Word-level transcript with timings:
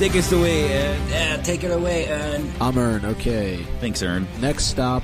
Take 0.00 0.16
us 0.16 0.32
away, 0.32 0.64
Ed. 0.72 1.10
Yeah, 1.10 1.36
take 1.42 1.62
it 1.62 1.70
away, 1.70 2.10
Ern. 2.10 2.50
I'm 2.58 2.78
Ern. 2.78 3.04
Okay. 3.04 3.58
Thanks, 3.80 4.02
Ern. 4.02 4.26
Next 4.40 4.64
stop, 4.64 5.02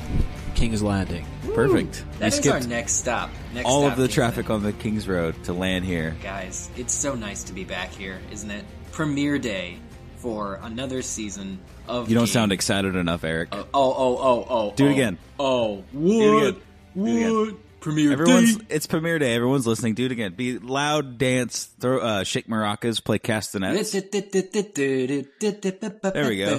King's 0.55 0.83
Landing. 0.83 1.27
Perfect. 1.55 2.03
that 2.19 2.33
we 2.33 2.39
is 2.39 2.47
our 2.47 2.61
next 2.61 2.95
stop. 2.95 3.29
Next 3.53 3.67
all 3.67 3.83
stop, 3.83 3.93
of 3.93 3.99
the 3.99 4.05
King's 4.05 4.15
traffic 4.15 4.49
Landing. 4.49 4.69
on 4.69 4.73
the 4.73 4.83
Kings 4.83 5.07
Road 5.07 5.45
to 5.45 5.53
land 5.53 5.85
here. 5.85 6.17
Guys, 6.23 6.71
it's 6.79 6.95
so 6.95 7.15
nice 7.15 7.45
to 7.45 7.53
be 7.53 7.63
back 7.63 7.91
here, 7.91 8.23
isn't 8.33 8.51
it? 8.51 8.65
Premiere 8.91 9.39
day 9.39 9.77
for 10.17 10.61
another 10.63 11.03
season 11.03 11.59
of. 11.87 12.09
You 12.09 12.15
don't 12.15 12.25
Game. 12.25 12.33
sound 12.33 12.53
excited 12.53 12.97
enough, 12.97 13.23
Eric. 13.23 13.51
Oh, 13.53 13.67
oh, 13.75 13.95
oh, 13.99 14.19
oh, 14.19 14.47
oh. 14.49 14.73
Do 14.77 14.87
it 14.87 14.89
oh. 14.89 14.93
again. 14.93 15.19
Oh, 15.39 15.75
what? 15.93 15.93
Do 15.93 16.39
it 16.39 16.49
again. 16.49 16.63
Do 16.95 17.05
it 17.05 17.17
again. 17.17 17.35
What? 17.35 17.66
Premiere 17.81 18.13
Everyone's 18.13 18.57
day. 18.57 18.65
it's 18.71 18.87
premiere 18.87 19.19
day. 19.19 19.35
Everyone's 19.35 19.67
listening. 19.67 19.95
Do 19.95 20.07
it 20.07 20.13
again. 20.13 20.35
Be 20.35 20.59
loud, 20.59 21.19
dance, 21.19 21.67
throw, 21.81 21.99
uh, 22.01 22.25
shake 22.25 22.49
maracas, 22.49 23.03
play 23.05 23.19
castanets. 23.21 23.93
There 23.93 24.03
we 26.29 26.37
go. 26.39 26.57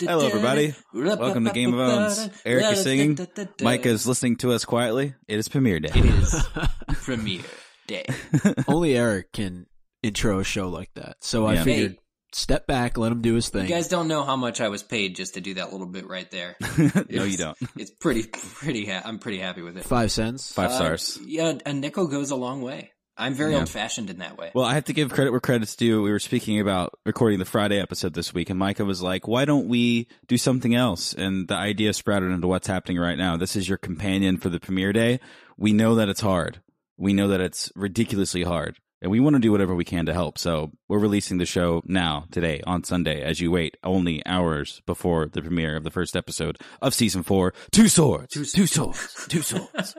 Hello, 0.00 0.26
everybody. 0.26 0.74
Welcome 0.92 1.44
to 1.44 1.52
Game 1.52 1.74
of 1.74 1.80
Owns. 1.80 2.28
Eric 2.44 2.64
is 2.72 2.82
singing. 2.82 3.18
Mike 3.60 3.86
is 3.86 4.06
listening 4.06 4.36
to 4.36 4.52
us 4.52 4.64
quietly. 4.64 5.14
It 5.28 5.38
is 5.38 5.48
premiere 5.48 5.80
day. 5.80 5.90
It 5.94 6.04
is 6.04 6.42
premiere 7.04 7.42
day. 7.86 8.06
Only 8.68 8.96
Eric 8.96 9.32
can 9.32 9.66
intro 10.02 10.38
a 10.40 10.44
show 10.44 10.68
like 10.68 10.90
that. 10.94 11.16
So 11.20 11.46
I 11.46 11.54
Yeah. 11.54 11.64
figured 11.64 11.90
Hey. 11.92 11.98
Step 12.34 12.66
back, 12.66 12.96
let 12.98 13.12
him 13.12 13.22
do 13.22 13.34
his 13.34 13.48
thing. 13.48 13.62
You 13.62 13.68
guys 13.74 13.88
don't 13.88 14.08
know 14.08 14.22
how 14.24 14.36
much 14.36 14.60
I 14.60 14.68
was 14.68 14.82
paid 14.82 15.16
just 15.16 15.34
to 15.34 15.40
do 15.40 15.54
that 15.54 15.72
little 15.72 15.86
bit 15.86 16.06
right 16.08 16.30
there. 16.30 16.56
no, 17.10 17.24
you 17.24 17.36
don't. 17.36 17.56
It's 17.76 17.90
pretty, 17.90 18.24
pretty. 18.24 18.86
Ha- 18.86 19.02
I'm 19.04 19.18
pretty 19.18 19.38
happy 19.38 19.62
with 19.62 19.76
it. 19.76 19.84
Five 19.84 20.10
cents. 20.12 20.52
Five 20.52 20.70
Uh, 20.70 20.74
stars. 20.76 21.18
yeah, 21.24 21.54
a 21.64 21.72
nickel 21.72 22.06
goes 22.08 22.30
a 22.30 22.36
long 22.36 22.62
way. 22.62 22.90
I'm 23.16 23.34
very 23.34 23.52
Yeah. 23.52 23.60
old 23.60 23.68
fashioned 23.68 24.10
in 24.10 24.18
that 24.18 24.36
way. 24.36 24.50
Well, 24.56 24.64
I 24.64 24.74
have 24.74 24.86
to 24.86 24.92
give 24.92 25.08
credit 25.12 25.30
where 25.30 25.38
credit's 25.38 25.76
due. 25.76 26.02
We 26.02 26.10
were 26.10 26.18
speaking 26.18 26.58
about 26.58 26.98
recording 27.06 27.38
the 27.38 27.44
Friday 27.44 27.78
episode 27.80 28.12
this 28.14 28.34
week, 28.34 28.50
and 28.50 28.58
Micah 28.58 28.84
was 28.84 29.02
like, 29.02 29.28
"Why 29.28 29.44
don't 29.44 29.68
we 29.68 30.08
do 30.26 30.36
something 30.36 30.74
else?" 30.74 31.12
And 31.14 31.46
the 31.46 31.54
idea 31.54 31.92
sprouted 31.92 32.32
into 32.32 32.48
what's 32.48 32.66
happening 32.66 32.98
right 32.98 33.16
now. 33.16 33.36
This 33.36 33.54
is 33.54 33.68
your 33.68 33.78
companion 33.78 34.38
for 34.38 34.48
the 34.48 34.58
premiere 34.58 34.92
day. 34.92 35.20
We 35.56 35.72
know 35.72 35.94
that 35.94 36.08
it's 36.08 36.22
hard. 36.22 36.60
We 36.96 37.12
know 37.12 37.28
that 37.28 37.40
it's 37.40 37.70
ridiculously 37.76 38.42
hard, 38.42 38.78
and 39.04 39.10
we 39.12 39.20
want 39.20 39.34
to 39.34 39.40
do 39.40 39.52
whatever 39.52 39.74
we 39.74 39.84
can 39.84 40.06
to 40.06 40.12
help. 40.14 40.38
So 40.38 40.72
we're 40.88 40.98
releasing 40.98 41.38
the 41.38 41.46
show 41.46 41.82
now, 41.84 42.24
today, 42.32 42.60
on 42.66 42.82
Sunday, 42.82 43.22
as 43.22 43.38
you 43.40 43.50
wait 43.52 43.76
only 43.84 44.24
hours 44.26 44.80
before 44.86 45.26
the 45.28 45.42
premiere 45.42 45.76
of 45.76 45.84
the 45.84 45.90
first 45.92 46.16
episode 46.16 46.58
of 46.82 46.94
season 46.94 47.22
four. 47.22 47.54
Two 47.70 47.86
swords, 47.88 48.32
two, 48.32 48.66
swords, 48.66 49.26
two 49.28 49.42
swords. 49.50 49.94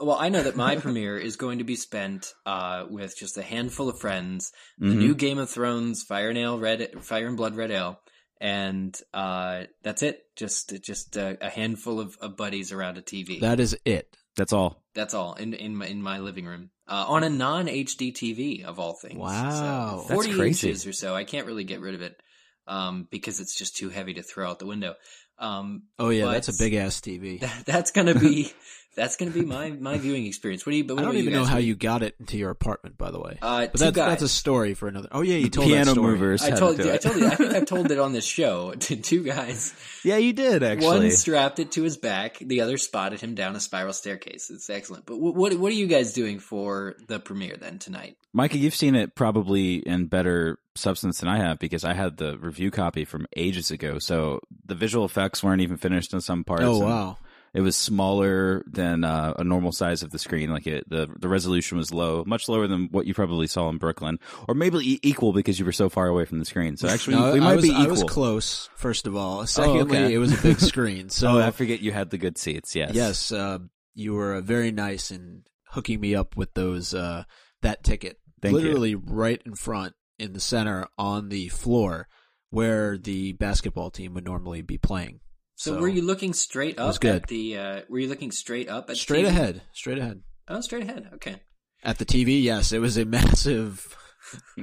Well, 0.00 0.16
I 0.18 0.30
know 0.30 0.42
that 0.42 0.56
my 0.56 0.76
premiere 0.76 1.18
is 1.18 1.36
going 1.36 1.58
to 1.58 1.64
be 1.64 1.76
spent 1.76 2.32
uh, 2.46 2.86
with 2.88 3.14
just 3.16 3.36
a 3.36 3.42
handful 3.42 3.88
of 3.90 4.00
friends. 4.00 4.50
The 4.78 4.86
Mhm. 4.88 4.96
new 4.96 5.14
Game 5.14 5.36
of 5.38 5.50
Thrones 5.50 6.02
Fire 6.02 6.30
and 6.30 6.38
Ale 6.38 6.58
Red 6.58 7.04
Fire 7.04 7.28
and 7.28 7.36
Blood 7.36 7.54
Red 7.54 7.70
Ale, 7.70 8.00
and 8.40 8.98
uh, 9.12 9.64
that's 9.82 10.02
it. 10.02 10.22
Just 10.36 10.82
just 10.82 11.16
a, 11.16 11.36
a 11.44 11.50
handful 11.50 12.00
of, 12.00 12.16
of 12.22 12.36
buddies 12.38 12.72
around 12.72 12.96
a 12.96 13.02
TV. 13.02 13.40
That 13.40 13.60
is 13.60 13.76
it. 13.84 14.16
That's 14.36 14.52
all. 14.54 14.82
that's 14.94 15.12
all 15.12 15.34
in 15.34 15.52
in 15.52 15.76
my, 15.76 15.86
in 15.86 16.02
my 16.02 16.18
living 16.18 16.46
room 16.46 16.70
uh, 16.90 17.04
on 17.08 17.22
a 17.24 17.30
non 17.30 17.66
HD 17.66 18.12
TV 18.12 18.64
of 18.64 18.78
all 18.78 18.94
things. 18.94 19.18
Wow. 19.18 19.50
so, 19.50 19.96
That's 20.08 20.12
forty 20.12 20.34
crazy. 20.34 20.68
inches 20.68 20.86
or 20.86 20.92
so. 20.92 21.14
I 21.14 21.24
can't 21.24 21.46
really 21.46 21.64
get 21.64 21.80
rid 21.80 21.94
of 21.94 22.02
it 22.02 22.20
um, 22.66 23.06
because 23.10 23.40
it's 23.40 23.56
just 23.56 23.76
too 23.76 23.88
heavy 23.88 24.14
to 24.14 24.22
throw 24.22 24.50
out 24.50 24.58
the 24.58 24.66
window. 24.66 24.94
Um, 25.38 25.84
Oh 25.98 26.10
yeah, 26.10 26.26
that's 26.26 26.48
a 26.48 26.62
big 26.62 26.74
ass 26.74 27.00
TV. 27.00 27.40
that, 27.40 27.62
that's 27.64 27.92
gonna 27.92 28.14
be 28.14 28.52
that's 28.94 29.16
gonna 29.16 29.30
be 29.30 29.42
my 29.42 29.70
my 29.70 29.98
viewing 29.98 30.26
experience. 30.26 30.66
What 30.66 30.72
do 30.72 30.78
you? 30.78 30.84
But 30.84 30.98
I 30.98 31.02
don't 31.02 31.16
even 31.16 31.26
you 31.26 31.30
know 31.30 31.44
guys? 31.44 31.52
how 31.52 31.58
you 31.58 31.76
got 31.76 32.02
it 32.02 32.16
into 32.18 32.36
your 32.36 32.50
apartment, 32.50 32.98
by 32.98 33.10
the 33.10 33.20
way. 33.20 33.38
Uh, 33.40 33.66
but 33.66 33.72
two 33.72 33.78
that's 33.78 33.96
guys. 33.96 34.08
that's 34.10 34.22
a 34.22 34.28
story 34.28 34.74
for 34.74 34.88
another. 34.88 35.08
Oh 35.12 35.22
yeah, 35.22 35.36
you 35.36 35.48
told 35.48 35.68
Piano 35.68 35.84
that 35.84 35.90
story. 35.92 36.12
movers. 36.12 36.42
I 36.42 36.50
told 36.50 36.76
to 36.76 36.82
do. 36.82 36.90
I 36.90 36.94
it. 36.94 37.02
told 37.02 37.16
you. 37.16 37.26
I 37.26 37.34
think 37.36 37.54
I've 37.54 37.66
told 37.66 37.90
it 37.90 37.98
on 37.98 38.12
this 38.12 38.26
show 38.26 38.72
to 38.78 38.96
two 38.96 39.22
guys. 39.22 39.74
Yeah, 40.04 40.16
you 40.16 40.32
did 40.32 40.62
actually. 40.62 40.86
One 40.86 41.10
strapped 41.12 41.58
it 41.60 41.72
to 41.72 41.82
his 41.82 41.96
back. 41.96 42.38
The 42.38 42.62
other 42.62 42.78
spotted 42.78 43.20
him 43.20 43.34
down 43.34 43.54
a 43.54 43.60
spiral 43.60 43.92
staircase. 43.92 44.50
It's 44.50 44.68
excellent. 44.68 45.06
But 45.06 45.18
what 45.18 45.34
what, 45.34 45.54
what 45.54 45.70
are 45.70 45.76
you 45.76 45.86
guys 45.86 46.12
doing 46.12 46.40
for 46.40 46.96
the 47.06 47.20
premiere 47.20 47.56
then 47.56 47.78
tonight? 47.78 48.16
Micah, 48.32 48.58
you've 48.58 48.74
seen 48.74 48.94
it 48.94 49.14
probably 49.14 49.76
in 49.76 50.06
better 50.06 50.58
substance 50.76 51.20
than 51.20 51.28
I 51.28 51.38
have 51.38 51.58
because 51.58 51.84
I 51.84 51.94
had 51.94 52.16
the 52.16 52.38
review 52.38 52.70
copy 52.70 53.04
from 53.04 53.26
ages 53.36 53.70
ago. 53.70 53.98
So 53.98 54.40
the 54.64 54.74
visual 54.74 55.04
effects 55.04 55.42
weren't 55.42 55.62
even 55.62 55.76
finished 55.76 56.14
in 56.14 56.20
some 56.20 56.44
parts. 56.44 56.62
Oh 56.64 56.80
and 56.80 56.84
wow. 56.84 57.18
It 57.52 57.62
was 57.62 57.74
smaller 57.76 58.62
than 58.66 59.02
uh, 59.02 59.34
a 59.36 59.42
normal 59.42 59.72
size 59.72 60.02
of 60.04 60.10
the 60.10 60.18
screen. 60.20 60.50
Like 60.50 60.66
it, 60.68 60.88
the 60.88 61.08
the 61.18 61.28
resolution 61.28 61.78
was 61.78 61.92
low, 61.92 62.22
much 62.24 62.48
lower 62.48 62.66
than 62.68 62.88
what 62.92 63.06
you 63.06 63.14
probably 63.14 63.48
saw 63.48 63.68
in 63.68 63.78
Brooklyn, 63.78 64.18
or 64.46 64.54
maybe 64.54 64.78
e- 64.78 65.00
equal 65.02 65.32
because 65.32 65.58
you 65.58 65.64
were 65.64 65.72
so 65.72 65.88
far 65.88 66.06
away 66.06 66.24
from 66.24 66.38
the 66.38 66.44
screen. 66.44 66.76
So 66.76 66.88
actually, 66.88 67.16
No, 67.16 67.32
we 67.32 67.40
might 67.40 67.56
was, 67.56 67.64
be 67.64 67.74
I 67.74 67.86
was 67.86 68.00
equal. 68.00 68.08
close. 68.08 68.68
First 68.76 69.06
of 69.08 69.16
all, 69.16 69.46
secondly, 69.46 69.98
okay. 69.98 70.14
it 70.14 70.18
was 70.18 70.38
a 70.38 70.42
big 70.42 70.60
screen. 70.60 71.08
So 71.08 71.38
oh, 71.38 71.40
I 71.40 71.50
forget 71.50 71.80
you 71.80 71.90
had 71.92 72.10
the 72.10 72.18
good 72.18 72.38
seats. 72.38 72.76
Yes. 72.76 72.94
yes, 72.94 73.32
uh, 73.32 73.58
you 73.94 74.14
were 74.14 74.34
uh, 74.36 74.40
very 74.40 74.70
nice 74.70 75.10
in 75.10 75.42
hooking 75.70 76.00
me 76.00 76.14
up 76.14 76.36
with 76.36 76.54
those 76.54 76.94
uh, 76.94 77.24
that 77.62 77.82
ticket. 77.82 78.18
Thank 78.42 78.52
you. 78.54 78.60
literally 78.60 78.94
right 78.94 79.42
in 79.44 79.54
front 79.54 79.94
in 80.20 80.34
the 80.34 80.40
center 80.40 80.86
on 80.96 81.30
the 81.30 81.48
floor 81.48 82.06
where 82.50 82.96
the 82.96 83.32
basketball 83.32 83.90
team 83.90 84.14
would 84.14 84.24
normally 84.24 84.62
be 84.62 84.78
playing. 84.78 85.20
So, 85.60 85.78
were 85.78 85.88
you 85.88 86.00
looking 86.00 86.32
straight 86.32 86.78
was 86.78 86.96
up 86.96 87.02
good. 87.02 87.14
at 87.22 87.26
the? 87.28 87.58
Uh, 87.58 87.80
were 87.90 87.98
you 87.98 88.08
looking 88.08 88.30
straight 88.30 88.68
up 88.70 88.84
at 88.84 88.86
the 88.88 88.94
straight 88.96 89.26
TV? 89.26 89.28
ahead? 89.28 89.62
Straight 89.74 89.98
ahead 89.98 90.22
Oh, 90.48 90.60
straight 90.62 90.84
ahead. 90.84 91.10
Okay. 91.16 91.36
at 91.84 91.98
the 91.98 92.06
TV. 92.06 92.42
Yes, 92.42 92.72
it 92.72 92.78
was 92.78 92.96
a 92.96 93.04
massive 93.16 93.94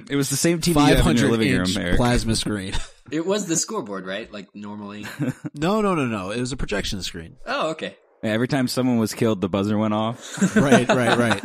It 0.10 0.16
was 0.16 0.30
the 0.32 0.36
same 0.36 0.60
TV 0.60 0.76
you 0.76 0.82
have 0.82 0.90
in 0.92 1.04
500 1.18 1.20
your 1.22 1.30
living 1.32 1.50
inch 1.50 1.76
room, 1.76 1.86
Eric. 1.86 1.98
plasma 1.98 2.36
screen. 2.36 2.74
It 3.10 3.26
was 3.26 3.46
the 3.46 3.56
scoreboard, 3.56 4.06
right? 4.06 4.30
Like 4.34 4.50
normally. 4.54 5.06
no, 5.56 5.80
no, 5.82 5.96
no, 5.96 6.06
no. 6.08 6.32
It 6.32 6.42
was 6.42 6.52
a 6.52 6.58
projection 6.58 7.02
screen. 7.04 7.38
Oh, 7.46 7.70
okay. 7.70 7.96
Every 8.22 8.50
time 8.50 8.68
someone 8.68 8.98
was 8.98 9.14
killed, 9.14 9.40
the 9.40 9.48
buzzer 9.48 9.78
went 9.78 9.94
off. 9.94 10.20
Right, 10.58 10.86
right, 10.90 11.18
right. 11.18 11.42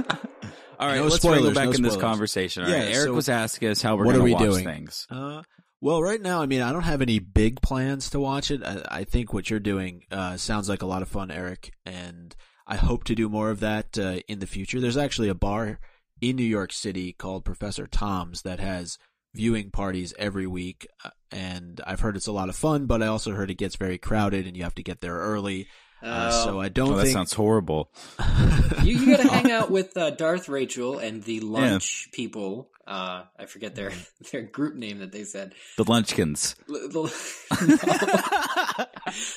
All 0.80 0.88
right, 0.88 0.96
No 0.96 1.04
let's 1.04 1.20
try 1.20 1.36
to 1.36 1.40
go 1.40 1.54
back 1.54 1.66
no 1.68 1.72
in 1.72 1.82
this 1.82 1.96
conversation. 1.96 2.64
All 2.64 2.68
Yeah, 2.68 2.78
right, 2.78 2.94
Eric 2.94 3.06
so 3.06 3.12
was 3.12 3.28
asking 3.28 3.68
us 3.68 3.80
how 3.80 3.94
we're 3.94 4.06
what 4.06 4.16
going 4.16 4.22
are 4.22 4.24
we 4.24 4.30
to 4.30 4.34
watch 4.34 4.42
doing? 4.44 4.64
things. 4.64 5.06
Uh, 5.08 5.42
well, 5.82 6.00
right 6.00 6.20
now, 6.22 6.40
I 6.40 6.46
mean, 6.46 6.62
I 6.62 6.72
don't 6.72 6.82
have 6.84 7.02
any 7.02 7.18
big 7.18 7.60
plans 7.60 8.08
to 8.10 8.20
watch 8.20 8.50
it. 8.52 8.62
I, 8.64 8.82
I 9.00 9.04
think 9.04 9.34
what 9.34 9.50
you're 9.50 9.60
doing 9.60 10.04
uh, 10.12 10.36
sounds 10.36 10.68
like 10.68 10.80
a 10.82 10.86
lot 10.86 11.02
of 11.02 11.08
fun, 11.08 11.30
Eric, 11.30 11.72
and 11.84 12.34
I 12.66 12.76
hope 12.76 13.02
to 13.04 13.14
do 13.16 13.28
more 13.28 13.50
of 13.50 13.60
that 13.60 13.98
uh, 13.98 14.20
in 14.28 14.38
the 14.38 14.46
future. 14.46 14.80
There's 14.80 14.96
actually 14.96 15.28
a 15.28 15.34
bar 15.34 15.80
in 16.20 16.36
New 16.36 16.44
York 16.44 16.72
City 16.72 17.12
called 17.12 17.44
Professor 17.44 17.86
Thom's 17.88 18.42
that 18.42 18.60
has 18.60 18.96
viewing 19.34 19.70
parties 19.70 20.14
every 20.18 20.46
week, 20.46 20.86
uh, 21.04 21.10
and 21.32 21.80
I've 21.86 22.00
heard 22.00 22.16
it's 22.16 22.28
a 22.28 22.32
lot 22.32 22.48
of 22.48 22.54
fun. 22.56 22.86
But 22.86 23.02
I 23.02 23.08
also 23.08 23.32
heard 23.32 23.50
it 23.50 23.58
gets 23.58 23.74
very 23.76 23.98
crowded, 23.98 24.46
and 24.46 24.56
you 24.56 24.62
have 24.62 24.76
to 24.76 24.82
get 24.84 25.00
there 25.00 25.16
early. 25.16 25.66
Uh, 26.02 26.30
so 26.30 26.60
I 26.60 26.68
don't 26.68 26.92
Oh, 26.92 26.96
that 26.96 27.04
think 27.04 27.14
sounds 27.14 27.32
horrible. 27.32 27.92
you, 28.82 28.98
you 28.98 29.16
got 29.16 29.22
to 29.22 29.28
hang 29.28 29.52
out 29.52 29.70
with 29.70 29.96
uh, 29.96 30.10
Darth 30.10 30.48
Rachel 30.48 30.98
and 30.98 31.22
the 31.22 31.38
lunch 31.38 32.08
people. 32.12 32.71
Uh, 32.86 33.24
I 33.38 33.46
forget 33.46 33.74
their 33.74 33.92
their 34.32 34.42
group 34.42 34.74
name 34.74 34.98
that 34.98 35.12
they 35.12 35.24
said. 35.24 35.54
The 35.76 35.84
Lunchkins. 35.84 36.54
L- 36.68 36.88
the- 36.88 38.88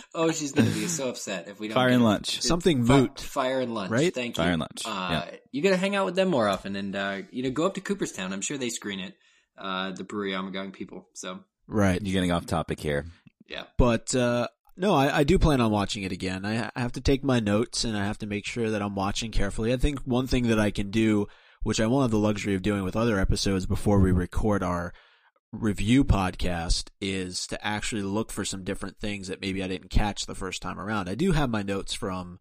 oh, 0.15 0.31
she's 0.31 0.51
gonna 0.51 0.69
be 0.71 0.87
so 0.87 1.09
upset 1.09 1.47
if 1.47 1.59
we 1.59 1.67
don't 1.67 1.75
Fire 1.75 1.89
and 1.89 2.03
lunch. 2.03 2.37
It's 2.37 2.47
Something 2.47 2.85
fi- 2.85 3.01
moot. 3.01 3.19
Fire 3.19 3.59
and 3.61 3.73
lunch, 3.73 3.91
Right? 3.91 4.13
Thank 4.13 4.37
you. 4.37 4.43
Fire 4.43 4.53
and 4.53 4.59
lunch, 4.61 4.83
Uh, 4.85 5.25
yeah. 5.31 5.35
You 5.51 5.61
got 5.61 5.69
to 5.69 5.77
hang 5.77 5.95
out 5.95 6.05
with 6.05 6.15
them 6.15 6.29
more 6.29 6.47
often, 6.47 6.75
and 6.75 6.95
uh, 6.95 7.17
you 7.31 7.43
know, 7.43 7.51
go 7.51 7.65
up 7.65 7.75
to 7.75 7.81
Cooperstown. 7.81 8.33
I'm 8.33 8.41
sure 8.41 8.57
they 8.57 8.69
screen 8.69 8.99
it. 8.99 9.15
Uh, 9.57 9.91
the 9.91 10.03
brewery 10.03 10.31
Ommegang 10.31 10.73
people. 10.73 11.07
So 11.13 11.39
right. 11.67 12.01
You're 12.01 12.13
getting 12.13 12.31
off 12.31 12.45
topic 12.45 12.79
here. 12.79 13.05
yeah. 13.47 13.63
But 13.77 14.13
uh, 14.15 14.47
no, 14.75 14.93
I, 14.93 15.19
I 15.19 15.23
do 15.23 15.39
plan 15.39 15.61
on 15.61 15.71
watching 15.71 16.03
it 16.03 16.11
again. 16.11 16.45
I, 16.45 16.69
I 16.75 16.81
have 16.81 16.91
to 16.93 17.01
take 17.01 17.23
my 17.23 17.39
notes 17.39 17.85
and 17.85 17.95
I 17.97 18.03
have 18.05 18.17
to 18.17 18.25
make 18.25 18.45
sure 18.45 18.69
that 18.71 18.81
I'm 18.81 18.95
watching 18.95 19.31
carefully. 19.31 19.71
I 19.71 19.77
think 19.77 19.99
one 19.99 20.27
thing 20.27 20.47
that 20.49 20.59
I 20.59 20.71
can 20.71 20.89
do, 20.91 21.27
which 21.65 21.81
I 21.81 21.87
won't 21.87 22.03
have 22.03 22.11
the 22.11 22.19
luxury 22.19 22.53
of 22.53 22.61
doing 22.61 22.83
with 22.83 22.95
other 22.95 23.19
episodes 23.19 23.65
before 23.65 23.99
we 23.99 24.11
record 24.11 24.61
our 24.61 24.93
review 25.51 26.03
podcast, 26.03 26.89
is 27.01 27.47
to 27.47 27.65
actually 27.65 28.03
look 28.03 28.31
for 28.31 28.45
some 28.45 28.63
different 28.63 28.99
things 28.99 29.29
that 29.29 29.41
maybe 29.41 29.63
I 29.63 29.67
didn't 29.67 29.89
catch 29.89 30.27
the 30.27 30.35
first 30.35 30.61
time 30.61 30.79
around. 30.79 31.09
I 31.09 31.15
do 31.15 31.31
have 31.31 31.49
my 31.49 31.63
notes 31.63 31.95
from 31.95 32.39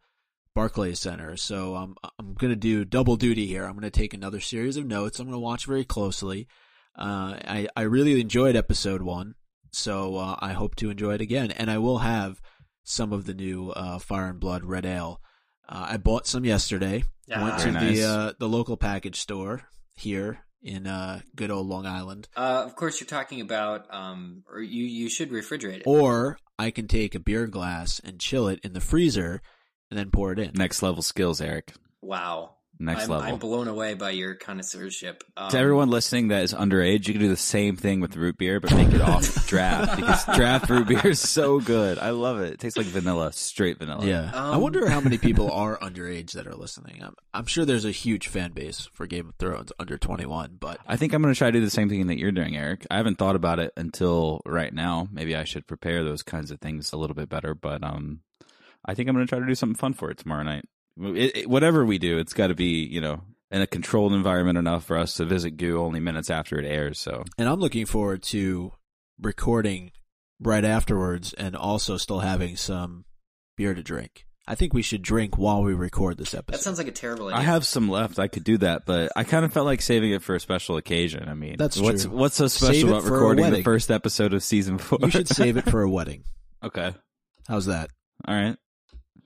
Barclays 0.54 1.00
Center, 1.00 1.38
so 1.38 1.74
I'm 1.74 1.94
I'm 2.18 2.34
going 2.34 2.52
to 2.52 2.56
do 2.56 2.84
double 2.84 3.16
duty 3.16 3.46
here. 3.46 3.64
I'm 3.64 3.72
going 3.72 3.82
to 3.84 3.90
take 3.90 4.12
another 4.12 4.40
series 4.40 4.76
of 4.76 4.84
notes. 4.84 5.18
I'm 5.18 5.24
going 5.24 5.32
to 5.32 5.38
watch 5.38 5.64
very 5.64 5.86
closely. 5.86 6.46
Uh, 6.94 7.40
I 7.48 7.68
I 7.74 7.82
really 7.82 8.20
enjoyed 8.20 8.56
episode 8.56 9.00
one, 9.00 9.36
so 9.72 10.16
uh, 10.16 10.36
I 10.38 10.52
hope 10.52 10.76
to 10.76 10.90
enjoy 10.90 11.14
it 11.14 11.22
again, 11.22 11.50
and 11.50 11.70
I 11.70 11.78
will 11.78 11.98
have 11.98 12.42
some 12.82 13.10
of 13.10 13.24
the 13.24 13.32
new 13.32 13.70
uh, 13.70 13.98
Fire 14.00 14.26
and 14.26 14.38
Blood 14.38 14.64
Red 14.64 14.84
Ale. 14.84 15.18
Uh, 15.68 15.86
I 15.90 15.96
bought 15.96 16.26
some 16.26 16.44
yesterday. 16.44 17.04
I 17.34 17.42
went 17.42 17.58
to 17.60 17.72
nice. 17.72 17.96
the 17.98 18.04
uh, 18.06 18.32
the 18.38 18.48
local 18.48 18.76
package 18.76 19.18
store 19.20 19.62
here 19.96 20.44
in 20.62 20.86
uh, 20.86 21.20
good 21.36 21.50
old 21.50 21.66
Long 21.66 21.86
Island, 21.86 22.26
Uh, 22.36 22.62
of 22.64 22.74
course, 22.74 22.98
you're 22.98 23.06
talking 23.06 23.40
about, 23.42 23.92
um, 23.94 24.44
or 24.50 24.60
you 24.60 24.84
you 24.84 25.08
should 25.10 25.30
refrigerate 25.30 25.80
it. 25.80 25.82
or 25.86 26.38
I 26.58 26.70
can 26.70 26.88
take 26.88 27.14
a 27.14 27.20
beer 27.20 27.46
glass 27.46 28.00
and 28.02 28.18
chill 28.18 28.48
it 28.48 28.60
in 28.64 28.72
the 28.72 28.80
freezer, 28.80 29.42
and 29.90 29.98
then 29.98 30.10
pour 30.10 30.32
it 30.32 30.38
in. 30.38 30.52
Next 30.54 30.82
level 30.82 31.02
skills, 31.02 31.40
Eric. 31.40 31.74
Wow. 32.00 32.56
Next 32.78 33.04
I'm, 33.04 33.10
level. 33.10 33.32
I'm 33.32 33.38
blown 33.38 33.68
away 33.68 33.94
by 33.94 34.10
your 34.10 34.34
connoisseurship. 34.34 35.22
Um, 35.36 35.50
to 35.50 35.58
everyone 35.58 35.90
listening 35.90 36.28
that 36.28 36.42
is 36.42 36.52
underage, 36.54 37.06
you 37.06 37.14
can 37.14 37.20
do 37.22 37.28
the 37.28 37.36
same 37.36 37.76
thing 37.76 38.00
with 38.00 38.16
root 38.16 38.36
beer, 38.38 38.60
but 38.60 38.74
make 38.74 38.92
it 38.92 39.00
off 39.00 39.46
draft 39.48 39.96
because 39.96 40.24
draft 40.36 40.68
root 40.70 40.88
beer 40.88 41.06
is 41.06 41.20
so 41.20 41.60
good. 41.60 41.98
I 41.98 42.10
love 42.10 42.40
it. 42.40 42.54
It 42.54 42.60
tastes 42.60 42.76
like 42.76 42.86
vanilla, 42.86 43.32
straight 43.32 43.78
vanilla. 43.78 44.04
Yeah. 44.06 44.30
I 44.34 44.54
Um, 44.54 44.60
wonder 44.62 44.88
how 44.88 45.00
many 45.00 45.18
people 45.18 45.50
are 45.52 45.78
underage 45.78 46.32
that 46.32 46.46
are 46.46 46.54
listening. 46.56 47.02
I'm, 47.02 47.14
I'm 47.32 47.46
sure 47.46 47.64
there's 47.64 47.84
a 47.84 47.90
huge 47.90 48.28
fan 48.28 48.52
base 48.52 48.88
for 48.92 49.06
Game 49.06 49.28
of 49.28 49.34
Thrones 49.36 49.72
under 49.78 49.96
21, 49.98 50.56
but 50.60 50.78
I 50.86 50.96
think 50.96 51.12
I'm 51.12 51.22
going 51.22 51.32
to 51.34 51.38
try 51.38 51.50
to 51.50 51.58
do 51.58 51.64
the 51.64 51.70
same 51.70 51.88
thing 51.88 52.06
that 52.08 52.18
you're 52.18 52.32
doing, 52.32 52.56
Eric. 52.56 52.86
I 52.90 52.96
haven't 52.96 53.18
thought 53.18 53.36
about 53.36 53.58
it 53.58 53.72
until 53.76 54.40
right 54.46 54.72
now. 54.72 55.08
Maybe 55.12 55.34
I 55.36 55.44
should 55.44 55.66
prepare 55.66 56.04
those 56.04 56.22
kinds 56.22 56.50
of 56.50 56.60
things 56.60 56.92
a 56.92 56.96
little 56.96 57.14
bit 57.16 57.28
better, 57.28 57.54
but 57.54 57.82
um, 57.84 58.20
I 58.84 58.94
think 58.94 59.08
I'm 59.08 59.14
going 59.14 59.26
to 59.26 59.28
try 59.30 59.38
to 59.38 59.46
do 59.46 59.54
something 59.54 59.76
fun 59.76 59.94
for 59.94 60.10
it 60.10 60.18
tomorrow 60.18 60.42
night. 60.42 60.64
It, 61.00 61.36
it- 61.36 61.50
whatever 61.50 61.84
we 61.84 61.98
do, 61.98 62.18
it's 62.18 62.32
got 62.32 62.48
to 62.48 62.54
be, 62.54 62.84
you 62.84 63.00
know, 63.00 63.20
in 63.50 63.60
a 63.62 63.66
controlled 63.66 64.12
environment 64.12 64.58
enough 64.58 64.84
for 64.84 64.96
us 64.96 65.14
to 65.14 65.24
visit 65.24 65.52
Goo 65.56 65.80
only 65.82 66.00
minutes 66.00 66.30
after 66.30 66.58
it 66.58 66.66
airs. 66.66 66.98
So 66.98 67.24
and 67.38 67.48
I'm 67.48 67.60
looking 67.60 67.86
forward 67.86 68.22
to 68.24 68.72
recording 69.20 69.92
right 70.40 70.64
afterwards 70.64 71.32
and 71.34 71.54
also 71.56 71.96
still 71.96 72.20
having 72.20 72.56
some 72.56 73.04
beer 73.56 73.74
to 73.74 73.82
drink. 73.82 74.26
I 74.46 74.54
think 74.56 74.74
we 74.74 74.82
should 74.82 75.00
drink 75.00 75.38
while 75.38 75.62
we 75.62 75.72
record 75.72 76.18
this 76.18 76.34
episode. 76.34 76.58
That 76.58 76.62
sounds 76.62 76.76
like 76.76 76.88
a 76.88 76.92
terrible 76.92 77.28
idea. 77.28 77.38
I 77.38 77.42
have 77.42 77.64
some 77.64 77.88
left. 77.88 78.18
I 78.18 78.28
could 78.28 78.44
do 78.44 78.58
that, 78.58 78.84
but 78.84 79.10
I 79.16 79.24
kind 79.24 79.42
of 79.44 79.54
felt 79.54 79.64
like 79.64 79.80
saving 79.80 80.10
it 80.12 80.22
for 80.22 80.34
a 80.34 80.40
special 80.40 80.76
occasion. 80.76 81.28
I 81.30 81.34
mean, 81.34 81.56
That's 81.56 81.78
what's 81.80 82.04
true. 82.04 82.12
what's 82.12 82.36
so 82.36 82.48
special 82.48 82.90
about 82.90 83.04
recording 83.04 83.50
the 83.50 83.62
first 83.62 83.90
episode 83.90 84.34
of 84.34 84.42
season 84.42 84.76
four? 84.76 84.98
you 85.00 85.10
should 85.10 85.28
save 85.28 85.56
it 85.56 85.70
for 85.70 85.80
a 85.82 85.88
wedding. 85.90 86.24
okay, 86.62 86.92
How's 87.48 87.66
that? 87.66 87.88
all 88.28 88.34
right, 88.34 88.56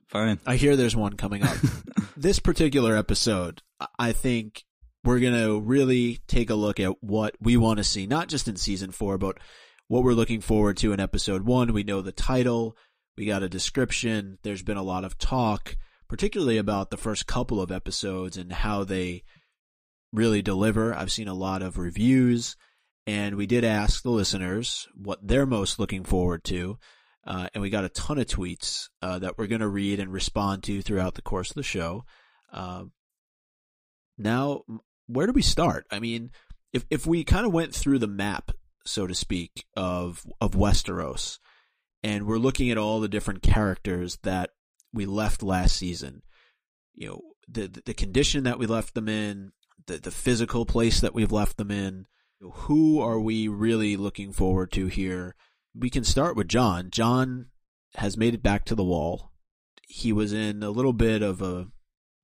fine. 0.09 0.39
I 0.47 0.57
hear 0.57 0.77
there's 0.77 0.97
one 0.97 1.15
coming 1.15 1.43
up. 1.43 1.57
this 2.17 2.39
particular 2.39 2.97
episode, 2.97 3.63
I- 3.81 3.87
I 3.99 4.13
think 4.13 4.65
we're 5.05 5.21
going 5.21 5.35
to 5.35 5.61
really 5.61 6.19
take 6.27 6.51
a 6.51 6.55
look 6.55 6.81
at 6.81 7.03
what 7.03 7.35
we 7.41 7.57
want 7.57 7.79
to 7.79 7.85
see, 7.85 8.07
not 8.07 8.29
just 8.29 8.49
in 8.49 8.57
season 8.57 8.91
four, 8.91 9.17
but 9.19 9.39
what 9.87 10.03
we're 10.03 10.13
looking 10.13 10.41
forward 10.41 10.77
to 10.79 10.93
in 10.93 11.01
episode 11.01 11.43
one. 11.43 11.73
We 11.73 11.85
know 11.85 12.03
the 12.03 12.13
title, 12.13 12.77
we 13.17 13.25
got 13.27 13.43
a 13.43 13.49
description. 13.49 14.39
There's 14.43 14.63
been 14.63 14.77
a 14.77 14.83
lot 14.83 15.05
of 15.05 15.17
talk, 15.19 15.77
particularly 16.09 16.59
about 16.59 16.91
the 16.91 16.97
first 16.97 17.27
couple 17.27 17.61
of 17.61 17.71
episodes 17.71 18.37
and 18.37 18.53
how 18.53 18.85
they 18.85 19.23
really 20.13 20.43
deliver. 20.43 20.95
I've 20.95 21.13
seen 21.13 21.29
a 21.29 21.35
lot 21.35 21.63
of 21.63 21.79
reviews, 21.79 22.57
and 23.07 23.37
we 23.37 23.47
did 23.47 23.65
ask 23.65 24.03
the 24.03 24.11
listeners 24.11 24.87
what 24.95 25.27
they're 25.27 25.47
most 25.47 25.79
looking 25.79 26.05
forward 26.05 26.45
to. 26.45 26.79
Uh, 27.29 27.47
and 27.53 27.61
we 27.61 27.69
got 27.69 27.85
a 27.85 27.91
ton 27.91 28.19
of 28.19 28.27
tweets 28.27 28.89
uh, 29.03 29.19
that 29.19 29.37
we're 29.37 29.47
going 29.47 29.61
to 29.61 29.69
read 29.69 30.01
and 30.01 30.11
respond 30.11 30.63
to 30.63 30.81
throughout 30.81 31.15
the 31.15 31.21
course 31.21 31.51
of 31.51 31.57
the 31.57 31.63
show. 31.63 32.07
Uh, 32.51 32.85
now, 34.17 34.63
where 35.07 35.27
do 35.27 35.35
we 35.35 35.43
start? 35.43 35.87
I 35.91 35.99
mean, 35.99 36.31
if 36.73 36.87
if 36.89 37.07
we 37.07 37.25
kind 37.25 37.45
of 37.45 37.53
went 37.53 37.75
through 37.75 37.99
the 37.99 38.07
map, 38.07 38.53
so 38.87 39.07
to 39.07 39.15
speak, 39.15 39.67
of 39.77 40.27
of 40.41 40.53
Westeros, 40.53 41.39
and 42.03 42.27
we're 42.27 42.39
looking 42.39 42.71
at 42.71 42.79
all 42.79 42.99
the 42.99 43.09
different 43.09 43.43
characters 43.43 44.19
that 44.23 44.51
we 44.95 45.05
left 45.05 45.43
last 45.43 45.77
season, 45.77 46.23
you 46.95 47.09
know, 47.09 47.21
the 47.47 47.83
the, 47.85 47.93
condition 47.93 48.45
that 48.45 48.59
we 48.59 48.65
left 48.65 48.95
them 48.95 49.09
in, 49.09 49.53
the 49.87 49.99
the 49.99 50.11
physical 50.11 50.65
place 50.65 51.03
that 51.03 51.15
we've 51.15 51.33
left 51.33 51.59
them 51.59 51.71
in, 51.71 52.07
who 52.41 53.03
are 53.03 53.21
we 53.21 53.49
really 53.49 53.99
looking 53.99 54.33
forward 54.33 54.73
to 54.73 54.87
here? 54.87 55.35
We 55.79 55.91
can 55.91 56.05
start 56.05 56.37
with 56.37 56.49
Jon. 56.49 56.89
Jon 56.91 57.47
has 57.95 58.17
made 58.17 58.35
it 58.35 58.43
back 58.43 58.65
to 58.67 58.75
the 58.75 58.85
wall. 58.85 59.33
He 59.87 60.13
was 60.13 60.33
in 60.33 60.63
a 60.63 60.71
little 60.71 60.93
bit 60.93 61.23
of 61.23 61.41
a 61.41 61.69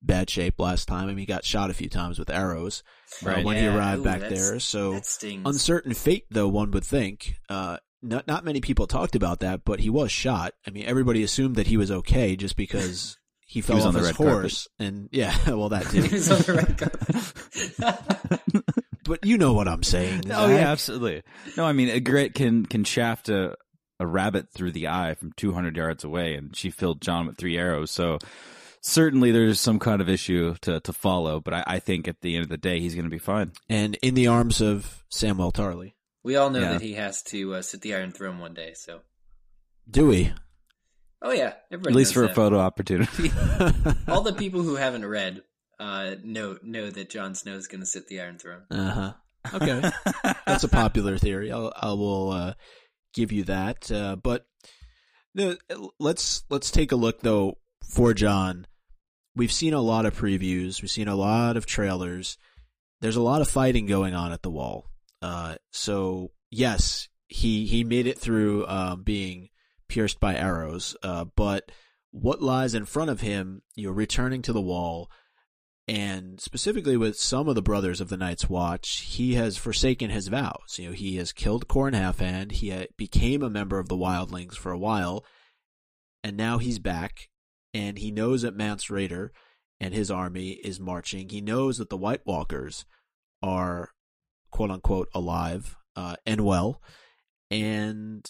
bad 0.01 0.29
shape 0.29 0.59
last 0.59 0.87
time. 0.87 1.05
I 1.05 1.07
mean, 1.07 1.17
he 1.19 1.25
got 1.25 1.45
shot 1.45 1.69
a 1.69 1.73
few 1.73 1.89
times 1.89 2.19
with 2.19 2.29
arrows 2.29 2.83
uh, 3.23 3.29
Right. 3.29 3.45
when 3.45 3.57
he 3.57 3.65
arrived 3.67 4.01
ooh, 4.01 4.03
back 4.03 4.19
there. 4.21 4.59
So 4.59 4.99
uncertain 5.23 5.93
fate, 5.93 6.25
though 6.29 6.47
one 6.47 6.71
would 6.71 6.83
think. 6.83 7.35
Uh, 7.49 7.77
not 8.01 8.27
not 8.27 8.45
many 8.45 8.61
people 8.61 8.85
talked 8.85 9.15
about 9.15 9.39
that, 9.39 9.65
but 9.65 9.79
he 9.79 9.89
was 9.89 10.11
shot. 10.11 10.53
I 10.67 10.69
mean, 10.71 10.85
everybody 10.85 11.23
assumed 11.23 11.55
that 11.55 11.67
he 11.67 11.77
was 11.77 11.89
okay 11.89 12.35
just 12.35 12.55
because 12.55 13.17
he 13.47 13.61
fell 13.61 13.77
was 13.77 13.85
off 13.85 13.87
on 13.89 13.93
the 13.95 13.99
his 14.01 14.07
red 14.09 14.15
carpet. 14.17 14.33
horse, 14.33 14.67
and 14.77 15.09
yeah, 15.11 15.35
well 15.49 15.69
that 15.69 15.87
He 15.91 16.01
too. 16.07 16.13
was 16.15 16.29
on 16.31 16.41
the 16.41 16.53
red 16.53 16.77
carpet. 16.77 18.64
But 19.05 19.25
you 19.25 19.37
know 19.37 19.53
what 19.53 19.67
I'm 19.67 19.83
saying. 19.83 20.23
Oh 20.31 20.47
Zach. 20.47 20.49
yeah, 20.59 20.71
absolutely. 20.71 21.23
No, 21.55 21.65
I 21.65 21.71
mean 21.73 21.87
Ygritte 21.89 22.33
can 22.35 22.65
can 22.65 22.83
shaft 22.83 23.29
a 23.29 23.55
a 23.99 24.05
rabbit 24.05 24.49
through 24.53 24.73
the 24.73 24.89
eye 24.89 25.13
from 25.13 25.31
200 25.37 25.77
yards 25.77 26.03
away, 26.03 26.33
and 26.35 26.53
she 26.55 26.69
filled 26.69 27.01
Jon 27.01 27.27
with 27.27 27.37
three 27.37 27.57
arrows. 27.57 27.91
So 27.91 28.19
certainly 28.81 29.31
there's 29.31 29.59
some 29.59 29.79
kind 29.79 30.01
of 30.01 30.09
issue 30.09 30.55
to 30.61 30.79
to 30.81 30.91
follow. 30.93 31.39
But 31.39 31.53
I, 31.53 31.63
I 31.67 31.79
think 31.79 32.07
at 32.07 32.19
the 32.21 32.35
end 32.35 32.43
of 32.43 32.49
the 32.49 32.57
day, 32.57 32.79
he's 32.79 32.93
going 32.95 33.05
to 33.05 33.09
be 33.11 33.17
fine. 33.19 33.51
and 33.69 33.95
in 34.01 34.13
the 34.15 34.27
arms 34.27 34.59
of 34.61 35.03
Samuel 35.09 35.51
Tarly. 35.51 35.93
we 36.23 36.35
all 36.35 36.49
know 36.49 36.59
Yeah. 36.61 36.73
that 36.73 36.81
he 36.81 36.93
has 36.95 37.21
to 37.23 37.55
uh, 37.55 37.61
sit 37.61 37.81
the 37.81 37.95
Iron 37.95 38.11
Throne 38.11 38.39
one 38.39 38.53
day. 38.53 38.73
So, 38.75 38.99
Do 39.89 40.07
we? 40.07 40.33
oh 41.21 41.31
yeah, 41.31 41.53
everybody. 41.71 41.93
At 41.93 41.95
least 41.97 42.15
knows 42.15 42.25
for 42.25 42.31
a 42.31 42.35
photo 42.35 42.59
opportunity. 42.59 43.31
All 44.07 44.21
the 44.21 44.33
people 44.37 44.61
who 44.63 44.75
haven't 44.75 45.05
read 45.05 45.41
uh, 45.79 46.15
know 46.23 46.57
know 46.63 46.89
that 46.89 47.09
Jon 47.09 47.35
Snow 47.35 47.55
is 47.55 47.67
going 47.67 47.81
to 47.81 47.85
sit 47.85 48.07
the 48.07 48.21
Iron 48.21 48.37
Throne. 48.37 48.63
Uh 48.69 48.91
huh. 48.91 49.13
Okay, 49.53 49.91
that's 50.47 50.63
a 50.63 50.67
popular 50.67 51.19
theory. 51.19 51.51
I'll, 51.51 51.71
I 51.75 51.89
will 51.89 52.31
uh, 52.31 52.53
give 53.13 53.31
you 53.31 53.43
that. 53.43 53.91
Uh, 53.91 54.15
but 54.15 54.47
no, 55.35 55.55
let's 55.99 56.43
let's 56.49 56.71
take 56.71 56.91
a 56.91 56.95
look 56.95 57.21
though 57.21 57.59
for 57.87 58.15
Jon. 58.15 58.65
We've 59.35 59.51
seen 59.51 59.73
a 59.73 59.81
lot 59.81 60.07
of 60.07 60.17
previews. 60.17 60.81
We've 60.81 60.89
seen 60.89 61.07
a 61.07 61.15
lot 61.15 61.57
of 61.57 61.67
trailers. 61.67 62.39
There's 63.01 63.17
a 63.17 63.21
lot 63.21 63.41
of 63.41 63.47
fighting 63.47 63.85
going 63.85 64.15
on 64.15 64.31
at 64.31 64.41
the 64.41 64.49
wall. 64.49 64.89
Uh, 65.21 65.57
so 65.71 66.31
yes, 66.49 67.07
he 67.27 67.65
he 67.65 67.83
made 67.83 68.07
it 68.07 68.17
through 68.17 68.65
um, 68.67 69.03
being 69.03 69.49
pierced 69.87 70.19
by 70.19 70.35
arrows. 70.35 70.95
Uh, 71.03 71.25
but 71.35 71.71
what 72.11 72.41
lies 72.41 72.73
in 72.73 72.85
front 72.85 73.09
of 73.09 73.21
him? 73.21 73.61
You're 73.75 73.93
returning 73.93 74.41
to 74.43 74.53
the 74.53 74.61
wall 74.61 75.09
and 75.87 76.41
specifically 76.41 76.97
with 76.97 77.15
some 77.15 77.47
of 77.47 77.55
the 77.55 77.61
brothers 77.61 78.01
of 78.01 78.09
the 78.09 78.17
Night's 78.17 78.49
Watch, 78.49 79.01
he 79.01 79.35
has 79.35 79.57
forsaken 79.57 80.09
his 80.09 80.29
vows. 80.29 80.77
You 80.79 80.87
know, 80.87 80.93
he 80.93 81.17
has 81.17 81.31
killed 81.31 81.67
Qhorin 81.67 81.93
Halfhand. 81.93 82.53
He 82.53 82.71
uh, 82.71 82.85
became 82.97 83.43
a 83.43 83.49
member 83.49 83.77
of 83.77 83.87
the 83.87 83.97
Wildlings 83.97 84.55
for 84.55 84.71
a 84.71 84.79
while, 84.79 85.23
and 86.23 86.35
now 86.35 86.57
he's 86.57 86.79
back. 86.79 87.29
And 87.73 87.99
he 87.99 88.09
knows 88.09 88.41
that 88.41 88.55
Mance 88.55 88.85
Rayder 88.85 89.29
and 89.79 89.93
his 89.93 90.09
army 90.09 90.51
is 90.51 90.79
marching. 90.79 91.29
He 91.29 91.41
knows 91.41 91.77
that 91.77 91.89
the 91.89 91.97
White 91.97 92.25
Walkers 92.25 92.85
are 93.43 93.91
quote 94.49 94.71
unquote 94.71 95.09
alive 95.13 95.75
uh, 95.95 96.15
and 96.25 96.41
well, 96.41 96.81
and 97.51 98.25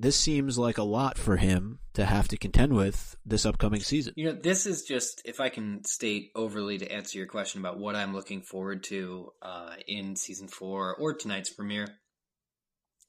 this 0.00 0.16
seems 0.16 0.56
like 0.56 0.78
a 0.78 0.84
lot 0.84 1.18
for 1.18 1.36
him 1.36 1.80
to 1.94 2.04
have 2.04 2.28
to 2.28 2.36
contend 2.36 2.72
with 2.72 3.16
this 3.26 3.44
upcoming 3.44 3.80
season. 3.80 4.14
You 4.16 4.26
know, 4.26 4.38
this 4.40 4.64
is 4.64 4.84
just 4.84 5.20
if 5.24 5.40
I 5.40 5.48
can 5.48 5.84
state 5.84 6.30
overly 6.36 6.78
to 6.78 6.90
answer 6.90 7.18
your 7.18 7.26
question 7.26 7.60
about 7.60 7.80
what 7.80 7.96
I'm 7.96 8.14
looking 8.14 8.42
forward 8.42 8.84
to 8.84 9.32
uh, 9.42 9.74
in 9.88 10.14
season 10.14 10.46
four 10.46 10.94
or 10.94 11.14
tonight's 11.14 11.50
premiere 11.50 11.88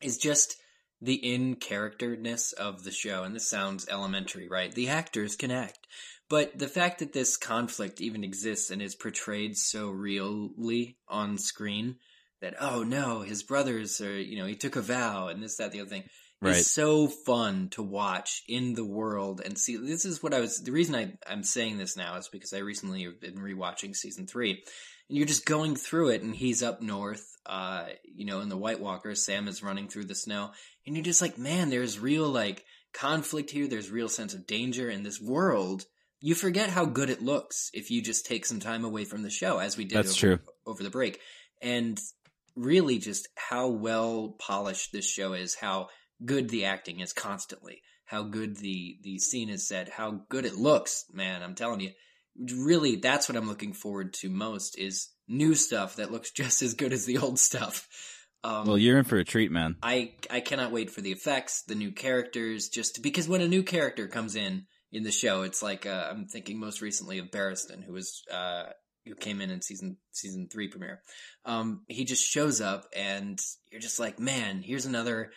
is 0.01 0.17
just 0.17 0.55
the 0.99 1.13
in 1.13 1.57
characterness 1.57 2.53
of 2.53 2.83
the 2.83 2.91
show. 2.91 3.23
And 3.23 3.35
this 3.35 3.47
sounds 3.47 3.87
elementary, 3.87 4.49
right? 4.49 4.73
The 4.73 4.89
actors 4.89 5.35
can 5.35 5.51
act. 5.51 5.85
But 6.27 6.57
the 6.57 6.67
fact 6.67 6.99
that 6.99 7.13
this 7.13 7.37
conflict 7.37 8.01
even 8.01 8.23
exists 8.23 8.71
and 8.71 8.81
is 8.81 8.95
portrayed 8.95 9.57
so 9.57 9.89
really 9.89 10.97
on 11.07 11.37
screen 11.37 11.97
that, 12.41 12.55
oh 12.59 12.83
no, 12.83 13.21
his 13.21 13.43
brothers 13.43 14.01
are, 14.01 14.19
you 14.19 14.39
know, 14.39 14.45
he 14.47 14.55
took 14.55 14.75
a 14.75 14.81
vow 14.81 15.27
and 15.27 15.43
this, 15.43 15.57
that, 15.57 15.71
the 15.71 15.81
other 15.81 15.89
thing 15.89 16.03
Right. 16.41 16.57
is 16.57 16.71
so 16.71 17.07
fun 17.07 17.67
to 17.71 17.83
watch 17.83 18.43
in 18.47 18.73
the 18.73 18.85
world 18.85 19.41
and 19.43 19.57
see. 19.57 19.75
This 19.75 20.05
is 20.05 20.23
what 20.23 20.33
I 20.33 20.39
was. 20.39 20.61
The 20.61 20.71
reason 20.71 20.95
I, 20.95 21.13
I'm 21.27 21.43
saying 21.43 21.77
this 21.77 21.97
now 21.97 22.15
is 22.15 22.29
because 22.29 22.53
I 22.53 22.59
recently 22.59 23.03
have 23.03 23.19
been 23.19 23.35
rewatching 23.35 23.93
season 23.93 24.25
three, 24.25 24.51
and 24.51 25.17
you're 25.17 25.27
just 25.27 25.45
going 25.45 25.75
through 25.75 26.09
it, 26.09 26.21
and 26.21 26.33
he's 26.33 26.63
up 26.63 26.81
north, 26.81 27.25
uh, 27.45 27.87
you 28.03 28.25
know, 28.25 28.39
in 28.39 28.47
the 28.47 28.57
White 28.57 28.79
Walkers. 28.79 29.25
Sam 29.25 29.49
is 29.49 29.61
running 29.61 29.89
through 29.89 30.05
the 30.05 30.15
snow, 30.15 30.51
and 30.87 30.95
you're 30.95 31.03
just 31.03 31.21
like, 31.21 31.37
man, 31.37 31.69
there's 31.69 31.99
real 31.99 32.29
like 32.29 32.63
conflict 32.93 33.51
here. 33.51 33.67
There's 33.67 33.91
real 33.91 34.09
sense 34.09 34.33
of 34.33 34.47
danger 34.47 34.89
in 34.89 35.03
this 35.03 35.19
world. 35.19 35.85
You 36.21 36.35
forget 36.35 36.69
how 36.69 36.85
good 36.85 37.09
it 37.09 37.21
looks 37.21 37.69
if 37.73 37.91
you 37.91 38.01
just 38.01 38.25
take 38.25 38.45
some 38.45 38.59
time 38.61 38.85
away 38.85 39.03
from 39.03 39.23
the 39.23 39.29
show, 39.29 39.57
as 39.57 39.75
we 39.75 39.83
did 39.83 39.97
That's 39.97 40.23
over, 40.23 40.37
true. 40.37 40.45
over 40.65 40.83
the 40.83 40.89
break, 40.89 41.19
and 41.61 41.99
really 42.55 42.97
just 42.97 43.27
how 43.35 43.67
well 43.67 44.35
polished 44.39 44.91
this 44.93 45.09
show 45.09 45.33
is. 45.33 45.55
How 45.55 45.89
good 46.23 46.49
the 46.49 46.65
acting 46.65 46.99
is 46.99 47.13
constantly, 47.13 47.81
how 48.05 48.23
good 48.23 48.57
the 48.57 48.97
the 49.03 49.19
scene 49.19 49.49
is 49.49 49.67
set, 49.67 49.89
how 49.89 50.21
good 50.29 50.45
it 50.45 50.55
looks. 50.55 51.05
Man, 51.11 51.43
I'm 51.43 51.55
telling 51.55 51.79
you, 51.79 51.91
really, 52.57 52.95
that's 52.95 53.29
what 53.29 53.37
I'm 53.37 53.47
looking 53.47 53.73
forward 53.73 54.13
to 54.15 54.29
most 54.29 54.77
is 54.77 55.09
new 55.27 55.55
stuff 55.55 55.97
that 55.97 56.11
looks 56.11 56.31
just 56.35 56.61
as 56.61 56.73
good 56.73 56.93
as 56.93 57.05
the 57.05 57.17
old 57.17 57.39
stuff. 57.39 57.87
Um, 58.41 58.67
well, 58.67 58.77
you're 58.77 58.97
in 58.97 59.03
for 59.03 59.17
a 59.17 59.25
treat, 59.25 59.51
man. 59.51 59.75
I 59.83 60.13
I 60.29 60.39
cannot 60.39 60.71
wait 60.71 60.91
for 60.91 61.01
the 61.01 61.11
effects, 61.11 61.63
the 61.63 61.75
new 61.75 61.91
characters, 61.91 62.69
just 62.69 63.01
because 63.03 63.27
when 63.27 63.41
a 63.41 63.47
new 63.47 63.63
character 63.63 64.07
comes 64.07 64.35
in 64.35 64.65
in 64.91 65.03
the 65.03 65.11
show. 65.11 65.43
It's 65.43 65.61
like 65.61 65.85
uh, 65.85 66.07
I'm 66.09 66.25
thinking 66.27 66.59
most 66.59 66.81
recently 66.81 67.19
of 67.19 67.31
Barristan, 67.31 67.83
who 67.83 67.93
was 67.93 68.23
uh, 68.31 68.65
who 69.05 69.15
came 69.15 69.41
in 69.41 69.49
in 69.49 69.61
season 69.61 69.97
season 70.11 70.47
three 70.51 70.67
premiere. 70.67 71.01
Um, 71.45 71.83
he 71.87 72.05
just 72.05 72.27
shows 72.27 72.61
up, 72.61 72.85
and 72.95 73.39
you're 73.71 73.81
just 73.81 73.99
like, 73.99 74.19
man, 74.19 74.61
here's 74.61 74.85
another 74.85 75.31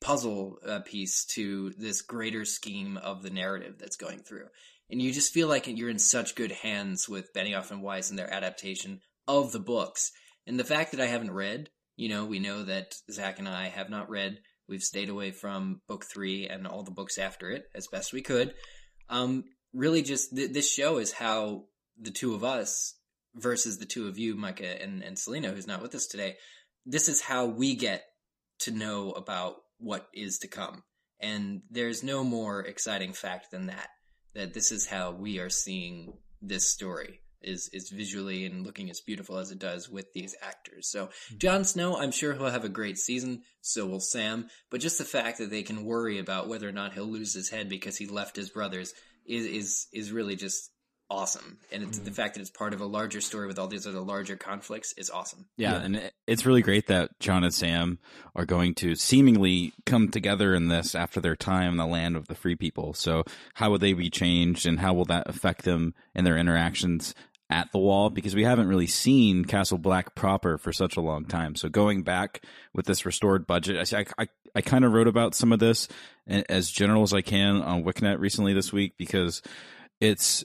puzzle 0.00 0.58
uh, 0.66 0.80
piece 0.80 1.24
to 1.24 1.72
this 1.78 2.02
greater 2.02 2.44
scheme 2.44 2.96
of 2.96 3.22
the 3.22 3.30
narrative 3.30 3.76
that's 3.78 3.96
going 3.96 4.20
through. 4.20 4.46
And 4.90 5.02
you 5.02 5.12
just 5.12 5.32
feel 5.32 5.48
like 5.48 5.66
you're 5.66 5.90
in 5.90 5.98
such 5.98 6.36
good 6.36 6.52
hands 6.52 7.08
with 7.08 7.32
Benioff 7.34 7.70
and 7.70 7.82
Weiss 7.82 8.10
and 8.10 8.18
their 8.18 8.32
adaptation 8.32 9.00
of 9.26 9.52
the 9.52 9.58
books. 9.58 10.12
And 10.46 10.58
the 10.58 10.64
fact 10.64 10.92
that 10.92 11.00
I 11.00 11.06
haven't 11.06 11.32
read, 11.32 11.70
you 11.96 12.08
know, 12.08 12.24
we 12.24 12.38
know 12.38 12.62
that 12.62 12.94
Zach 13.10 13.38
and 13.38 13.48
I 13.48 13.68
have 13.68 13.90
not 13.90 14.08
read. 14.08 14.38
We've 14.68 14.82
stayed 14.82 15.08
away 15.08 15.32
from 15.32 15.80
book 15.88 16.04
three 16.04 16.46
and 16.46 16.66
all 16.66 16.82
the 16.82 16.90
books 16.90 17.18
after 17.18 17.50
it 17.50 17.64
as 17.74 17.88
best 17.88 18.12
we 18.12 18.22
could. 18.22 18.54
Um, 19.08 19.44
really, 19.72 20.02
just 20.02 20.34
th- 20.34 20.52
this 20.52 20.72
show 20.72 20.98
is 20.98 21.12
how 21.12 21.64
the 21.98 22.10
two 22.10 22.34
of 22.34 22.44
us 22.44 22.94
versus 23.34 23.78
the 23.78 23.86
two 23.86 24.08
of 24.08 24.18
you, 24.18 24.34
Micah 24.34 24.80
and, 24.82 25.02
and 25.02 25.18
Selena, 25.18 25.50
who's 25.50 25.66
not 25.66 25.82
with 25.82 25.94
us 25.94 26.06
today. 26.06 26.36
This 26.84 27.08
is 27.08 27.20
how 27.20 27.46
we 27.46 27.74
get 27.74 28.04
to 28.60 28.70
know 28.70 29.12
about 29.12 29.56
what 29.78 30.08
is 30.12 30.38
to 30.38 30.48
come. 30.48 30.82
And 31.20 31.62
there's 31.70 32.02
no 32.02 32.24
more 32.24 32.60
exciting 32.60 33.12
fact 33.12 33.50
than 33.50 33.66
that, 33.66 33.88
that 34.34 34.54
this 34.54 34.70
is 34.70 34.86
how 34.86 35.12
we 35.12 35.38
are 35.38 35.50
seeing 35.50 36.14
this 36.42 36.70
story 36.70 37.20
is 37.42 37.70
is 37.72 37.90
visually 37.90 38.44
and 38.44 38.66
looking 38.66 38.90
as 38.90 39.00
beautiful 39.00 39.38
as 39.38 39.50
it 39.50 39.58
does 39.58 39.88
with 39.88 40.12
these 40.12 40.34
actors. 40.42 40.90
So 40.90 41.06
mm-hmm. 41.06 41.38
Jon 41.38 41.64
Snow, 41.64 41.96
I'm 41.96 42.10
sure 42.10 42.34
he'll 42.34 42.50
have 42.50 42.64
a 42.64 42.68
great 42.68 42.98
season. 42.98 43.42
So 43.60 43.86
will 43.86 44.00
Sam. 44.00 44.48
But 44.70 44.80
just 44.80 44.98
the 44.98 45.04
fact 45.04 45.38
that 45.38 45.50
they 45.50 45.62
can 45.62 45.84
worry 45.84 46.18
about 46.18 46.48
whether 46.48 46.68
or 46.68 46.72
not 46.72 46.92
he'll 46.92 47.04
lose 47.04 47.34
his 47.34 47.50
head 47.50 47.68
because 47.68 47.96
he 47.96 48.06
left 48.06 48.36
his 48.36 48.50
brothers 48.50 48.92
is 49.26 49.46
is 49.46 49.86
is 49.92 50.12
really 50.12 50.36
just 50.36 50.70
awesome. 51.10 51.58
And 51.72 51.84
mm-hmm. 51.84 52.04
the 52.04 52.10
fact 52.10 52.34
that 52.34 52.40
it's 52.40 52.50
part 52.50 52.74
of 52.74 52.80
a 52.80 52.86
larger 52.86 53.20
story 53.20 53.46
with 53.46 53.58
all 53.58 53.68
these 53.68 53.86
other 53.86 54.00
larger 54.00 54.36
conflicts 54.36 54.92
is 54.94 55.10
awesome. 55.10 55.46
Yeah, 55.56 55.72
yeah, 55.72 55.80
and 55.82 56.10
it's 56.26 56.46
really 56.46 56.62
great 56.62 56.86
that 56.88 57.18
Jon 57.20 57.44
and 57.44 57.54
Sam 57.54 57.98
are 58.34 58.44
going 58.44 58.74
to 58.76 58.94
seemingly 58.94 59.72
come 59.84 60.10
together 60.10 60.54
in 60.54 60.68
this 60.68 60.94
after 60.94 61.20
their 61.20 61.36
time 61.36 61.72
in 61.72 61.76
the 61.78 61.86
land 61.86 62.16
of 62.16 62.28
the 62.28 62.34
free 62.34 62.56
people. 62.56 62.94
So 62.94 63.24
how 63.54 63.70
will 63.70 63.78
they 63.78 63.92
be 63.92 64.10
changed 64.10 64.66
and 64.66 64.80
how 64.80 64.94
will 64.94 65.04
that 65.06 65.28
affect 65.28 65.64
them 65.64 65.94
in 66.14 66.24
their 66.24 66.38
interactions 66.38 67.14
at 67.48 67.70
the 67.70 67.78
wall 67.78 68.10
because 68.10 68.34
we 68.34 68.44
haven't 68.44 68.68
really 68.68 68.88
seen 68.88 69.44
Castle 69.44 69.78
Black 69.78 70.14
proper 70.14 70.58
for 70.58 70.72
such 70.72 70.96
a 70.96 71.00
long 71.00 71.24
time. 71.24 71.54
So 71.54 71.68
going 71.68 72.02
back 72.02 72.42
with 72.74 72.86
this 72.86 73.06
restored 73.06 73.46
budget, 73.46 73.92
I 73.94 74.04
I, 74.18 74.26
I 74.54 74.60
kind 74.62 74.84
of 74.84 74.92
wrote 74.92 75.06
about 75.06 75.34
some 75.34 75.52
of 75.52 75.60
this 75.60 75.86
as 76.26 76.70
general 76.70 77.04
as 77.04 77.12
I 77.12 77.22
can 77.22 77.62
on 77.62 77.84
Wikinet 77.84 78.18
recently 78.18 78.52
this 78.52 78.72
week 78.72 78.94
because 78.98 79.42
it's 80.00 80.44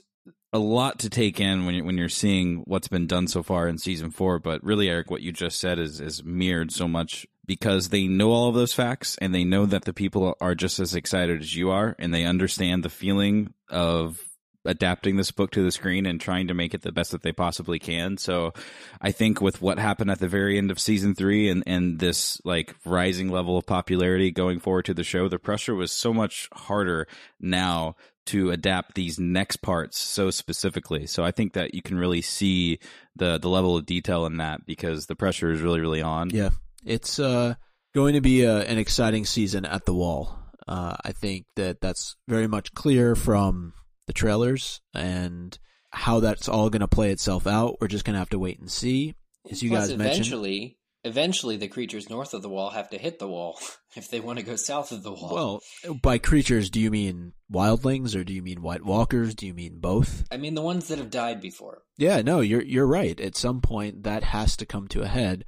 a 0.52 0.58
lot 0.58 0.98
to 1.00 1.10
take 1.10 1.40
in 1.40 1.64
when 1.64 1.74
you're, 1.74 1.84
when 1.84 1.96
you're 1.98 2.08
seeing 2.08 2.62
what's 2.66 2.88
been 2.88 3.06
done 3.06 3.26
so 3.26 3.42
far 3.42 3.68
in 3.68 3.78
season 3.78 4.10
four. 4.10 4.38
But 4.38 4.62
really, 4.62 4.88
Eric, 4.88 5.10
what 5.10 5.22
you 5.22 5.32
just 5.32 5.58
said 5.58 5.78
is 5.78 6.00
is 6.00 6.22
mirrored 6.22 6.72
so 6.72 6.86
much 6.86 7.26
because 7.46 7.88
they 7.88 8.06
know 8.06 8.30
all 8.30 8.48
of 8.48 8.54
those 8.54 8.74
facts 8.74 9.16
and 9.20 9.34
they 9.34 9.44
know 9.44 9.66
that 9.66 9.84
the 9.84 9.94
people 9.94 10.36
are 10.40 10.54
just 10.54 10.78
as 10.78 10.94
excited 10.94 11.40
as 11.40 11.56
you 11.56 11.70
are, 11.70 11.96
and 11.98 12.12
they 12.12 12.24
understand 12.24 12.82
the 12.82 12.90
feeling 12.90 13.54
of 13.70 14.20
adapting 14.64 15.16
this 15.16 15.30
book 15.30 15.50
to 15.50 15.64
the 15.64 15.72
screen 15.72 16.06
and 16.06 16.20
trying 16.20 16.46
to 16.48 16.54
make 16.54 16.72
it 16.74 16.82
the 16.82 16.92
best 16.92 17.10
that 17.10 17.22
they 17.22 17.32
possibly 17.32 17.78
can. 17.78 18.16
So 18.16 18.52
I 19.00 19.10
think 19.10 19.40
with 19.40 19.60
what 19.60 19.78
happened 19.78 20.10
at 20.10 20.20
the 20.20 20.28
very 20.28 20.56
end 20.56 20.70
of 20.70 20.78
season 20.78 21.14
three 21.14 21.48
and, 21.48 21.62
and 21.66 21.98
this 21.98 22.40
like 22.44 22.74
rising 22.84 23.28
level 23.28 23.58
of 23.58 23.66
popularity 23.66 24.30
going 24.30 24.60
forward 24.60 24.84
to 24.84 24.94
the 24.94 25.02
show, 25.04 25.28
the 25.28 25.38
pressure 25.38 25.74
was 25.74 25.90
so 25.90 26.14
much 26.14 26.48
harder 26.52 27.08
now 27.40 27.96
to 28.26 28.50
adapt 28.50 28.94
these 28.94 29.18
next 29.18 29.56
parts 29.56 29.98
so 29.98 30.30
specifically. 30.30 31.06
So 31.06 31.24
I 31.24 31.30
think 31.30 31.54
that 31.54 31.74
you 31.74 31.82
can 31.82 31.98
really 31.98 32.22
see 32.22 32.78
the 33.16 33.38
the 33.38 33.48
level 33.48 33.76
of 33.76 33.86
detail 33.86 34.26
in 34.26 34.38
that 34.38 34.64
because 34.66 35.06
the 35.06 35.16
pressure 35.16 35.50
is 35.50 35.60
really 35.60 35.80
really 35.80 36.02
on. 36.02 36.30
Yeah, 36.30 36.50
it's 36.84 37.18
uh, 37.18 37.54
going 37.94 38.14
to 38.14 38.20
be 38.20 38.42
a, 38.42 38.60
an 38.62 38.78
exciting 38.78 39.24
season 39.24 39.64
at 39.64 39.84
the 39.86 39.94
wall. 39.94 40.38
Uh, 40.66 40.96
I 41.04 41.12
think 41.12 41.46
that 41.56 41.80
that's 41.80 42.16
very 42.28 42.46
much 42.46 42.72
clear 42.74 43.14
from 43.16 43.74
the 44.06 44.12
trailers 44.12 44.80
and 44.94 45.58
how 45.90 46.20
that's 46.20 46.48
all 46.48 46.70
going 46.70 46.80
to 46.80 46.88
play 46.88 47.10
itself 47.10 47.46
out. 47.46 47.78
We're 47.80 47.88
just 47.88 48.04
going 48.04 48.14
to 48.14 48.20
have 48.20 48.30
to 48.30 48.38
wait 48.38 48.60
and 48.60 48.70
see. 48.70 49.14
As 49.50 49.62
you 49.62 49.70
Plus, 49.70 49.88
guys 49.88 49.98
mentioned, 49.98 50.80
eventually, 51.04 51.56
the 51.56 51.68
creatures 51.68 52.08
north 52.08 52.34
of 52.34 52.42
the 52.42 52.48
wall 52.48 52.70
have 52.70 52.90
to 52.90 52.98
hit 52.98 53.18
the 53.18 53.28
wall 53.28 53.58
if 53.96 54.10
they 54.10 54.20
want 54.20 54.38
to 54.38 54.44
go 54.44 54.56
south 54.56 54.92
of 54.92 55.02
the 55.02 55.12
wall. 55.12 55.62
Well, 55.84 55.94
by 56.02 56.18
creatures, 56.18 56.70
do 56.70 56.80
you 56.80 56.90
mean 56.90 57.32
wildlings 57.52 58.16
or 58.16 58.24
do 58.24 58.32
you 58.32 58.42
mean 58.42 58.62
white 58.62 58.84
walkers? 58.84 59.34
Do 59.34 59.46
you 59.46 59.54
mean 59.54 59.78
both? 59.78 60.24
I 60.30 60.36
mean 60.36 60.54
the 60.54 60.62
ones 60.62 60.88
that 60.88 60.98
have 60.98 61.10
died 61.10 61.40
before. 61.40 61.82
Yeah, 61.96 62.22
no, 62.22 62.40
you're 62.40 62.62
you're 62.62 62.86
right. 62.86 63.18
At 63.20 63.36
some 63.36 63.60
point, 63.60 64.04
that 64.04 64.24
has 64.24 64.56
to 64.58 64.66
come 64.66 64.88
to 64.88 65.02
a 65.02 65.08
head. 65.08 65.44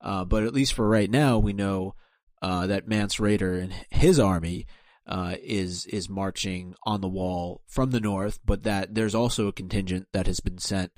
Uh, 0.00 0.24
but 0.24 0.44
at 0.44 0.54
least 0.54 0.74
for 0.74 0.88
right 0.88 1.10
now, 1.10 1.38
we 1.38 1.52
know 1.52 1.94
uh, 2.42 2.66
that 2.66 2.86
Mance 2.86 3.16
Rayder 3.16 3.60
and 3.60 3.74
his 3.90 4.20
army 4.20 4.66
uh, 5.06 5.36
is 5.42 5.86
is 5.86 6.08
marching 6.08 6.74
on 6.84 7.00
the 7.00 7.08
wall 7.08 7.62
from 7.66 7.90
the 7.90 8.00
north, 8.00 8.38
but 8.44 8.62
that 8.64 8.94
there's 8.94 9.14
also 9.14 9.48
a 9.48 9.52
contingent 9.52 10.08
that 10.12 10.26
has 10.26 10.40
been 10.40 10.58
sent 10.58 10.92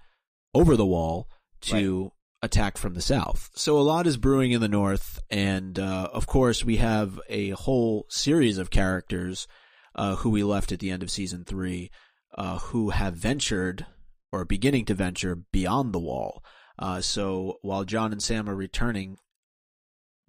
over 0.55 0.77
the 0.77 0.87
wall 0.87 1.29
to 1.61 2.03
right 2.05 2.13
attack 2.43 2.79
from 2.79 2.95
the 2.95 3.01
south. 3.01 3.51
So 3.55 3.79
a 3.79 3.83
lot 3.83 4.07
is 4.07 4.17
brewing 4.17 4.53
in 4.53 4.61
the 4.61 4.69
north, 4.69 5.21
and 5.31 5.79
uh, 5.79 6.09
of 6.13 6.27
course 6.27 6.65
we 6.65 6.77
have 6.77 7.21
a 7.29 7.51
whole 7.51 8.07
series 8.09 8.59
of 8.59 8.71
characters 8.71 9.49
uh, 9.95 10.17
who 10.17 10.31
we 10.31 10.45
left 10.45 10.71
at 10.73 10.79
the 10.79 10.91
end 10.91 11.03
of 11.03 11.11
season 11.11 11.45
three, 11.45 11.91
uh, 12.37 12.59
who 12.59 12.91
have 12.91 13.15
ventured 13.15 13.87
or 14.31 14.45
beginning 14.45 14.85
to 14.85 14.95
venture 14.95 15.37
beyond 15.53 15.93
the 15.93 15.99
wall. 15.99 16.45
Uh, 16.79 17.01
so 17.01 17.59
while 17.63 17.85
Jon 17.85 18.13
and 18.13 18.23
Sam 18.23 18.49
are 18.49 18.55
returning, 18.55 19.19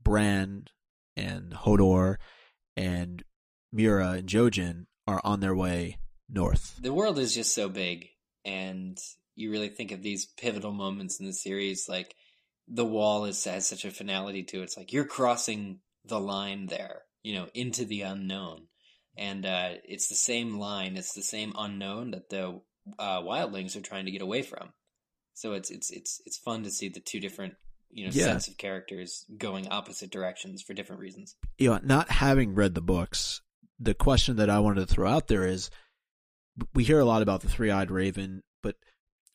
Bran 0.01 0.65
and 1.15 1.53
Hodor 1.53 2.15
and 2.75 3.23
Meera 3.75 4.17
and 4.17 4.27
Jojen 4.27 4.85
are 5.05 5.21
on 5.23 5.41
their 5.41 5.55
way 5.55 5.99
north. 6.27 6.79
The 6.81 6.93
world 6.93 7.19
is 7.19 7.35
just 7.35 7.53
so 7.53 7.69
big, 7.69 8.07
and 8.45 8.97
you 9.35 9.51
really 9.51 9.69
think 9.69 9.91
of 9.91 10.01
these 10.01 10.25
pivotal 10.25 10.71
moments 10.71 11.19
in 11.19 11.25
the 11.25 11.33
series, 11.33 11.87
like 11.87 12.15
the 12.67 12.85
wall 12.85 13.25
is 13.25 13.43
has 13.45 13.67
such 13.67 13.85
a 13.85 13.91
finality 13.91 14.43
to 14.43 14.59
it. 14.59 14.63
It's 14.63 14.77
like 14.77 14.93
you're 14.93 15.05
crossing 15.05 15.79
the 16.05 16.19
line 16.19 16.67
there, 16.67 17.03
you 17.23 17.35
know, 17.35 17.47
into 17.53 17.85
the 17.85 18.01
unknown, 18.01 18.67
and 19.17 19.45
uh, 19.45 19.69
it's 19.83 20.07
the 20.07 20.15
same 20.15 20.57
line, 20.59 20.97
it's 20.97 21.13
the 21.13 21.23
same 21.23 21.53
unknown 21.57 22.11
that 22.11 22.29
the 22.29 22.61
uh, 22.97 23.21
wildlings 23.21 23.75
are 23.75 23.81
trying 23.81 24.05
to 24.05 24.11
get 24.11 24.21
away 24.21 24.41
from. 24.41 24.69
So 25.33 25.53
it's 25.53 25.69
it's 25.69 25.89
it's 25.89 26.21
it's 26.25 26.37
fun 26.37 26.63
to 26.63 26.71
see 26.71 26.89
the 26.89 26.99
two 26.99 27.19
different 27.19 27.53
you 27.91 28.05
know 28.05 28.11
yeah. 28.13 28.25
sets 28.25 28.47
of 28.47 28.57
characters 28.57 29.25
going 29.37 29.67
opposite 29.69 30.11
directions 30.11 30.61
for 30.61 30.73
different 30.73 31.01
reasons. 31.01 31.35
You 31.57 31.71
know, 31.71 31.79
not 31.83 32.09
having 32.09 32.55
read 32.55 32.75
the 32.75 32.81
books, 32.81 33.41
the 33.79 33.93
question 33.93 34.37
that 34.37 34.49
I 34.49 34.59
wanted 34.59 34.87
to 34.87 34.93
throw 34.93 35.09
out 35.09 35.27
there 35.27 35.45
is 35.45 35.69
we 36.73 36.83
hear 36.83 36.99
a 36.99 37.05
lot 37.05 37.21
about 37.21 37.41
the 37.41 37.49
three-eyed 37.49 37.89
raven, 37.91 38.43
but 38.61 38.75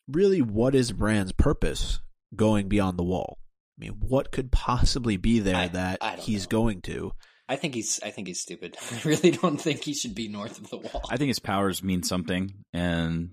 really 0.07 0.41
what 0.41 0.75
is 0.75 0.91
Bran's 0.91 1.31
purpose 1.31 1.99
going 2.35 2.67
beyond 2.67 2.97
the 2.97 3.03
wall? 3.03 3.37
I 3.77 3.85
mean, 3.85 3.95
what 3.99 4.31
could 4.31 4.51
possibly 4.51 5.17
be 5.17 5.39
there 5.39 5.55
I, 5.55 5.67
that 5.69 5.97
I 6.01 6.15
he's 6.15 6.45
know. 6.45 6.59
going 6.59 6.81
to? 6.83 7.11
I 7.47 7.57
think 7.57 7.75
he's 7.75 7.99
I 8.03 8.09
think 8.09 8.27
he's 8.27 8.39
stupid. 8.39 8.77
I 8.91 9.01
really 9.03 9.31
don't 9.31 9.57
think 9.57 9.83
he 9.83 9.93
should 9.93 10.15
be 10.15 10.27
north 10.27 10.59
of 10.59 10.69
the 10.69 10.77
wall. 10.77 11.03
I 11.09 11.17
think 11.17 11.27
his 11.27 11.39
powers 11.39 11.83
mean 11.83 12.03
something 12.03 12.53
and 12.73 13.31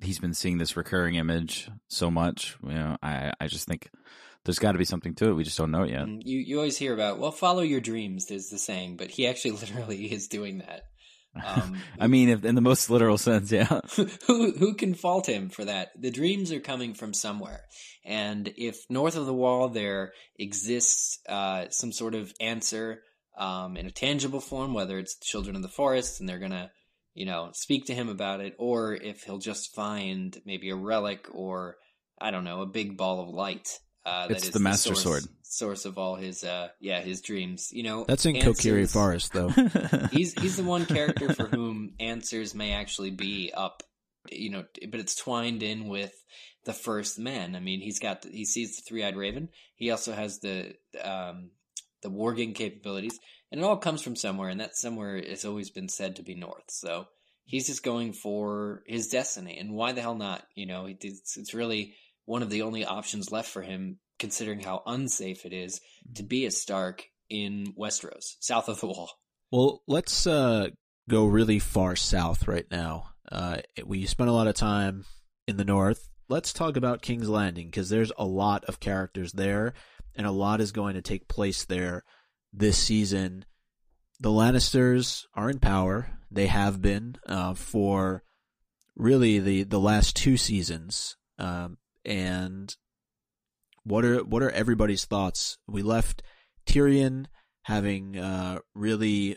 he's 0.00 0.18
been 0.18 0.34
seeing 0.34 0.58
this 0.58 0.76
recurring 0.76 1.16
image 1.16 1.68
so 1.88 2.10
much. 2.10 2.56
You 2.62 2.74
know, 2.74 2.96
I 3.02 3.32
I 3.40 3.48
just 3.48 3.66
think 3.66 3.90
there's 4.44 4.58
got 4.58 4.72
to 4.72 4.78
be 4.78 4.84
something 4.84 5.14
to 5.16 5.28
it. 5.28 5.34
We 5.34 5.44
just 5.44 5.58
don't 5.58 5.70
know 5.70 5.82
it 5.82 5.90
yet. 5.90 6.06
Mm, 6.06 6.22
you 6.24 6.38
you 6.38 6.56
always 6.56 6.78
hear 6.78 6.94
about 6.94 7.18
well, 7.18 7.32
follow 7.32 7.62
your 7.62 7.80
dreams. 7.80 8.26
There's 8.26 8.48
the 8.48 8.58
saying, 8.58 8.96
but 8.96 9.10
he 9.10 9.26
actually 9.26 9.50
literally 9.62 10.10
is 10.10 10.28
doing 10.28 10.58
that. 10.58 10.84
Um, 11.34 11.78
I 12.00 12.06
mean, 12.06 12.28
if, 12.28 12.44
in 12.44 12.54
the 12.54 12.60
most 12.60 12.90
literal 12.90 13.18
sense, 13.18 13.52
yeah. 13.52 13.80
who 14.26 14.52
who 14.52 14.74
can 14.74 14.94
fault 14.94 15.28
him 15.28 15.48
for 15.48 15.64
that? 15.64 15.90
The 16.00 16.10
dreams 16.10 16.52
are 16.52 16.60
coming 16.60 16.94
from 16.94 17.14
somewhere, 17.14 17.64
and 18.04 18.52
if 18.56 18.78
north 18.88 19.16
of 19.16 19.26
the 19.26 19.34
wall 19.34 19.68
there 19.68 20.12
exists 20.38 21.18
uh, 21.28 21.66
some 21.70 21.92
sort 21.92 22.14
of 22.14 22.32
answer 22.40 23.02
um, 23.38 23.76
in 23.76 23.86
a 23.86 23.90
tangible 23.90 24.40
form, 24.40 24.74
whether 24.74 24.98
it's 24.98 25.18
children 25.18 25.56
of 25.56 25.62
the 25.62 25.68
forest 25.68 26.20
and 26.20 26.28
they're 26.28 26.38
gonna, 26.38 26.70
you 27.14 27.26
know, 27.26 27.50
speak 27.52 27.86
to 27.86 27.94
him 27.94 28.08
about 28.08 28.40
it, 28.40 28.54
or 28.58 28.94
if 28.94 29.24
he'll 29.24 29.38
just 29.38 29.74
find 29.74 30.40
maybe 30.44 30.70
a 30.70 30.76
relic 30.76 31.26
or 31.32 31.76
I 32.20 32.30
don't 32.30 32.44
know, 32.44 32.60
a 32.60 32.66
big 32.66 32.96
ball 32.96 33.20
of 33.20 33.28
light 33.28 33.78
uh, 34.04 34.28
it's 34.30 34.50
the 34.50 34.60
Master 34.60 34.90
the 34.90 34.96
source, 34.96 35.02
Sword. 35.02 35.24
Source 35.42 35.84
of 35.84 35.98
all 35.98 36.14
his, 36.14 36.44
uh, 36.44 36.68
yeah, 36.80 37.00
his 37.00 37.20
dreams. 37.20 37.70
You 37.72 37.82
know, 37.82 38.04
that's 38.06 38.24
in 38.24 38.36
Kokiri 38.36 38.90
Forest, 38.90 39.32
though. 39.32 39.48
he's 40.12 40.32
he's 40.34 40.56
the 40.56 40.64
one 40.64 40.86
character 40.86 41.32
for 41.34 41.46
whom 41.46 41.94
answers 42.00 42.54
may 42.54 42.72
actually 42.72 43.10
be 43.10 43.52
up. 43.54 43.82
You 44.30 44.50
know, 44.50 44.64
but 44.88 45.00
it's 45.00 45.14
twined 45.14 45.62
in 45.62 45.88
with 45.88 46.12
the 46.64 46.72
first 46.72 47.18
man. 47.18 47.56
I 47.56 47.60
mean, 47.60 47.80
he's 47.80 47.98
got 47.98 48.24
he 48.24 48.44
sees 48.44 48.76
the 48.76 48.82
three 48.82 49.04
eyed 49.04 49.16
raven. 49.16 49.48
He 49.76 49.90
also 49.90 50.12
has 50.12 50.40
the 50.40 50.74
um, 51.02 51.50
the 52.02 52.10
warging 52.10 52.54
capabilities, 52.54 53.18
and 53.50 53.60
it 53.60 53.64
all 53.64 53.76
comes 53.76 54.02
from 54.02 54.16
somewhere, 54.16 54.48
and 54.48 54.60
that 54.60 54.76
somewhere 54.76 55.22
has 55.22 55.44
always 55.44 55.70
been 55.70 55.88
said 55.88 56.16
to 56.16 56.22
be 56.22 56.34
north. 56.34 56.70
So 56.70 57.06
he's 57.44 57.66
just 57.66 57.82
going 57.82 58.12
for 58.12 58.82
his 58.86 59.08
destiny, 59.08 59.58
and 59.58 59.72
why 59.72 59.92
the 59.92 60.02
hell 60.02 60.14
not? 60.14 60.46
You 60.54 60.66
know, 60.66 60.86
it's, 60.86 61.36
it's 61.36 61.54
really 61.54 61.94
one 62.30 62.44
of 62.44 62.50
the 62.50 62.62
only 62.62 62.84
options 62.84 63.32
left 63.32 63.50
for 63.50 63.60
him, 63.60 63.98
considering 64.20 64.60
how 64.60 64.84
unsafe 64.86 65.44
it 65.44 65.52
is 65.52 65.80
to 66.14 66.22
be 66.22 66.46
a 66.46 66.50
Stark 66.52 67.06
in 67.28 67.74
Westeros, 67.76 68.36
south 68.38 68.68
of 68.68 68.78
the 68.78 68.86
Wall. 68.86 69.10
Well, 69.50 69.82
let's 69.88 70.28
uh, 70.28 70.68
go 71.08 71.24
really 71.26 71.58
far 71.58 71.96
south 71.96 72.46
right 72.46 72.66
now. 72.70 73.08
Uh, 73.32 73.58
we 73.84 74.06
spent 74.06 74.30
a 74.30 74.32
lot 74.32 74.46
of 74.46 74.54
time 74.54 75.06
in 75.48 75.56
the 75.56 75.64
north. 75.64 76.08
Let's 76.28 76.52
talk 76.52 76.76
about 76.76 77.02
King's 77.02 77.28
Landing 77.28 77.66
because 77.66 77.88
there's 77.88 78.12
a 78.16 78.24
lot 78.24 78.64
of 78.66 78.78
characters 78.78 79.32
there, 79.32 79.74
and 80.14 80.24
a 80.24 80.30
lot 80.30 80.60
is 80.60 80.70
going 80.70 80.94
to 80.94 81.02
take 81.02 81.26
place 81.26 81.64
there 81.64 82.04
this 82.52 82.78
season. 82.78 83.44
The 84.20 84.30
Lannisters 84.30 85.24
are 85.34 85.50
in 85.50 85.58
power. 85.58 86.12
They 86.30 86.46
have 86.46 86.80
been 86.80 87.16
uh, 87.26 87.54
for 87.54 88.22
really 88.94 89.40
the, 89.40 89.64
the 89.64 89.80
last 89.80 90.14
two 90.14 90.36
seasons. 90.36 91.16
Um, 91.36 91.78
and 92.04 92.74
what 93.84 94.04
are 94.04 94.24
what 94.24 94.42
are 94.42 94.50
everybody's 94.50 95.04
thoughts? 95.04 95.58
We 95.66 95.82
left 95.82 96.22
Tyrion 96.66 97.26
having 97.62 98.18
uh, 98.18 98.60
really 98.74 99.36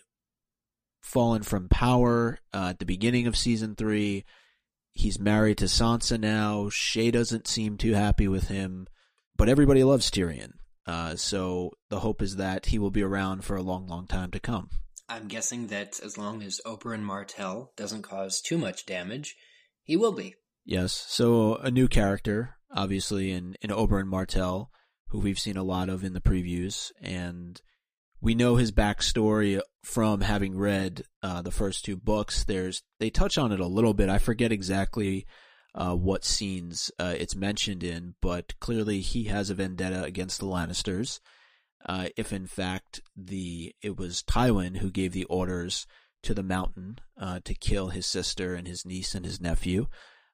fallen 1.02 1.44
from 1.44 1.70
power 1.70 2.40
uh, 2.54 2.68
at 2.70 2.80
the 2.80 2.86
beginning 2.86 3.28
of 3.28 3.38
season 3.38 3.76
three. 3.76 4.26
He's 4.94 5.20
married 5.20 5.58
to 5.58 5.66
Sansa 5.66 6.20
now. 6.20 6.66
Shae 6.66 7.12
doesn't 7.12 7.48
seem 7.48 7.78
too 7.78 7.94
happy 7.94 8.28
with 8.28 8.48
him, 8.48 8.88
but 9.36 9.50
everybody 9.50 9.84
loves 9.84 10.10
Tyrion. 10.12 10.54
Uh, 10.86 11.16
so 11.16 11.72
the 11.90 12.00
hope 12.00 12.22
is 12.22 12.36
that 12.36 12.68
he 12.68 12.78
will 12.78 12.92
be 12.92 13.02
around 13.02 13.44
for 13.44 13.56
a 13.56 13.62
long, 13.62 13.88
long 13.88 14.06
time 14.06 14.32
to 14.32 14.40
come. 14.40 14.70
I'm 15.10 15.28
guessing 15.28 15.68
that 15.68 16.00
as 16.04 16.18
long 16.18 16.42
as 16.44 16.62
Oberyn 16.66 17.02
Martell 17.02 17.72
doesn't 17.76 18.04
cause 18.04 18.42
too 18.42 18.58
much 18.58 18.86
damage, 18.86 19.36
he 19.84 19.98
will 19.98 20.12
be. 20.12 20.36
Yes. 20.66 20.94
So 21.08 21.56
a 21.56 21.70
new 21.70 21.88
character, 21.88 22.56
obviously, 22.72 23.32
in, 23.32 23.56
in 23.62 23.70
Oberyn 23.70 24.08
Martell, 24.08 24.72
who 25.10 25.20
we've 25.20 25.40
seen 25.40 25.58
a 25.58 25.64
lot 25.64 25.90
of 25.90 26.04
in 26.04 26.14
the 26.14 26.22
previews, 26.22 26.92
and 27.02 27.62
we 28.22 28.34
know 28.34 28.56
his 28.56 28.72
backstory 28.72 29.62
from 29.84 30.22
having 30.22 30.58
read 30.58 31.04
uh, 31.22 31.42
the 31.42 31.52
first 31.52 31.84
two 31.84 31.98
books. 31.98 32.46
There's 32.46 32.82
they 33.00 33.10
touch 33.10 33.38
on 33.38 33.52
it 33.52 33.60
a 33.60 33.68
little 33.68 33.94
bit. 33.94 34.10
I 34.10 34.18
forget 34.18 34.52
exactly 34.52 35.28
uh, 35.76 35.96
what 35.96 36.24
scenes 36.24 36.90
uh, 36.98 37.14
it's 37.18 37.36
mentioned 37.36 37.84
in, 37.84 38.16
but 38.22 38.58
clearly 38.60 39.02
he 39.02 39.26
has 39.26 39.50
a 39.50 39.56
vendetta 39.56 40.04
against 40.04 40.40
the 40.40 40.46
Lannisters. 40.46 41.20
Uh, 41.86 42.08
if 42.16 42.32
in 42.32 42.48
fact 42.48 43.02
the 43.16 43.76
it 43.82 43.98
was 43.98 44.24
Tywin 44.24 44.78
who 44.78 44.90
gave 44.90 45.12
the 45.12 45.26
orders 45.26 45.86
to 46.24 46.34
the 46.34 46.44
Mountain 46.44 47.00
uh, 47.20 47.42
to 47.44 47.54
kill 47.54 47.90
his 47.90 48.06
sister 48.06 48.56
and 48.56 48.68
his 48.68 48.86
niece 48.86 49.14
and 49.14 49.26
his 49.26 49.42
nephew, 49.42 49.88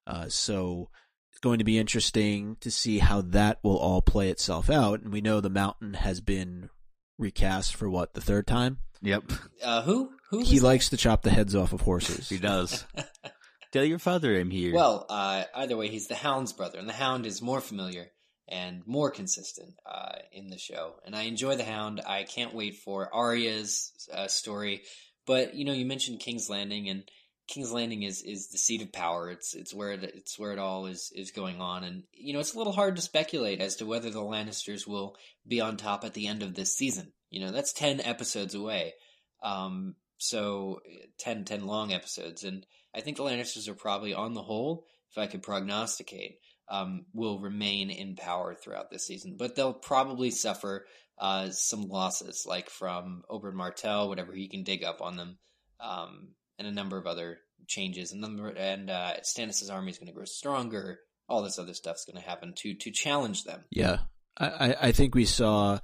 uh, 0.10 0.28
so 0.28 0.90
it's 1.32 1.40
going 1.40 1.60
to 1.60 1.66
be 1.66 1.78
interesting 1.78 2.58
to 2.62 2.72
see 2.72 3.00
how 3.00 3.22
that 3.22 3.60
will 3.64 3.78
all 3.78 4.02
play 4.02 4.30
itself 4.30 4.70
out. 4.70 5.02
And 5.02 5.14
we 5.14 5.22
know 5.22 5.40
the 5.40 5.50
Mountain 5.50 5.94
has 5.94 6.20
been 6.20 6.70
recast 7.18 7.76
for 7.76 7.90
what 7.90 8.14
the 8.14 8.22
third 8.22 8.48
time. 8.48 8.80
Yep. 9.02 9.32
Uh, 9.64 9.82
who? 9.84 10.10
Who? 10.32 10.40
He 10.44 10.60
that? 10.60 10.66
likes 10.66 10.90
to 10.90 10.98
chop 10.98 11.22
the 11.22 11.30
heads 11.30 11.56
off 11.56 11.74
of 11.74 11.82
horses. 11.82 12.28
He 12.28 12.40
does. 12.40 12.86
Tell 13.72 13.84
your 13.84 14.00
father 14.00 14.38
I'm 14.38 14.50
here. 14.50 14.74
Well, 14.74 15.06
uh, 15.10 15.44
either 15.56 15.78
way, 15.78 15.90
he's 15.90 16.08
the 16.08 16.16
Hound's 16.16 16.54
brother, 16.54 16.80
and 16.80 16.90
the 16.90 16.94
Hound 16.94 17.28
is 17.28 17.42
more 17.42 17.62
familiar 17.62 18.08
and 18.48 18.82
more 18.88 19.12
consistent 19.12 19.76
uh, 19.86 20.18
in 20.32 20.50
the 20.50 20.58
show. 20.58 20.96
And 21.06 21.16
I 21.16 21.24
enjoy 21.24 21.56
the 21.56 21.64
Hound. 21.64 22.02
I 22.06 22.24
can't 22.24 22.56
wait 22.56 22.78
for 22.78 23.14
Arya's 23.14 23.92
uh, 24.12 24.28
story. 24.28 24.82
But 25.28 25.54
you 25.54 25.66
know, 25.66 25.74
you 25.74 25.86
mentioned 25.86 26.20
King's 26.20 26.50
Landing, 26.50 26.90
and 26.90 27.04
King's 27.50 27.72
Landing 27.72 28.04
is 28.04 28.22
is 28.22 28.50
the 28.50 28.58
seat 28.58 28.82
of 28.82 28.92
power. 28.92 29.30
It's 29.32 29.56
it's 29.56 29.74
where 29.74 29.92
it, 29.92 30.04
it's 30.04 30.38
where 30.38 30.54
it 30.54 30.60
all 30.60 30.86
is 30.86 31.12
is 31.16 31.32
going 31.32 31.60
on, 31.60 31.84
and 31.84 32.04
you 32.14 32.34
know, 32.34 32.40
it's 32.40 32.54
a 32.54 32.58
little 32.58 32.74
hard 32.74 32.96
to 32.96 33.02
speculate 33.02 33.60
as 33.60 33.76
to 33.78 33.86
whether 33.86 34.12
the 34.12 34.22
Lannisters 34.22 34.88
will 34.88 35.16
be 35.48 35.60
on 35.60 35.76
top 35.76 36.06
at 36.06 36.14
the 36.14 36.28
end 36.28 36.44
of 36.44 36.54
this 36.54 36.76
season. 36.76 37.12
You 37.30 37.42
know, 37.42 37.52
that's 37.52 37.74
ten 37.74 38.02
episodes 38.02 38.54
away. 38.54 38.94
Um, 39.42 39.96
so 40.20 40.82
10, 41.20 41.46
10 41.46 41.66
long 41.66 41.94
episodes, 41.94 42.44
and 42.44 42.66
I 42.94 43.02
think 43.02 43.18
the 43.18 43.24
Lannisters 43.24 43.68
are 43.70 43.74
probably, 43.74 44.14
on 44.14 44.34
the 44.34 44.42
whole, 44.42 44.86
if 45.10 45.18
I 45.18 45.28
could 45.28 45.42
prognosticate, 45.42 46.40
um, 46.70 47.06
will 47.14 47.40
remain 47.40 47.90
in 47.90 48.16
power 48.16 48.54
throughout 48.54 48.92
this 48.92 49.08
season. 49.08 49.38
But 49.40 49.56
they'll 49.56 49.74
probably 49.74 50.30
suffer 50.30 50.86
uh, 51.18 51.50
some 51.52 51.88
losses, 51.88 52.46
like 52.46 52.70
from 52.70 53.24
Oberyn 53.30 53.54
Martell, 53.54 54.10
whatever 54.10 54.34
he 54.34 54.50
can 54.50 54.64
dig 54.64 54.84
up 54.84 55.02
on 55.02 55.16
them, 55.16 55.38
um, 55.80 56.30
and 56.60 56.68
a 56.68 56.72
number 56.72 56.98
of 56.98 57.08
other 57.08 57.40
changes. 57.68 58.12
And 58.12 58.22
number 58.22 58.50
and 58.50 58.90
uh, 58.90 59.14
Stannis' 59.24 59.72
army 59.72 59.92
is 59.92 59.98
going 59.98 60.08
to 60.08 60.14
grow 60.14 60.26
stronger. 60.26 61.00
All 61.28 61.42
this 61.42 61.58
other 61.58 61.74
stuff's 61.74 62.06
going 62.06 62.22
to 62.22 62.28
happen 62.28 62.54
to 62.58 62.76
to 62.76 62.92
challenge 62.92 63.46
them. 63.46 63.64
Yeah, 63.72 64.00
I 64.38 64.76
I 64.80 64.92
think 64.92 65.16
we 65.16 65.26
saw 65.26 65.80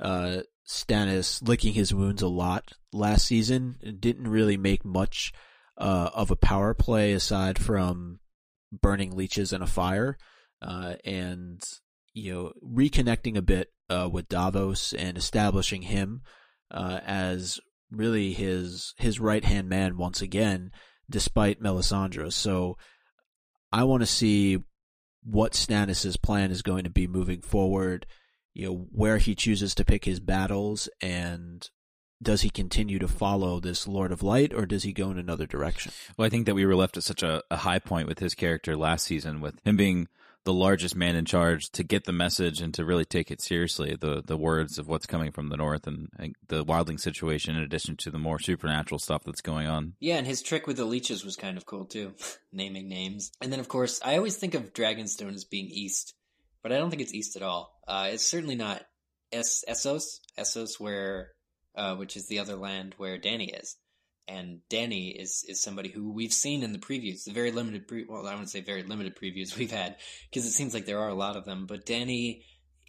uh, 0.00 0.40
Stannis 0.68 1.46
licking 1.46 1.74
his 1.74 1.92
wounds 1.92 2.22
a 2.22 2.28
lot 2.28 2.72
last 2.92 3.26
season. 3.26 3.76
It 3.80 4.00
didn't 4.00 4.28
really 4.28 4.56
make 4.56 4.84
much 4.84 5.32
uh, 5.78 6.10
of 6.14 6.30
a 6.30 6.36
power 6.36 6.74
play 6.74 7.12
aside 7.12 7.58
from 7.58 8.20
burning 8.72 9.16
leeches 9.16 9.52
in 9.52 9.62
a 9.62 9.66
fire, 9.66 10.18
uh, 10.62 10.94
and 11.04 11.62
you 12.12 12.32
know 12.32 12.52
reconnecting 12.64 13.36
a 13.36 13.42
bit 13.42 13.72
uh, 13.88 14.08
with 14.10 14.28
Davos 14.28 14.92
and 14.92 15.16
establishing 15.16 15.82
him 15.82 16.22
uh, 16.70 17.00
as 17.04 17.60
really 17.90 18.32
his 18.32 18.94
his 18.98 19.20
right 19.20 19.44
hand 19.44 19.68
man 19.68 19.96
once 19.96 20.22
again, 20.22 20.72
despite 21.08 21.62
Melisandre. 21.62 22.32
So 22.32 22.76
I 23.72 23.84
want 23.84 24.02
to 24.02 24.06
see 24.06 24.58
what 25.22 25.54
Stannis's 25.54 26.16
plan 26.16 26.50
is 26.50 26.62
going 26.62 26.84
to 26.84 26.90
be 26.90 27.06
moving 27.06 27.42
forward. 27.42 28.06
You 28.54 28.66
know 28.66 28.86
where 28.90 29.18
he 29.18 29.34
chooses 29.34 29.74
to 29.76 29.84
pick 29.84 30.04
his 30.04 30.20
battles 30.20 30.88
and 31.00 31.68
does 32.22 32.42
he 32.42 32.50
continue 32.50 32.98
to 32.98 33.08
follow 33.08 33.60
this 33.60 33.88
Lord 33.88 34.12
of 34.12 34.22
Light 34.22 34.52
or 34.52 34.66
does 34.66 34.82
he 34.82 34.92
go 34.92 35.10
in 35.10 35.18
another 35.18 35.46
direction? 35.46 35.92
Well, 36.16 36.26
I 36.26 36.28
think 36.28 36.46
that 36.46 36.54
we 36.54 36.66
were 36.66 36.76
left 36.76 36.96
at 36.96 37.04
such 37.04 37.22
a, 37.22 37.42
a 37.50 37.58
high 37.58 37.78
point 37.78 38.08
with 38.08 38.18
his 38.18 38.34
character 38.34 38.76
last 38.76 39.06
season, 39.06 39.40
with 39.40 39.58
him 39.64 39.76
being 39.76 40.08
the 40.44 40.52
largest 40.52 40.96
man 40.96 41.16
in 41.16 41.24
charge 41.24 41.70
to 41.70 41.82
get 41.82 42.04
the 42.04 42.12
message 42.12 42.60
and 42.60 42.72
to 42.74 42.84
really 42.84 43.04
take 43.04 43.30
it 43.30 43.42
seriously 43.42 43.96
the 44.00 44.22
the 44.24 44.36
words 44.36 44.78
of 44.78 44.88
what's 44.88 45.06
coming 45.06 45.32
from 45.32 45.48
the 45.48 45.56
north 45.56 45.86
and, 45.86 46.08
and, 46.18 46.34
the 46.48 46.64
wildling 46.64 46.98
situation 46.98 47.56
in 47.56 47.62
addition 47.62 47.96
to 47.96 48.10
the 48.10 48.18
more 48.18 48.38
supernatural 48.38 48.98
stuff 48.98 49.22
that's 49.24 49.40
going 49.40 49.66
on. 49.66 49.94
Yeah 50.00 50.16
and 50.16 50.26
his 50.26 50.42
trick 50.42 50.66
with 50.66 50.76
the 50.76 50.84
leeches 50.84 51.24
was 51.24 51.36
kind 51.36 51.56
of 51.56 51.66
cool 51.66 51.84
too 51.84 52.14
naming 52.52 52.88
names. 52.88 53.32
And 53.40 53.52
then 53.52 53.60
of 53.60 53.68
course 53.68 54.00
i 54.04 54.16
always 54.16 54.36
think 54.36 54.54
of 54.54 54.72
dragonstone 54.72 55.34
as 55.34 55.44
being 55.44 55.66
east 55.66 56.14
but 56.62 56.72
i 56.72 56.78
don't 56.78 56.90
think 56.90 57.02
it's 57.02 57.14
east 57.14 57.36
at 57.36 57.42
all. 57.42 57.78
Uh, 57.86 58.10
it's 58.12 58.26
certainly 58.26 58.54
not 58.54 58.82
es- 59.32 59.64
essos 59.68 60.20
essos 60.38 60.78
where 60.78 61.32
uh, 61.76 61.94
which 61.96 62.16
is 62.16 62.26
the 62.26 62.38
other 62.38 62.56
land 62.56 62.94
where 62.96 63.18
Dany 63.18 63.60
is. 63.60 63.76
And 64.28 64.60
Dany 64.70 65.20
is 65.20 65.44
is 65.48 65.62
somebody 65.62 65.88
who 65.88 66.12
we've 66.12 66.32
seen 66.32 66.62
in 66.62 66.72
the 66.72 66.78
previews, 66.78 67.24
the 67.24 67.32
very 67.32 67.50
limited 67.50 67.88
pre- 67.88 68.06
well, 68.08 68.26
I 68.26 68.32
wouldn't 68.32 68.50
say 68.50 68.60
very 68.60 68.82
limited 68.82 69.16
previews 69.16 69.56
we've 69.58 69.72
had 69.72 69.96
because 70.30 70.46
it 70.46 70.52
seems 70.52 70.74
like 70.74 70.86
there 70.86 71.00
are 71.00 71.08
a 71.08 71.14
lot 71.14 71.36
of 71.36 71.44
them. 71.44 71.66
But 71.66 71.86
Dany 71.86 72.42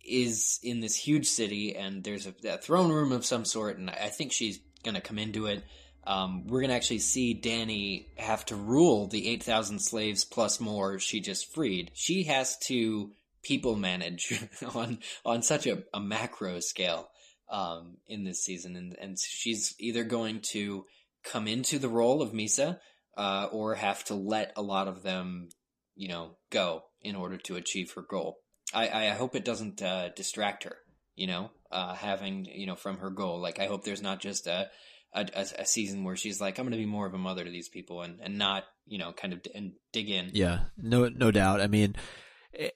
is 0.06 0.60
in 0.63 0.80
this 0.80 0.96
huge 0.96 1.28
city, 1.28 1.76
and 1.76 2.04
there's 2.04 2.28
a, 2.28 2.34
a 2.48 2.58
throne 2.58 2.91
room 2.91 3.12
of 3.12 3.26
some 3.26 3.46
sort, 3.46 3.78
and 3.78 3.89
I 3.89 4.10
think 4.10 4.32
she's 4.32 4.60
going 4.84 4.96
to 4.96 5.02
come 5.02 5.20
into 5.20 5.48
it. 5.48 5.63
Um, 6.04 6.48
we're 6.48 6.62
going 6.62 6.72
to 6.72 6.76
actually 6.76 7.00
see 7.00 7.39
Dany 7.39 8.08
have 8.17 8.46
to 8.48 8.56
rule 8.56 9.08
the 9.08 9.28
8,000 9.30 9.80
slaves 9.80 10.26
plus 10.26 10.60
more 10.60 10.98
she 10.98 11.20
just 11.20 11.54
freed. 11.54 11.91
She 11.94 12.24
has 12.24 12.58
to 12.65 13.12
people 13.44 13.76
manage 13.76 14.44
on 14.76 15.00
on 15.26 15.41
such 15.41 15.67
a, 15.67 15.84
a 15.94 16.00
macro 16.00 16.60
scale 16.60 17.10
um, 17.50 17.98
in 18.08 18.24
this 18.24 18.44
season, 18.44 18.76
and 18.76 18.96
and 19.00 19.20
she's 19.20 19.76
either 19.80 20.04
going 20.04 20.41
to 20.52 20.86
come 21.23 21.47
into 21.47 21.79
the 21.79 21.89
role 21.89 22.21
of 22.21 22.31
Mhysa 22.31 22.79
uh, 23.17 23.47
or 23.51 23.75
have 23.75 24.03
to 24.05 24.15
let 24.15 24.53
a 24.55 24.62
lot 24.62 24.88
of 24.88 25.03
them, 25.03 25.49
you 25.95 26.07
know, 26.07 26.38
go 26.49 26.84
in 27.01 27.15
order 27.15 27.38
to 27.38 27.55
achieve 27.55 27.91
her 27.93 28.01
goal. 28.01 28.39
I, 28.73 28.89
I 28.89 29.10
hope 29.10 29.36
it 29.36 29.45
doesn't 29.45 29.81
uh, 29.81 30.10
distract 30.10 30.63
her, 30.63 30.77
you 31.15 31.27
know, 31.27 31.51
uh, 31.71 31.93
having 31.93 32.45
you 32.45 32.67
know 32.67 32.75
from 32.75 32.97
her 32.97 33.10
goal. 33.10 33.41
Like 33.41 33.60
I 33.60 33.65
hope 33.65 33.84
there's 33.84 34.01
not 34.01 34.21
just 34.21 34.47
a 34.47 34.69
a, 35.13 35.25
a 35.60 35.65
season 35.65 36.03
where 36.03 36.15
she's 36.15 36.39
like, 36.39 36.57
I'm 36.57 36.65
going 36.65 36.71
to 36.71 36.77
be 36.77 36.86
more 36.86 37.05
of 37.05 37.13
a 37.13 37.17
mother 37.17 37.43
to 37.43 37.51
these 37.51 37.69
people 37.69 38.01
and, 38.01 38.19
and 38.21 38.38
not, 38.38 38.63
you 38.86 38.97
know, 38.97 39.12
kind 39.12 39.34
of 39.34 39.43
d- 39.43 39.51
and 39.53 39.73
dig 39.91 40.10
in. 40.10 40.31
Yeah, 40.34 40.60
no, 40.77 41.10
no 41.10 41.31
doubt. 41.31 41.62
I 41.62 41.67
mean, 41.67 41.95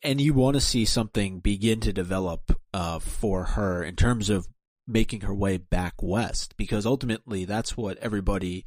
and 0.04 0.20
you 0.20 0.34
want 0.34 0.56
to 0.56 0.62
see 0.62 0.86
something 0.86 1.40
begin 1.40 1.80
to 1.82 1.94
develop 1.94 2.60
uh, 2.74 3.00
for 3.00 3.44
her 3.46 3.84
in 3.84 3.96
terms 3.96 4.30
of 4.30 4.48
making 4.88 5.22
her 5.22 5.34
way 5.34 5.58
back 5.58 5.96
west 6.02 6.56
because 6.58 6.86
ultimately 6.86 7.46
that's 7.46 7.76
what 7.76 7.98
everybody 7.98 8.66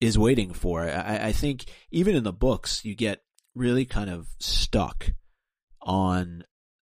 is 0.00 0.18
waiting 0.18 0.52
for. 0.52 0.82
I, 0.82 1.28
I 1.28 1.32
think 1.32 1.64
even 1.90 2.14
in 2.14 2.24
the 2.24 2.32
books, 2.32 2.84
you 2.84 2.94
get 2.94 3.22
really 3.54 3.84
kind 3.84 4.10
of 4.10 4.28
stuck 4.38 5.10
on 5.82 6.44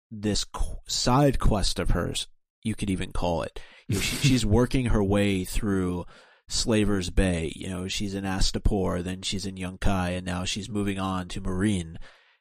this 0.10 0.46
side 0.88 1.40
quest 1.40 1.80
of 1.80 1.92
hers. 1.92 2.28
You 2.62 2.76
could 2.76 2.90
even 2.90 3.12
call 3.12 3.44
it. 3.44 3.60
You 3.88 3.96
know, 3.96 4.02
she, 4.02 4.16
she's 4.28 4.46
working 4.46 4.86
her 4.88 5.04
way 5.04 5.44
through 5.44 6.06
Slaver's 6.48 7.10
Bay. 7.10 7.52
You 7.56 7.70
know, 7.70 7.88
she's 7.88 8.14
in 8.14 8.24
Astapor, 8.24 9.04
then 9.04 9.22
she's 9.22 9.46
in 9.46 9.56
Yunkai, 9.56 10.18
and 10.18 10.26
now 10.26 10.46
she's 10.46 10.70
moving 10.70 11.00
on 11.00 11.28
to 11.30 11.42
Meereen 11.42 11.98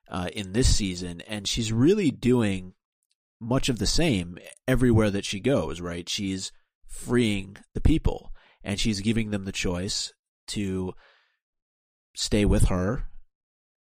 uh, 0.09 0.29
in 0.33 0.53
this 0.53 0.75
season, 0.75 1.21
and 1.23 1.49
she's 1.49 1.73
really 1.73 2.11
doing 2.11 2.75
much 3.43 3.69
of 3.69 3.79
the 3.79 3.87
same 3.87 4.39
everywhere 4.67 5.11
that 5.11 5.25
she 5.25 5.41
goes. 5.41 5.81
Right? 5.81 6.09
She's 6.09 6.53
freeing 6.87 7.57
the 7.75 7.81
people, 7.81 8.33
and 8.63 8.79
she's 8.79 9.01
giving 9.01 9.31
them 9.31 9.45
the 9.45 9.53
choice 9.53 10.13
to 10.49 10.95
stay 12.15 12.45
with 12.45 12.65
her 12.65 13.09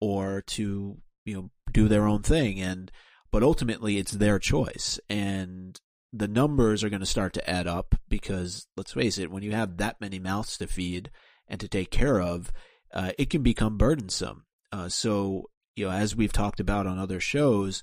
or 0.00 0.42
to 0.42 0.98
you 1.24 1.34
know 1.34 1.50
do 1.72 1.88
their 1.88 2.06
own 2.06 2.22
thing 2.22 2.60
and 2.60 2.90
but 3.30 3.42
ultimately 3.42 3.98
it's 3.98 4.12
their 4.12 4.38
choice 4.38 4.98
and 5.08 5.80
the 6.12 6.28
numbers 6.28 6.82
are 6.82 6.88
going 6.88 7.00
to 7.00 7.06
start 7.06 7.32
to 7.32 7.50
add 7.50 7.66
up 7.66 7.94
because 8.08 8.66
let's 8.76 8.92
face 8.92 9.18
it 9.18 9.30
when 9.30 9.42
you 9.42 9.52
have 9.52 9.76
that 9.76 10.00
many 10.00 10.18
mouths 10.18 10.56
to 10.56 10.66
feed 10.66 11.10
and 11.46 11.60
to 11.60 11.68
take 11.68 11.90
care 11.90 12.20
of 12.20 12.52
uh, 12.94 13.12
it 13.18 13.28
can 13.28 13.42
become 13.42 13.76
burdensome 13.76 14.44
uh, 14.72 14.88
so 14.88 15.44
you 15.76 15.86
know 15.86 15.92
as 15.92 16.16
we've 16.16 16.32
talked 16.32 16.60
about 16.60 16.86
on 16.86 16.98
other 16.98 17.20
shows 17.20 17.82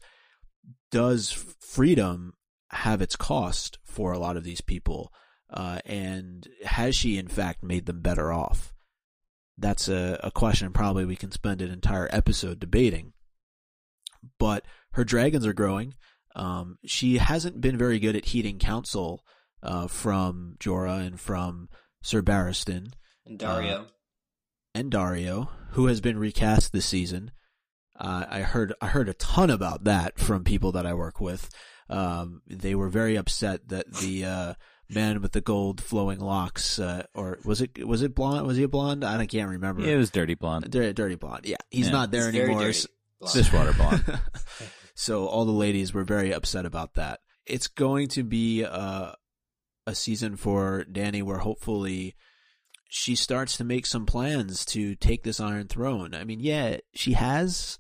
does 0.91 1.32
freedom 1.32 2.34
have 2.69 3.01
its 3.01 3.15
cost 3.15 3.78
for 3.84 4.12
a 4.12 4.19
lot 4.19 4.38
of 4.38 4.43
these 4.43 4.62
people 4.62 5.12
uh, 5.49 5.80
and 5.86 6.47
has 6.65 6.95
she 6.95 7.17
in 7.17 7.28
fact 7.28 7.63
made 7.63 7.86
them 7.86 8.01
better 8.01 8.32
off 8.32 8.73
that's 9.58 9.88
a, 9.88 10.19
a 10.23 10.32
question 10.32 10.73
probably 10.73 11.06
we 11.06 11.15
can 11.15 11.32
spend 11.32 11.62
an 11.62 11.71
entire 11.71 12.10
episode 12.12 12.60
debating. 12.60 13.13
But 14.39 14.65
her 14.91 15.04
dragons 15.04 15.45
are 15.45 15.54
growing. 15.54 15.93
Um, 16.36 16.78
she 16.86 17.17
hasn't 17.17 17.62
been 17.62 17.78
very 17.78 17.99
good 17.99 18.15
at 18.15 18.25
heeding 18.25 18.60
counsel 18.60 19.23
uh, 19.63 19.88
from 19.88 20.56
Jorah 20.60 21.06
and 21.06 21.19
from 21.19 21.69
Sir 22.01 22.21
Barristan. 22.21 22.93
And 23.25 23.39
Daario. 23.39 23.82
Uh, 23.82 23.86
and 24.73 24.91
Daario, 24.91 25.49
who 25.71 25.86
has 25.88 26.01
been 26.01 26.17
recast 26.17 26.73
this 26.73 26.86
season. 26.86 27.32
Uh, 27.97 28.25
I 28.29 28.39
heard 28.41 28.73
I 28.81 28.88
heard 28.88 29.10
a 29.10 29.13
ton 29.13 29.49
about 29.49 29.86
that 29.86 30.19
from 30.19 30.43
people 30.43 30.73
that 30.73 30.86
I 30.86 30.93
work 30.93 31.21
with. 31.21 31.49
Um, 31.89 32.41
they 32.47 32.75
were 32.75 32.89
very 32.89 33.15
upset 33.15 33.69
that 33.69 33.93
the 33.93 34.25
uh, 34.25 34.53
man 34.89 35.21
with 35.21 35.31
the 35.31 35.41
gold 35.41 35.81
flowing 35.81 36.19
locks, 36.19 36.79
uh, 36.79 37.05
or 37.13 37.39
was 37.45 37.62
it 37.62 37.86
was 37.86 38.01
it 38.01 38.15
blonde? 38.15 38.45
Was 38.45 38.58
he 38.58 38.63
a 38.63 38.67
blonde? 38.67 39.03
I 39.03 39.25
can't 39.25 39.49
remember. 39.49 39.81
Yeah, 39.81 39.93
it 39.93 39.97
was 39.97 40.12
dirty 40.12 40.36
blonde. 40.36 40.69
Dirty, 40.69 40.93
dirty 40.93 41.15
blonde. 41.15 41.45
Yeah, 41.45 41.58
he's 41.69 41.88
yeah. 41.88 41.91
not 41.93 42.12
there 42.12 42.29
it's 42.29 42.38
anymore. 42.38 42.71
Dishwater 43.34 43.73
blonde. 43.73 44.19
so 44.95 45.27
all 45.27 45.45
the 45.45 45.51
ladies 45.51 45.93
were 45.93 46.03
very 46.03 46.34
upset 46.34 46.65
about 46.65 46.95
that. 46.95 47.19
It's 47.45 47.67
going 47.67 48.10
to 48.10 48.23
be 48.23 48.63
a 48.63 49.15
a 49.88 49.95
season 49.95 50.36
for 50.36 50.86
Dany 50.91 51.21
where 51.21 51.38
hopefully 51.38 52.15
she 52.89 53.15
starts 53.15 53.58
to 53.58 53.63
make 53.63 53.86
some 53.86 54.05
plans 54.05 54.65
to 54.65 54.95
take 54.95 55.23
this 55.23 55.39
Iron 55.39 55.67
Throne. 55.67 56.13
I 56.13 56.23
mean, 56.23 56.39
yeah, 56.39 56.77
she 56.93 57.13
has 57.13 57.77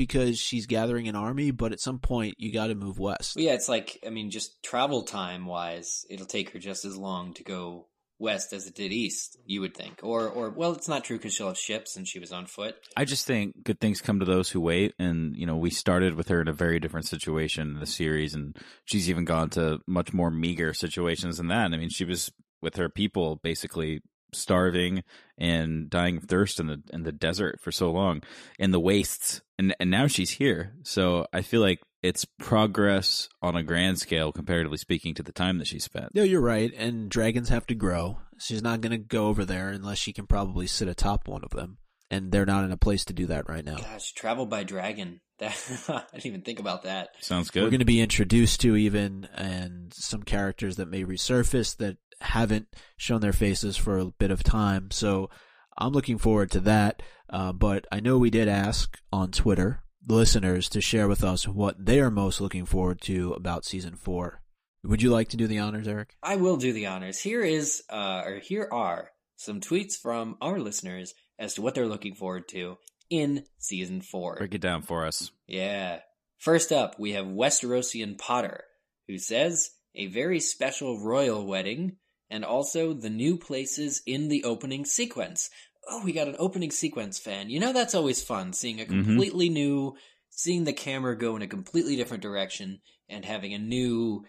because 0.00 0.38
she's 0.38 0.64
gathering 0.64 1.08
an 1.08 1.14
army, 1.14 1.50
but 1.50 1.72
at 1.72 1.78
some 1.80 1.98
point 1.98 2.34
you 2.38 2.50
got 2.50 2.68
to 2.68 2.74
move 2.74 2.98
west. 2.98 3.38
Yeah, 3.38 3.52
it's 3.52 3.68
like 3.68 4.02
I 4.06 4.08
mean, 4.08 4.30
just 4.30 4.62
travel 4.62 5.02
time 5.02 5.44
wise, 5.44 6.06
it'll 6.08 6.24
take 6.24 6.48
her 6.54 6.58
just 6.58 6.86
as 6.86 6.96
long 6.96 7.34
to 7.34 7.44
go 7.44 7.86
west 8.18 8.54
as 8.54 8.66
it 8.66 8.74
did 8.74 8.92
east. 8.92 9.36
You 9.44 9.60
would 9.60 9.76
think, 9.76 10.00
or 10.02 10.26
or 10.26 10.48
well, 10.48 10.72
it's 10.72 10.88
not 10.88 11.04
true 11.04 11.18
because 11.18 11.34
she'll 11.34 11.48
have 11.48 11.58
ships 11.58 11.98
and 11.98 12.08
she 12.08 12.18
was 12.18 12.32
on 12.32 12.46
foot. 12.46 12.76
I 12.96 13.04
just 13.04 13.26
think 13.26 13.62
good 13.62 13.78
things 13.78 14.00
come 14.00 14.20
to 14.20 14.24
those 14.24 14.48
who 14.48 14.62
wait, 14.62 14.94
and 14.98 15.36
you 15.36 15.44
know 15.44 15.58
we 15.58 15.68
started 15.68 16.14
with 16.14 16.28
her 16.28 16.40
in 16.40 16.48
a 16.48 16.54
very 16.54 16.80
different 16.80 17.06
situation 17.06 17.74
in 17.74 17.80
the 17.80 17.86
series, 17.86 18.32
and 18.32 18.56
she's 18.86 19.10
even 19.10 19.26
gone 19.26 19.50
to 19.50 19.80
much 19.86 20.14
more 20.14 20.30
meager 20.30 20.72
situations 20.72 21.36
than 21.36 21.48
that. 21.48 21.74
I 21.74 21.76
mean, 21.76 21.90
she 21.90 22.06
was 22.06 22.32
with 22.62 22.76
her 22.76 22.88
people 22.88 23.36
basically 23.42 24.00
starving 24.32 25.02
and 25.38 25.88
dying 25.88 26.16
of 26.16 26.24
thirst 26.24 26.60
in 26.60 26.66
the 26.66 26.82
in 26.92 27.02
the 27.02 27.12
desert 27.12 27.60
for 27.60 27.72
so 27.72 27.90
long 27.90 28.22
in 28.58 28.70
the 28.70 28.80
wastes 28.80 29.40
and 29.58 29.74
and 29.80 29.90
now 29.90 30.06
she's 30.06 30.30
here. 30.30 30.74
So 30.82 31.26
i 31.32 31.42
feel 31.42 31.60
like 31.60 31.80
it's 32.02 32.24
progress 32.38 33.28
on 33.42 33.56
a 33.56 33.62
grand 33.62 33.98
scale 33.98 34.32
comparatively 34.32 34.78
speaking 34.78 35.14
to 35.14 35.22
the 35.22 35.32
time 35.32 35.58
that 35.58 35.66
she 35.66 35.78
spent. 35.78 36.14
No 36.14 36.22
you're 36.22 36.40
right 36.40 36.72
and 36.76 37.10
dragons 37.10 37.48
have 37.48 37.66
to 37.66 37.74
grow. 37.74 38.18
She's 38.38 38.62
not 38.62 38.80
going 38.80 38.92
to 38.92 38.98
go 38.98 39.26
over 39.28 39.44
there 39.44 39.68
unless 39.68 39.98
she 39.98 40.12
can 40.12 40.26
probably 40.26 40.66
sit 40.66 40.88
atop 40.88 41.28
one 41.28 41.44
of 41.44 41.50
them 41.50 41.78
and 42.10 42.32
they're 42.32 42.46
not 42.46 42.64
in 42.64 42.72
a 42.72 42.76
place 42.76 43.04
to 43.06 43.12
do 43.12 43.26
that 43.26 43.48
right 43.48 43.64
now. 43.64 43.76
Gosh 43.76 44.12
travel 44.12 44.46
by 44.46 44.64
dragon. 44.64 45.20
That 45.38 45.56
I 45.88 46.02
didn't 46.12 46.26
even 46.26 46.42
think 46.42 46.58
about 46.58 46.82
that. 46.82 47.10
Sounds 47.20 47.50
good. 47.50 47.62
We're 47.62 47.70
going 47.70 47.80
to 47.80 47.86
be 47.86 48.00
introduced 48.00 48.60
to 48.62 48.76
even 48.76 49.28
and 49.34 49.92
some 49.94 50.22
characters 50.22 50.76
that 50.76 50.90
may 50.90 51.04
resurface 51.04 51.76
that 51.78 51.96
haven't 52.20 52.68
shown 52.96 53.20
their 53.20 53.32
faces 53.32 53.76
for 53.76 53.98
a 53.98 54.06
bit 54.06 54.30
of 54.30 54.42
time. 54.42 54.90
So 54.90 55.30
I'm 55.76 55.92
looking 55.92 56.18
forward 56.18 56.50
to 56.52 56.60
that. 56.60 57.02
Uh, 57.28 57.52
but 57.52 57.86
I 57.92 58.00
know 58.00 58.18
we 58.18 58.30
did 58.30 58.48
ask 58.48 58.98
on 59.12 59.30
Twitter 59.30 59.82
listeners 60.08 60.68
to 60.70 60.80
share 60.80 61.08
with 61.08 61.22
us 61.22 61.46
what 61.46 61.84
they 61.84 62.00
are 62.00 62.10
most 62.10 62.40
looking 62.40 62.64
forward 62.64 63.00
to 63.02 63.32
about 63.32 63.64
season 63.64 63.96
four. 63.96 64.42
Would 64.82 65.02
you 65.02 65.10
like 65.10 65.28
to 65.28 65.36
do 65.36 65.46
the 65.46 65.58
honors, 65.58 65.86
Eric? 65.86 66.16
I 66.22 66.36
will 66.36 66.56
do 66.56 66.72
the 66.72 66.86
honors. 66.86 67.20
Here 67.20 67.42
is, 67.42 67.82
uh, 67.90 68.22
or 68.24 68.38
here 68.38 68.68
are 68.72 69.10
some 69.36 69.60
tweets 69.60 69.94
from 69.94 70.36
our 70.40 70.58
listeners 70.58 71.14
as 71.38 71.54
to 71.54 71.62
what 71.62 71.74
they're 71.74 71.86
looking 71.86 72.14
forward 72.14 72.48
to 72.48 72.78
in 73.10 73.44
season 73.58 74.00
four. 74.00 74.36
Break 74.36 74.54
it 74.54 74.60
down 74.60 74.82
for 74.82 75.06
us. 75.06 75.30
Yeah. 75.46 76.00
First 76.38 76.72
up, 76.72 76.98
we 76.98 77.12
have 77.12 77.26
Westerosian 77.26 78.18
Potter, 78.18 78.64
who 79.06 79.18
says, 79.18 79.70
a 79.94 80.06
very 80.06 80.40
special 80.40 81.04
royal 81.04 81.44
wedding 81.46 81.96
and 82.30 82.44
also 82.44 82.92
the 82.92 83.10
new 83.10 83.36
places 83.36 84.02
in 84.06 84.28
the 84.28 84.44
opening 84.44 84.84
sequence. 84.84 85.50
Oh, 85.88 86.02
we 86.04 86.12
got 86.12 86.28
an 86.28 86.36
opening 86.38 86.70
sequence 86.70 87.18
fan. 87.18 87.50
You 87.50 87.58
know, 87.58 87.72
that's 87.72 87.94
always 87.94 88.22
fun 88.22 88.52
seeing 88.52 88.80
a 88.80 88.84
mm-hmm. 88.84 89.04
completely 89.04 89.46
mm-hmm. 89.46 89.54
new, 89.54 89.96
seeing 90.30 90.64
the 90.64 90.72
camera 90.72 91.16
go 91.16 91.36
in 91.36 91.42
a 91.42 91.48
completely 91.48 91.96
different 91.96 92.22
direction 92.22 92.80
and 93.08 93.24
having 93.24 93.52
a 93.52 93.58
new, 93.58 94.24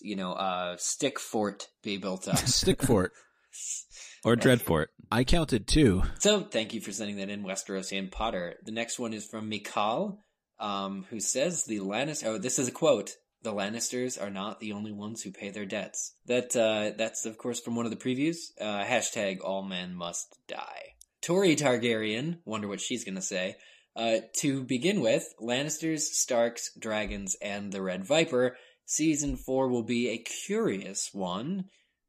you 0.00 0.16
know, 0.16 0.32
uh, 0.32 0.76
stick 0.78 1.18
fort 1.20 1.68
be 1.82 1.96
built 1.96 2.26
up. 2.26 2.38
stick 2.38 2.82
fort. 2.82 3.12
or 4.24 4.36
Dreadfort. 4.36 4.86
I 5.12 5.22
counted 5.24 5.68
two. 5.68 6.02
So 6.18 6.40
thank 6.40 6.74
you 6.74 6.80
for 6.80 6.90
sending 6.90 7.16
that 7.16 7.28
in, 7.28 7.44
Westerosian 7.44 8.10
Potter. 8.10 8.54
The 8.64 8.72
next 8.72 8.98
one 8.98 9.12
is 9.12 9.26
from 9.26 9.50
Mikal, 9.50 10.18
um, 10.58 11.06
who 11.10 11.20
says 11.20 11.64
the 11.64 11.78
Lannister. 11.78 12.26
Oh, 12.26 12.38
this 12.38 12.58
is 12.58 12.66
a 12.66 12.72
quote 12.72 13.16
the 13.44 13.52
Lannisters 13.52 14.20
are 14.20 14.30
not 14.30 14.58
the 14.58 14.72
only 14.72 14.90
ones 14.90 15.22
who 15.22 15.30
pay 15.30 15.50
their 15.50 15.66
debts. 15.66 16.14
That 16.26 16.56
uh, 16.56 16.96
that's 16.96 17.26
of 17.26 17.38
course 17.38 17.60
from 17.60 17.76
one 17.76 17.84
of 17.84 17.92
the 17.92 17.96
previews. 17.96 18.36
Uh, 18.60 18.82
hashtag 18.84 19.38
All 19.44 19.62
Men 19.62 19.94
Must 19.94 20.36
Die. 20.48 20.94
Tori 21.22 21.54
Targaryen. 21.54 22.38
Wonder 22.44 22.66
what 22.66 22.80
she's 22.80 23.04
gonna 23.04 23.22
say. 23.22 23.56
Uh, 23.94 24.16
to 24.40 24.64
begin 24.64 25.00
with, 25.00 25.32
Lannisters, 25.40 26.00
Starks, 26.00 26.70
Dragons, 26.76 27.36
and 27.40 27.70
the 27.70 27.80
Red 27.80 28.04
Viper. 28.04 28.56
Season 28.86 29.36
four 29.36 29.68
will 29.68 29.84
be 29.84 30.08
a 30.08 30.18
curious 30.18 31.10
one. 31.12 31.66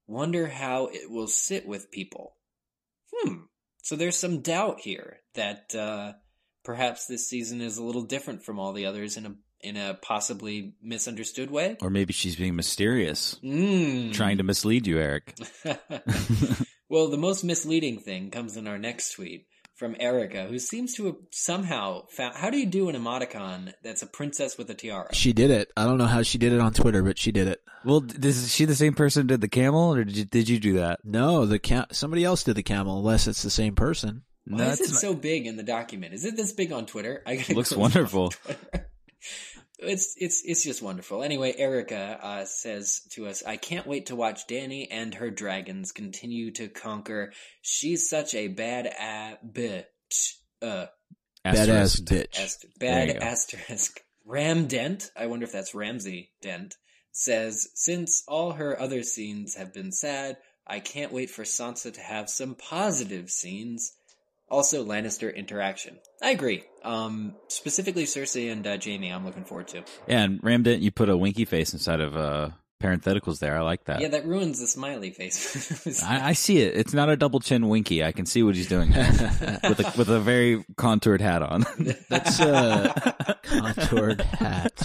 Wonder 0.07 0.47
how 0.47 0.87
it 0.87 1.11
will 1.11 1.27
sit 1.27 1.67
with 1.67 1.91
people. 1.91 2.35
Hmm. 3.13 3.43
So 3.83 3.95
there's 3.95 4.17
some 4.17 4.41
doubt 4.41 4.81
here 4.81 5.19
that 5.35 5.75
uh, 5.75 6.13
perhaps 6.63 7.05
this 7.05 7.29
season 7.29 7.61
is 7.61 7.77
a 7.77 7.83
little 7.83 8.03
different 8.03 8.43
from 8.43 8.59
all 8.59 8.73
the 8.73 8.87
others 8.87 9.15
in 9.15 9.25
a 9.25 9.35
in 9.65 9.77
a 9.77 9.95
possibly 9.95 10.75
misunderstood 10.81 11.49
way. 11.49 11.77
Or 11.81 11.89
maybe 11.89 12.13
she's 12.13 12.35
being 12.35 12.55
mysterious, 12.55 13.39
mm. 13.43 14.13
trying 14.13 14.37
to 14.37 14.43
mislead 14.43 14.87
you, 14.87 14.99
Eric. 14.99 15.35
well, 16.89 17.09
the 17.09 17.17
most 17.17 17.43
misleading 17.43 17.99
thing 17.99 18.29
comes 18.31 18.55
in 18.55 18.67
our 18.67 18.77
next 18.77 19.13
tweet 19.13 19.47
from 19.75 19.95
Erica, 19.99 20.45
who 20.45 20.57
seems 20.57 20.93
to 20.95 21.05
have 21.07 21.15
somehow 21.31 22.05
found. 22.07 22.35
How 22.35 22.49
do 22.49 22.57
you 22.57 22.65
do 22.65 22.89
an 22.89 22.95
emoticon 22.95 23.73
that's 23.83 24.01
a 24.01 24.07
princess 24.07 24.57
with 24.57 24.69
a 24.69 24.73
tiara? 24.73 25.13
She 25.13 25.33
did 25.33 25.51
it. 25.51 25.71
I 25.75 25.83
don't 25.83 25.97
know 25.97 26.05
how 26.05 26.21
she 26.21 26.37
did 26.37 26.53
it 26.53 26.61
on 26.61 26.73
Twitter, 26.73 27.03
but 27.03 27.17
she 27.17 27.31
did 27.31 27.47
it. 27.47 27.61
Well, 27.83 28.05
is 28.23 28.53
she 28.53 28.65
the 28.65 28.75
same 28.75 28.93
person 28.93 29.23
who 29.23 29.27
did 29.27 29.41
the 29.41 29.47
camel, 29.47 29.93
or 29.93 30.03
did 30.03 30.15
you, 30.15 30.25
did 30.25 30.49
you 30.49 30.59
do 30.59 30.73
that? 30.73 30.99
No, 31.03 31.45
the 31.45 31.59
cam- 31.59 31.87
somebody 31.91 32.23
else 32.23 32.43
did 32.43 32.55
the 32.55 32.63
camel, 32.63 32.99
unless 32.99 33.27
it's 33.27 33.43
the 33.43 33.49
same 33.49 33.75
person. 33.75 34.23
Why 34.47 34.59
no, 34.59 34.63
is 34.65 34.81
it 34.81 34.91
not- 34.91 35.01
so 35.01 35.13
big 35.13 35.45
in 35.45 35.57
the 35.57 35.63
document? 35.63 36.13
Is 36.13 36.23
it 36.23 36.35
this 36.35 36.53
big 36.53 36.71
on 36.71 36.85
Twitter? 36.85 37.21
I 37.27 37.43
looks 37.49 37.71
wonderful. 37.75 38.33
It's 39.79 40.15
it's 40.17 40.41
it's 40.45 40.63
just 40.63 40.81
wonderful. 40.81 41.21
Anyway, 41.23 41.53
Erica 41.57 42.19
uh, 42.21 42.45
says 42.45 43.01
to 43.11 43.27
us, 43.27 43.43
"I 43.45 43.57
can't 43.57 43.87
wait 43.87 44.07
to 44.07 44.15
watch 44.15 44.47
Dany 44.47 44.87
and 44.89 45.13
her 45.15 45.29
dragons 45.29 45.91
continue 45.91 46.51
to 46.51 46.69
conquer. 46.69 47.33
She's 47.61 48.09
such 48.09 48.33
a 48.33 48.47
bad 48.47 48.85
a- 48.87 49.37
bitch. 49.45 50.35
Uh, 50.61 50.85
badass 51.45 52.01
bitch. 52.01 52.39
Ast- 52.39 52.65
bad 52.79 53.09
asterisk. 53.17 53.99
Ram 54.23 54.67
Dent. 54.67 55.11
I 55.15 55.27
wonder 55.27 55.43
if 55.43 55.51
that's 55.51 55.75
Ramsey 55.75 56.31
Dent. 56.41 56.75
Says 57.11 57.67
since 57.75 58.23
all 58.27 58.53
her 58.53 58.79
other 58.79 59.03
scenes 59.03 59.55
have 59.55 59.73
been 59.73 59.91
sad, 59.91 60.37
I 60.65 60.79
can't 60.79 61.11
wait 61.11 61.29
for 61.29 61.43
Sansa 61.43 61.93
to 61.93 62.01
have 62.01 62.29
some 62.29 62.55
positive 62.55 63.29
scenes." 63.29 63.93
Also, 64.49 64.85
Lannister 64.85 65.35
interaction. 65.35 65.97
I 66.21 66.29
agree. 66.29 66.63
Um, 66.83 67.35
specifically 67.47 68.03
Cersei 68.03 68.51
and 68.51 68.65
uh, 68.65 68.77
Jaime, 68.83 69.09
I'm 69.09 69.25
looking 69.25 69.43
forward 69.43 69.67
to. 69.69 69.83
Yeah, 70.07 70.23
and 70.23 70.39
Ram 70.43 70.63
didn't 70.63 70.83
you 70.83 70.91
put 70.91 71.09
a 71.09 71.17
winky 71.17 71.45
face 71.45 71.73
inside 71.73 71.99
of 71.99 72.15
uh, 72.15 72.49
parentheticals 72.81 73.39
there. 73.39 73.57
I 73.57 73.61
like 73.61 73.85
that. 73.85 74.01
Yeah, 74.01 74.09
that 74.09 74.25
ruins 74.25 74.59
the 74.59 74.67
smiley 74.67 75.11
face. 75.11 76.03
I, 76.03 76.29
I 76.29 76.33
see 76.33 76.59
it. 76.59 76.75
It's 76.77 76.93
not 76.93 77.09
a 77.09 77.17
double 77.17 77.39
chin 77.39 77.67
winky. 77.67 78.03
I 78.03 78.11
can 78.11 78.25
see 78.25 78.43
what 78.43 78.55
he's 78.55 78.67
doing 78.67 78.89
with 78.91 79.79
a, 79.79 79.93
with 79.97 80.09
a 80.09 80.19
very 80.19 80.63
contoured 80.77 81.21
hat 81.21 81.41
on. 81.41 81.65
That's 82.09 82.39
a 82.39 83.37
contoured 83.43 84.21
hat. 84.21 84.79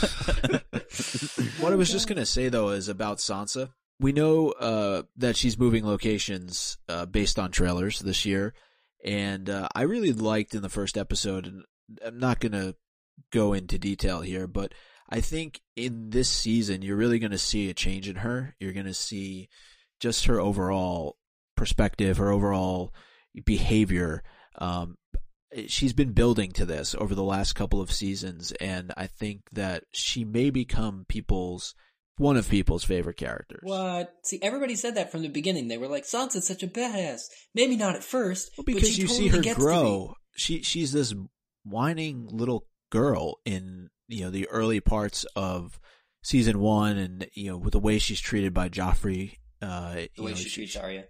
what 1.60 1.72
I 1.72 1.76
was 1.76 1.90
just 1.90 2.08
gonna 2.08 2.26
say 2.26 2.48
though 2.48 2.70
is 2.70 2.88
about 2.88 3.18
Sansa. 3.18 3.70
We 3.98 4.12
know 4.12 4.52
uh, 4.52 5.02
that 5.18 5.36
she's 5.36 5.58
moving 5.58 5.86
locations 5.86 6.78
uh, 6.88 7.04
based 7.04 7.38
on 7.38 7.50
trailers 7.50 7.98
this 8.00 8.24
year, 8.24 8.54
and 9.04 9.48
uh, 9.48 9.68
I 9.74 9.82
really 9.82 10.12
liked 10.12 10.54
in 10.54 10.62
the 10.62 10.68
first 10.68 10.96
episode. 10.96 11.46
And 11.46 11.64
I'm 12.04 12.18
not 12.18 12.40
gonna 12.40 12.74
go 13.30 13.52
into 13.52 13.78
detail 13.78 14.20
here, 14.20 14.46
but 14.46 14.72
I 15.08 15.20
think 15.20 15.60
in 15.76 16.10
this 16.10 16.28
season 16.28 16.82
you're 16.82 16.96
really 16.96 17.18
gonna 17.18 17.38
see 17.38 17.70
a 17.70 17.74
change 17.74 18.08
in 18.08 18.16
her. 18.16 18.54
You're 18.58 18.72
gonna 18.72 18.94
see 18.94 19.48
just 20.00 20.26
her 20.26 20.40
overall 20.40 21.16
perspective, 21.56 22.16
her 22.18 22.30
overall 22.30 22.94
behavior. 23.44 24.22
Um, 24.58 24.96
she's 25.66 25.92
been 25.92 26.12
building 26.12 26.52
to 26.52 26.64
this 26.64 26.94
over 26.98 27.14
the 27.14 27.24
last 27.24 27.54
couple 27.54 27.80
of 27.80 27.92
seasons, 27.92 28.52
and 28.60 28.92
I 28.96 29.06
think 29.06 29.42
that 29.52 29.84
she 29.92 30.24
may 30.24 30.50
become 30.50 31.04
people's 31.08 31.74
one 32.20 32.36
of 32.36 32.48
people's 32.48 32.84
favorite 32.84 33.16
characters. 33.16 33.60
What? 33.62 34.12
See, 34.24 34.38
everybody 34.42 34.76
said 34.76 34.94
that 34.94 35.10
from 35.10 35.22
the 35.22 35.28
beginning. 35.28 35.68
They 35.68 35.78
were 35.78 35.88
like, 35.88 36.04
"Sansa's 36.04 36.46
such 36.46 36.62
a 36.62 36.68
badass." 36.68 37.22
Maybe 37.54 37.76
not 37.76 37.96
at 37.96 38.04
first, 38.04 38.50
Well, 38.56 38.64
but 38.66 38.74
because 38.74 38.90
she 38.90 39.02
you 39.02 39.08
totally 39.08 39.28
see 39.30 39.36
her 39.36 39.42
gets 39.42 39.54
to 39.56 39.60
be. 39.60 39.64
grow. 39.64 40.14
She 40.36 40.62
she's 40.62 40.92
this 40.92 41.14
whining 41.64 42.28
little 42.30 42.66
girl 42.90 43.40
in 43.44 43.88
you 44.08 44.22
know 44.24 44.30
the 44.30 44.48
early 44.48 44.80
parts 44.80 45.24
of 45.36 45.78
season 46.22 46.60
one, 46.60 46.96
and 46.96 47.26
you 47.34 47.50
know 47.50 47.58
with 47.58 47.72
the 47.72 47.78
way 47.80 47.98
she's 47.98 48.20
treated 48.20 48.52
by 48.54 48.68
Joffrey. 48.68 49.34
Uh, 49.62 50.06
The 50.16 50.22
way 50.22 50.30
know, 50.30 50.36
she 50.36 50.48
treats 50.48 50.74
Arya. 50.76 51.04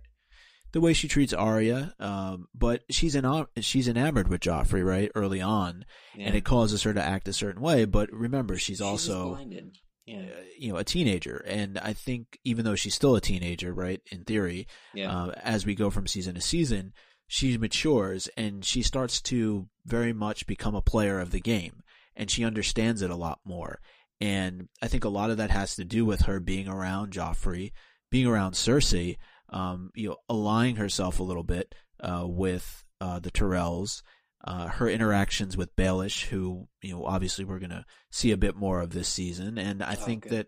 the 0.73 0.81
way 0.81 0.93
she 0.93 1.07
treats 1.09 1.33
Arya, 1.33 1.95
um, 2.01 2.47
but 2.55 2.83
she's 2.91 3.15
en- 3.15 3.47
she's 3.61 3.87
enamored 3.89 4.29
with 4.29 4.41
Joffrey 4.41 4.85
right 4.85 5.11
early 5.15 5.41
on, 5.41 5.85
Yeah. 6.17 6.27
and 6.27 6.35
it 6.37 6.45
causes 6.45 6.83
her 6.83 6.93
to 6.93 7.03
act 7.03 7.29
a 7.29 7.33
certain 7.33 7.63
way. 7.63 7.85
But 7.85 8.11
remember, 8.13 8.57
she's, 8.57 8.79
She 8.79 8.83
was 8.83 9.09
also 9.09 9.29
blinded. 9.31 9.77
Yeah, 10.07 10.19
uh, 10.19 10.43
you 10.59 10.73
know 10.73 10.79
a 10.79 10.85
teenager, 10.85 11.45
and 11.47 11.79
I 11.79 11.93
think 11.93 12.39
even 12.43 12.65
though 12.65 12.75
she's 12.75 12.95
still 12.95 13.17
a 13.17 13.21
teenager, 13.21 13.73
right 13.73 14.01
in 14.11 14.25
theory, 14.25 14.67
yeah. 14.95 15.13
uh, 15.13 15.33
as 15.43 15.67
we 15.67 15.75
go 15.75 15.91
from 15.91 16.07
season 16.07 16.35
to 16.35 16.41
season, 16.41 16.93
she 17.29 17.57
matures 17.59 18.29
and 18.37 18.65
she 18.65 18.83
starts 18.83 19.21
to 19.23 19.69
very 19.87 20.13
much 20.13 20.47
become 20.47 20.75
a 20.75 20.83
player 20.83 21.21
of 21.21 21.31
the 21.31 21.41
game, 21.41 21.83
and 22.17 22.31
she 22.31 22.45
understands 22.45 23.03
it 23.03 23.11
a 23.11 23.17
lot 23.17 23.39
more. 23.45 23.81
And 24.21 24.69
I 24.83 24.89
think 24.89 25.05
a 25.05 25.09
lot 25.09 25.31
of 25.31 25.37
that 25.37 25.51
has 25.51 25.77
to 25.77 25.85
do 25.85 26.05
with 26.05 26.23
her 26.23 26.41
being 26.41 26.69
around 26.69 27.13
Joffrey, 27.13 27.73
being 28.11 28.27
around 28.27 28.55
Cersei, 28.55 29.17
um, 29.51 29.91
you 29.95 30.09
know, 30.09 30.17
aligning 30.29 30.77
herself 30.77 31.21
a 31.21 31.25
little 31.25 31.45
bit 31.45 31.75
uh, 32.01 32.25
with 32.27 32.85
uh, 33.01 33.19
the 33.19 33.31
Tyrells. 33.31 34.03
Uh, 34.43 34.69
her 34.69 34.89
interactions 34.89 35.55
with 35.57 35.77
Baelish, 35.77 36.25
who 36.27 36.67
you 36.83 36.93
know, 36.93 37.05
obviously 37.05 37.45
we're 37.45 37.59
gonna 37.59 37.85
see 38.11 38.31
a 38.33 38.37
bit 38.39 38.57
more 38.57 38.81
of 38.81 38.91
this 38.91 39.09
season, 39.09 39.59
and 39.59 39.83
I 39.83 39.93
Oh, 39.93 40.05
think 40.05 40.23
good. 40.25 40.33
that 40.33 40.47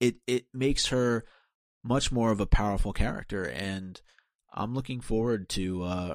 it 0.00 0.16
it 0.26 0.46
makes 0.54 0.86
her 0.86 1.24
much 1.84 2.10
more 2.10 2.30
of 2.32 2.40
a 2.40 2.46
powerful 2.46 2.92
character, 2.92 3.42
and 3.44 4.00
I'm 4.54 4.74
looking 4.74 5.00
forward 5.00 5.48
to 5.50 5.82
uh, 5.82 6.14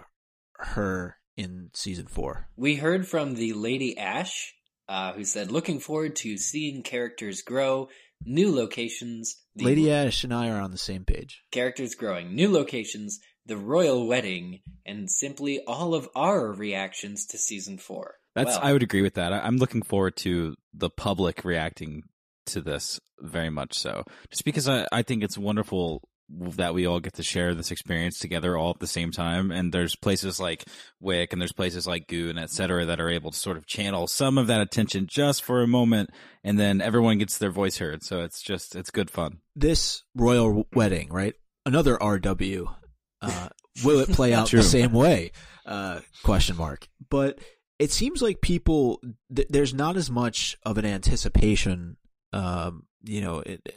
her 0.58 1.18
in 1.38 1.70
season 1.74 2.08
four. 2.08 2.50
We 2.56 2.76
heard 2.76 3.08
from 3.08 3.36
the 3.36 3.54
Lady 3.54 3.98
Ash, 3.98 4.54
uh, 4.90 5.14
who 5.14 5.24
said, 5.24 5.52
"Looking 5.52 5.80
forward 5.80 6.16
to 6.18 6.38
seeing 6.38 6.82
characters 6.84 7.42
grow, 7.44 7.90
new 8.26 8.54
locations, 8.54 9.36
Lady 9.56 9.92
Ash 9.92 10.24
and 10.24 10.34
I 10.34 10.50
are 10.50 10.60
on 10.60 10.72
the 10.72 10.78
same 10.78 11.06
page. 11.06 11.44
characters 11.52 11.94
growing, 11.96 12.34
new 12.36 12.50
locations, 12.52 13.20
the 13.46 13.58
royal 13.58 14.08
wedding, 14.08 14.62
and 14.86 15.10
simply 15.10 15.64
all 15.66 15.94
of 15.94 16.10
our 16.16 16.52
reactions 16.52 17.26
to 17.28 17.38
season 17.38 17.78
four. 17.78 18.16
That's 18.36 18.56
Well, 18.56 18.60
I 18.64 18.74
would 18.74 18.84
agree 18.84 19.02
with 19.02 19.16
that. 19.16 19.34
I, 19.34 19.40
I'm 19.40 19.58
looking 19.58 19.82
forward 19.82 20.16
to 20.18 20.56
the 20.74 20.90
public 20.90 21.44
reacting 21.44 22.04
to 22.48 22.62
this 22.62 23.00
very 23.20 23.50
much 23.50 23.78
so. 23.78 24.04
Just 24.30 24.46
because 24.46 24.68
I, 24.68 24.88
I 24.92 25.02
think 25.04 25.24
it's 25.24 25.38
wonderful 25.38 26.02
that 26.34 26.74
we 26.74 26.86
all 26.86 27.00
get 27.00 27.14
to 27.14 27.24
share 27.24 27.54
this 27.54 27.72
experience 27.72 28.18
together 28.20 28.58
all 28.58 28.72
at 28.72 28.80
the 28.80 28.88
same 28.88 29.12
time. 29.12 29.52
And 29.52 29.74
there's 29.74 29.96
places 29.96 30.40
like 30.40 30.64
Wick 31.00 31.34
and 31.34 31.42
there's 31.42 31.52
places 31.52 31.86
like 31.86 32.08
Goon, 32.08 32.38
et 32.38 32.50
cetera, 32.50 32.86
that 32.86 33.02
are 33.02 33.10
able 33.10 33.32
to 33.32 33.38
sort 33.38 33.58
of 33.58 33.66
channel 33.66 34.08
some 34.08 34.38
of 34.38 34.48
that 34.48 34.62
attention 34.62 35.08
just 35.10 35.44
for 35.44 35.62
a 35.62 35.68
moment, 35.68 36.10
and 36.44 36.58
then 36.58 36.82
everyone 36.82 37.18
gets 37.18 37.38
their 37.38 37.52
voice 37.52 37.78
heard. 37.78 38.04
So 38.04 38.22
it's 38.22 38.42
just 38.42 38.76
it's 38.76 38.92
good 38.92 39.10
fun. 39.10 39.40
This 39.56 40.04
royal 40.16 40.68
wedding, 40.74 41.10
right? 41.12 41.34
Another 41.66 41.98
RW. 41.98 42.76
Uh, 43.22 43.50
will 43.84 44.00
it 44.00 44.10
play 44.10 44.34
out 44.36 44.50
the 44.50 44.64
same 44.64 44.94
way? 44.94 45.32
Uh, 45.66 46.00
question 46.24 46.58
mark. 46.58 46.88
But 47.10 47.40
it 47.80 47.92
seems 47.92 48.22
like 48.22 48.42
people 48.42 49.02
th- 49.34 49.48
there's 49.50 49.74
not 49.74 49.98
as 49.98 50.10
much 50.10 50.58
of 50.66 50.78
an 50.78 50.86
anticipation. 50.86 51.98
Um, 52.34 52.86
you 53.04 53.22
know, 53.22 53.40
it, 53.40 53.68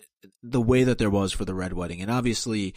the 0.42 0.60
way 0.60 0.84
that 0.84 0.98
there 0.98 1.10
was 1.10 1.32
for 1.32 1.44
the 1.44 1.54
red 1.54 1.72
wedding, 1.72 2.02
and 2.02 2.10
obviously 2.10 2.74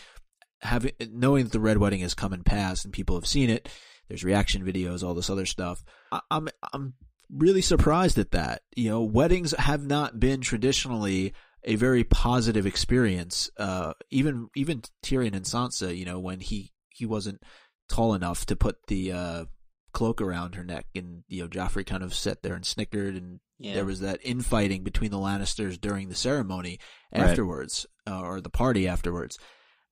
having 0.61 0.91
knowing 1.11 1.43
that 1.43 1.51
the 1.51 1.59
red 1.59 1.77
wedding 1.77 2.01
has 2.01 2.13
come 2.13 2.33
and 2.33 2.45
passed, 2.45 2.85
and 2.85 2.93
people 2.93 3.15
have 3.15 3.27
seen 3.27 3.49
it. 3.49 3.69
There's 4.07 4.23
reaction 4.23 4.63
videos, 4.65 5.03
all 5.03 5.13
this 5.13 5.29
other 5.29 5.45
stuff. 5.45 5.83
I, 6.11 6.21
I'm 6.31 6.47
I'm 6.73 6.93
really 7.29 7.61
surprised 7.61 8.17
at 8.17 8.31
that. 8.31 8.61
You 8.75 8.89
know, 8.89 9.03
weddings 9.03 9.51
have 9.57 9.85
not 9.85 10.19
been 10.19 10.41
traditionally 10.41 11.33
a 11.67 11.75
very 11.75 12.03
positive 12.03 12.65
experience. 12.65 13.51
Uh, 13.57 13.93
even 14.09 14.47
even 14.55 14.81
Tyrion 15.03 15.35
and 15.35 15.45
Sansa, 15.45 15.95
you 15.95 16.05
know, 16.05 16.17
when 16.17 16.39
he 16.39 16.71
he 16.89 17.05
wasn't 17.05 17.43
tall 17.89 18.15
enough 18.15 18.45
to 18.47 18.55
put 18.55 18.87
the 18.87 19.11
uh, 19.11 19.45
cloak 19.91 20.21
around 20.21 20.55
her 20.55 20.63
neck, 20.63 20.85
and 20.95 21.23
you 21.27 21.43
know, 21.43 21.49
Joffrey 21.49 21.85
kind 21.85 22.03
of 22.03 22.13
sat 22.13 22.41
there 22.41 22.55
and 22.55 22.65
snickered, 22.65 23.15
and 23.15 23.41
yeah. 23.59 23.73
there 23.75 23.85
was 23.85 23.99
that 23.99 24.19
infighting 24.23 24.83
between 24.83 25.11
the 25.11 25.17
Lannisters 25.17 25.79
during 25.79 26.09
the 26.09 26.15
ceremony 26.15 26.79
Right. 27.13 27.23
afterwards, 27.23 27.85
uh, 28.09 28.21
or 28.21 28.41
the 28.41 28.49
party 28.49 28.87
afterwards. 28.87 29.37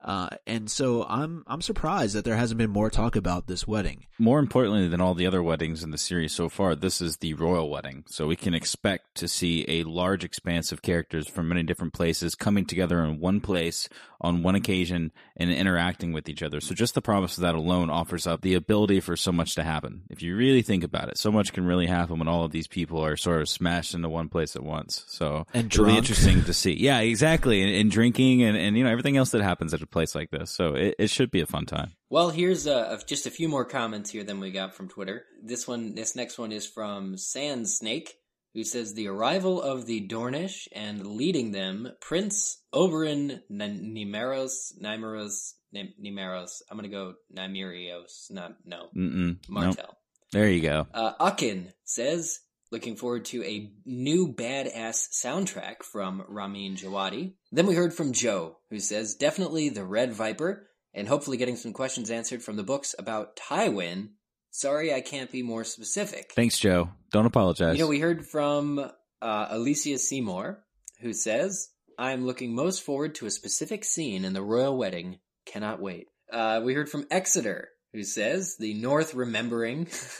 Uh, 0.05 0.29
and 0.45 0.69
so 0.69 1.03
I'm 1.03 1.43
I'm 1.47 1.61
surprised 1.61 2.15
that 2.15 2.25
there 2.25 2.35
hasn't 2.35 2.59
been 2.59 2.69
more 2.69 2.91
talk 2.91 3.15
about 3.15 3.47
this 3.47 3.67
wedding. 3.67 4.05
More 4.19 4.37
importantly 4.37 4.87
than 4.87 5.01
all 5.01 5.15
the 5.15 5.25
other 5.25 5.41
weddings 5.41 5.83
in 5.83 5.89
the 5.89 5.97
series 5.97 6.31
so 6.31 6.47
far, 6.47 6.75
this 6.75 7.01
is 7.01 7.17
the 7.17 7.33
royal 7.33 7.69
wedding. 7.71 8.03
So 8.07 8.27
we 8.27 8.35
can 8.35 8.53
expect 8.53 9.15
to 9.15 9.27
see 9.27 9.65
a 9.67 9.83
large 9.83 10.23
expanse 10.23 10.71
of 10.71 10.83
characters 10.83 11.27
from 11.27 11.49
many 11.49 11.63
different 11.63 11.93
places 11.93 12.35
coming 12.35 12.65
together 12.65 13.03
in 13.03 13.19
one 13.19 13.41
place 13.41 13.89
on 14.21 14.43
one 14.43 14.55
occasion 14.55 15.11
and 15.35 15.51
interacting 15.51 16.13
with 16.13 16.29
each 16.29 16.41
other. 16.41 16.61
So 16.61 16.73
just 16.73 16.95
the 16.95 17.01
promise 17.01 17.37
of 17.37 17.41
that 17.41 17.55
alone 17.55 17.89
offers 17.89 18.25
up 18.25 18.41
the 18.41 18.53
ability 18.53 18.99
for 19.01 19.17
so 19.17 19.31
much 19.31 19.55
to 19.55 19.63
happen. 19.63 20.03
If 20.09 20.21
you 20.21 20.35
really 20.35 20.61
think 20.61 20.83
about 20.83 21.09
it, 21.09 21.17
so 21.17 21.31
much 21.31 21.51
can 21.51 21.65
really 21.65 21.87
happen 21.87 22.19
when 22.19 22.27
all 22.27 22.45
of 22.45 22.51
these 22.51 22.67
people 22.67 23.03
are 23.03 23.17
sort 23.17 23.41
of 23.41 23.49
smashed 23.49 23.93
into 23.93 24.07
one 24.07 24.29
place 24.29 24.55
at 24.55 24.63
once. 24.63 25.03
So 25.07 25.45
And 25.53 25.65
it'll 25.65 25.85
be 25.85 25.97
interesting 25.97 26.43
to 26.43 26.53
see. 26.53 26.73
Yeah, 26.73 26.99
exactly. 26.99 27.61
And, 27.61 27.75
and 27.75 27.91
drinking 27.91 28.43
and, 28.43 28.55
and, 28.55 28.77
you 28.77 28.83
know, 28.83 28.89
everything 28.89 29.17
else 29.17 29.31
that 29.31 29.41
happens 29.41 29.73
at 29.73 29.81
a 29.81 29.87
place 29.95 30.13
like 30.13 30.29
this. 30.29 30.51
So 30.51 30.75
it, 30.75 30.95
it 30.99 31.09
should 31.09 31.31
be 31.31 31.39
a 31.41 31.45
fun 31.45 31.65
time. 31.65 31.93
Well, 32.09 32.29
here's 32.29 32.67
uh, 32.67 32.99
just 33.07 33.25
a 33.25 33.31
few 33.31 33.47
more 33.47 33.63
comments 33.65 34.09
here 34.11 34.23
than 34.23 34.39
we 34.41 34.51
got 34.51 34.75
from 34.75 34.89
Twitter. 34.89 35.23
This 35.41 35.67
one, 35.67 35.95
this 35.95 36.15
next 36.15 36.37
one 36.37 36.51
is 36.51 36.67
from 36.67 37.17
Sand 37.17 37.67
Snake, 37.69 38.13
who 38.53 38.63
says 38.63 38.93
the 38.93 39.07
arrival 39.07 39.61
of 39.61 39.85
the 39.85 40.05
Dornish 40.07 40.67
and 40.73 41.05
leading 41.07 41.51
them, 41.51 41.91
Prince 42.01 42.61
Oberyn 42.73 43.41
N- 43.49 43.93
Nimeros 43.95 44.73
Nimeros 44.81 45.53
Nym- 45.73 45.93
Nymeros. 46.03 46.61
I'm 46.69 46.77
gonna 46.77 46.89
go 46.89 47.13
Nymerios, 47.35 48.29
not 48.31 48.55
no 48.65 48.87
Mm-mm. 48.95 49.27
Nope. 49.27 49.49
Martell. 49.49 49.97
There 50.31 50.49
you 50.49 50.61
go. 50.61 50.87
Uh, 50.93 51.13
Akin 51.19 51.71
says, 51.85 52.39
looking 52.75 52.97
forward 52.97 53.23
to 53.23 53.41
a 53.45 53.71
new 53.85 54.33
badass 54.33 55.07
soundtrack 55.13 55.81
from 55.81 56.25
Ramin 56.27 56.75
Djawadi. 56.75 57.35
Then 57.53 57.67
we 57.67 57.73
heard 57.73 57.93
from 57.93 58.11
Joe, 58.11 58.57
who 58.69 58.81
says, 58.81 59.15
definitely 59.15 59.69
the 59.69 59.85
Red 59.85 60.11
Viper, 60.11 60.67
and 60.93 61.07
hopefully 61.07 61.37
getting 61.37 61.55
some 61.55 61.71
questions 61.71 62.11
answered 62.11 62.43
from 62.43 62.57
the 62.57 62.63
books 62.63 62.93
about 62.99 63.37
Tywin. 63.37 64.09
Sorry 64.51 64.93
I 64.93 64.99
can't 64.99 65.31
be 65.31 65.41
more 65.41 65.63
specific. 65.63 66.33
Thanks, 66.35 66.59
Joe. 66.59 66.89
Don't 67.13 67.25
apologize. 67.25 67.77
You 67.77 67.85
know, 67.85 67.89
we 67.89 68.01
heard 68.01 68.27
from 68.27 68.79
uh, 69.21 69.47
Alicia 69.49 69.97
Seymour, 69.97 70.61
who 70.99 71.13
says, 71.13 71.69
I'm 71.97 72.25
looking 72.25 72.53
most 72.53 72.83
forward 72.83 73.15
to 73.15 73.25
a 73.25 73.31
specific 73.31 73.85
scene 73.85 74.25
in 74.25 74.33
the 74.33 74.43
royal 74.43 74.77
wedding. 74.77 75.19
Cannot 75.45 75.81
wait. 75.81 76.07
Uh, 76.29 76.59
we 76.61 76.73
heard 76.73 76.89
from 76.89 77.07
Exeter, 77.09 77.69
who 77.95 78.03
says, 78.03 78.57
the 78.59 78.73
North 78.75 79.13
remembering, 79.15 79.87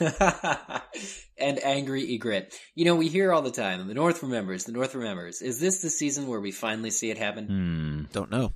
and 1.38 1.62
angry 1.62 2.14
egret. 2.14 2.54
You 2.74 2.84
know, 2.86 2.96
we 2.96 3.08
hear 3.08 3.32
all 3.32 3.42
the 3.42 3.50
time, 3.50 3.86
the 3.86 3.94
North 3.94 4.22
remembers, 4.22 4.64
the 4.64 4.72
North 4.72 4.94
remembers. 4.94 5.42
Is 5.42 5.60
this 5.60 5.80
the 5.82 5.90
season 5.90 6.26
where 6.26 6.40
we 6.40 6.50
finally 6.52 6.90
see 6.90 7.10
it 7.10 7.18
happen? 7.18 7.46
Hmm. 7.46 8.02
Don't 8.12 8.30
know. 8.30 8.52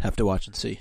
Have 0.00 0.16
to 0.16 0.26
watch 0.26 0.46
and 0.46 0.56
see. 0.56 0.78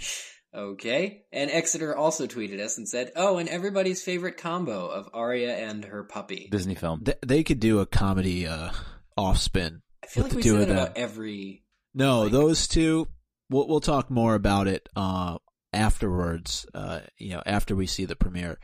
Okay. 0.56 1.24
And 1.32 1.50
Exeter 1.50 1.96
also 1.96 2.28
tweeted 2.28 2.60
us 2.60 2.78
and 2.78 2.88
said, 2.88 3.12
oh, 3.16 3.38
and 3.38 3.50
everybody's 3.50 4.04
favorite 4.04 4.38
combo 4.38 4.88
of 4.88 5.10
Arya 5.14 5.52
and 5.56 5.86
her 5.86 6.04
puppy. 6.04 6.48
Disney 6.52 6.76
film. 6.76 7.04
Th- 7.04 7.18
they 7.26 7.44
could 7.44 7.60
do 7.60 7.80
a 7.80 7.86
comedy 7.86 8.48
uh, 8.48 8.70
off 9.18 9.38
spin. 9.38 9.82
I 10.04 10.08
feel 10.08 10.24
like 10.24 10.34
we 10.34 10.42
do 10.42 10.58
that 10.58 10.70
about 10.70 10.98
every 10.98 11.64
No, 11.94 12.24
Like- 12.24 12.32
those 12.32 12.68
two. 12.68 13.08
We'll 13.50 13.68
we'll 13.68 13.82
talk 13.82 14.10
more 14.10 14.34
about 14.36 14.68
it 14.68 14.88
uh, 14.96 15.38
afterwards. 15.74 16.66
Uh, 16.74 17.02
you 17.18 17.32
know, 17.32 17.44
after 17.46 17.76
we 17.76 17.88
see 17.88 18.06
the 18.06 18.16
premiere. 18.16 18.60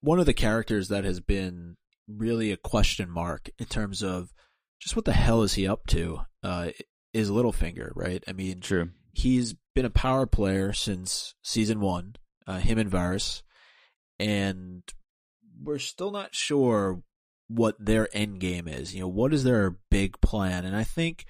One 0.00 0.18
of 0.18 0.26
the 0.26 0.34
characters 0.34 0.88
that 0.88 1.04
has 1.04 1.20
been 1.20 1.76
really 2.08 2.52
a 2.52 2.56
question 2.56 3.08
mark 3.08 3.48
in 3.58 3.66
terms 3.66 4.02
of 4.02 4.32
just 4.80 4.96
what 4.96 5.04
the 5.04 5.12
hell 5.12 5.42
is 5.42 5.54
he 5.54 5.66
up 5.66 5.86
to 5.88 6.20
uh, 6.42 6.70
is 7.12 7.30
Littlefinger, 7.30 7.92
right? 7.94 8.22
I 8.26 8.32
mean, 8.32 8.60
True. 8.60 8.90
he's 9.12 9.54
been 9.74 9.84
a 9.84 9.90
power 9.90 10.26
player 10.26 10.72
since 10.72 11.34
season 11.42 11.80
one, 11.80 12.16
uh, 12.46 12.58
him 12.58 12.78
and 12.78 12.90
Varys, 12.90 13.42
and 14.18 14.82
we're 15.62 15.78
still 15.78 16.10
not 16.10 16.34
sure 16.34 17.02
what 17.48 17.76
their 17.78 18.08
end 18.12 18.40
game 18.40 18.66
is. 18.66 18.94
You 18.94 19.02
know, 19.02 19.08
what 19.08 19.32
is 19.32 19.44
their 19.44 19.76
big 19.90 20.20
plan? 20.20 20.64
And 20.64 20.76
I 20.76 20.84
think, 20.84 21.26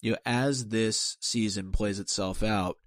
you 0.00 0.12
know, 0.12 0.18
as 0.26 0.68
this 0.68 1.16
season 1.20 1.72
plays 1.72 2.00
itself 2.00 2.42
out, 2.42 2.78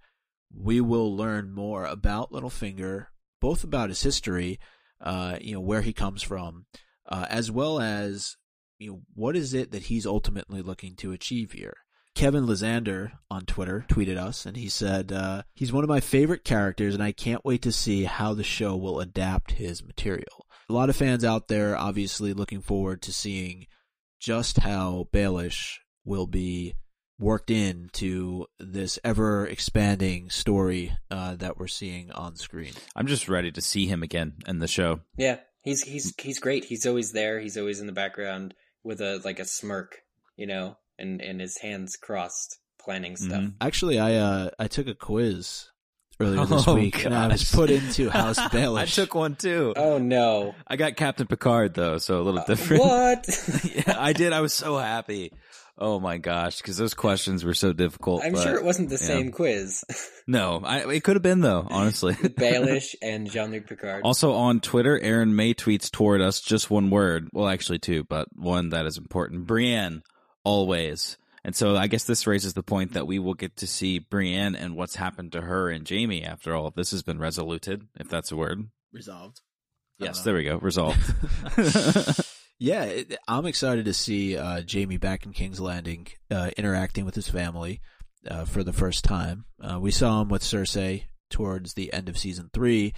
we 0.55 0.81
will 0.81 1.15
learn 1.15 1.53
more 1.53 1.85
about 1.85 2.31
Littlefinger, 2.31 3.07
both 3.39 3.63
about 3.63 3.89
his 3.89 4.01
history, 4.01 4.59
uh, 4.99 5.37
you 5.41 5.53
know, 5.53 5.61
where 5.61 5.81
he 5.81 5.93
comes 5.93 6.21
from, 6.21 6.65
uh, 7.07 7.25
as 7.29 7.51
well 7.51 7.79
as, 7.79 8.37
you 8.77 8.91
know, 8.91 9.01
what 9.13 9.35
is 9.35 9.53
it 9.53 9.71
that 9.71 9.83
he's 9.83 10.05
ultimately 10.05 10.61
looking 10.61 10.95
to 10.97 11.11
achieve 11.11 11.51
here. 11.51 11.75
Kevin 12.13 12.45
Lysander 12.45 13.13
on 13.29 13.45
Twitter 13.45 13.85
tweeted 13.87 14.17
us, 14.17 14.45
and 14.45 14.57
he 14.57 14.67
said, 14.67 15.11
uh, 15.11 15.43
He's 15.53 15.71
one 15.71 15.83
of 15.83 15.89
my 15.89 16.01
favorite 16.01 16.43
characters, 16.43 16.93
and 16.93 17.01
I 17.01 17.13
can't 17.13 17.45
wait 17.45 17.61
to 17.61 17.71
see 17.71 18.03
how 18.03 18.33
the 18.33 18.43
show 18.43 18.75
will 18.75 18.99
adapt 18.99 19.53
his 19.53 19.83
material. 19.83 20.45
A 20.69 20.73
lot 20.73 20.89
of 20.89 20.95
fans 20.95 21.23
out 21.23 21.47
there 21.47 21.77
obviously 21.77 22.33
looking 22.33 22.61
forward 22.61 23.01
to 23.03 23.13
seeing 23.13 23.67
just 24.19 24.59
how 24.59 25.07
Baelish 25.13 25.77
will 26.05 26.27
be 26.27 26.75
worked 27.21 27.49
into 27.51 28.47
this 28.59 28.99
ever 29.03 29.45
expanding 29.47 30.29
story 30.29 30.91
uh, 31.09 31.35
that 31.35 31.57
we're 31.57 31.67
seeing 31.67 32.11
on 32.11 32.35
screen. 32.35 32.73
I'm 32.95 33.07
just 33.07 33.29
ready 33.29 33.51
to 33.51 33.61
see 33.61 33.85
him 33.85 34.03
again 34.03 34.33
in 34.47 34.59
the 34.59 34.67
show. 34.67 35.01
Yeah, 35.17 35.37
he's 35.61 35.83
he's 35.83 36.13
he's 36.19 36.39
great. 36.39 36.65
He's 36.65 36.85
always 36.85 37.11
there. 37.13 37.39
He's 37.39 37.57
always 37.57 37.79
in 37.79 37.85
the 37.87 37.93
background 37.93 38.53
with 38.83 38.99
a 38.99 39.21
like 39.23 39.39
a 39.39 39.45
smirk, 39.45 39.99
you 40.35 40.47
know, 40.47 40.77
and 40.97 41.21
and 41.21 41.39
his 41.39 41.59
hands 41.59 41.95
crossed, 41.95 42.57
planning 42.83 43.15
stuff. 43.15 43.41
Mhm. 43.43 43.53
Actually, 43.61 43.99
I 43.99 44.15
uh, 44.15 44.49
I 44.59 44.67
took 44.67 44.87
a 44.87 44.95
quiz 44.95 45.67
earlier 46.19 46.45
this 46.45 46.63
Oh, 46.67 46.75
week, 46.75 47.05
and 47.05 47.13
I 47.13 47.27
was 47.27 47.49
put 47.51 47.69
into 47.69 48.09
House 48.11 48.39
Baelish. 48.39 48.79
I 48.81 48.85
took 48.85 49.13
one 49.15 49.35
too. 49.35 49.73
Oh 49.75 49.97
no! 49.99 50.55
I 50.67 50.75
got 50.75 50.95
Captain 50.95 51.27
Picard 51.27 51.75
though, 51.75 51.97
so 51.99 52.19
a 52.19 52.23
little 52.23 52.39
Uh, 52.39 52.45
different. 52.45 52.81
what? 52.83 53.27
yeah, 53.75 53.95
I 53.99 54.13
did. 54.13 54.33
I 54.33 54.41
was 54.41 54.53
so 54.53 54.77
happy. 54.77 55.31
Oh 55.77 55.99
my 55.99 56.17
gosh, 56.17 56.57
because 56.57 56.77
those 56.77 56.93
questions 56.93 57.43
were 57.43 57.53
so 57.53 57.73
difficult. 57.73 58.23
I'm 58.23 58.33
but- 58.33 58.43
sure 58.43 58.55
it 58.55 58.63
wasn't 58.63 58.89
the 58.89 58.95
yeah. 58.95 59.07
same 59.07 59.31
quiz. 59.31 59.83
No, 60.27 60.61
I, 60.63 60.89
it 60.89 61.03
could 61.03 61.15
have 61.15 61.23
been 61.23 61.41
though. 61.41 61.67
Honestly, 61.69 62.13
Baelish 62.13 62.95
and 63.01 63.29
Jean-Luc 63.29 63.67
Picard. 63.67 64.03
Also 64.05 64.33
on 64.33 64.61
Twitter, 64.61 64.97
Aaron 64.97 65.35
May 65.35 65.53
tweets 65.53 65.91
toward 65.91 66.21
us 66.21 66.39
just 66.39 66.69
one 66.69 66.89
word. 66.89 67.27
Well, 67.33 67.49
actually 67.49 67.79
two, 67.79 68.05
but 68.05 68.27
one 68.33 68.69
that 68.69 68.85
is 68.85 68.97
important. 68.97 69.47
Brienne, 69.47 70.03
always. 70.45 71.17
And 71.43 71.55
so 71.55 71.75
I 71.75 71.87
guess 71.87 72.03
this 72.05 72.27
raises 72.27 72.53
the 72.53 72.63
point 72.63 72.93
that 72.93 73.07
we 73.07 73.17
will 73.19 73.33
get 73.33 73.57
to 73.57 73.67
see 73.67 73.99
Brienne 73.99 74.55
and 74.55 74.75
what's 74.75 74.95
happened 74.95 75.31
to 75.33 75.41
her 75.41 75.69
and 75.69 75.89
Jaime 75.89 76.23
after 76.23 76.55
all 76.55 76.67
of 76.67 76.75
this 76.75 76.91
has 76.91 77.01
been 77.01 77.19
resoluted, 77.19 77.87
if 77.99 78.07
that's 78.07 78.31
a 78.31 78.37
word. 78.37 78.69
resolved. 78.93 79.41
Yes, 79.97 80.21
uh, 80.21 80.23
there 80.23 80.35
we 80.35 80.43
go. 80.43 80.57
Resolved. 80.57 81.01
Yeah, 82.63 82.83
it, 82.83 83.17
I'm 83.27 83.47
excited 83.47 83.85
to 83.85 83.93
see 83.93 84.37
uh, 84.37 84.61
Jaime 84.71 84.97
back 84.97 85.25
in 85.25 85.33
King's 85.33 85.59
Landing, 85.59 86.05
uh, 86.29 86.51
interacting 86.55 87.05
with 87.05 87.15
his 87.15 87.27
family 87.27 87.81
uh, 88.29 88.45
for 88.45 88.63
the 88.63 88.71
first 88.71 89.03
time. 89.03 89.45
Uh, 89.59 89.79
we 89.79 89.89
saw 89.89 90.21
him 90.21 90.29
with 90.29 90.43
Cersei 90.43 91.05
towards 91.31 91.73
the 91.73 91.91
end 91.91 92.07
of 92.07 92.19
season 92.19 92.51
three, 92.53 92.93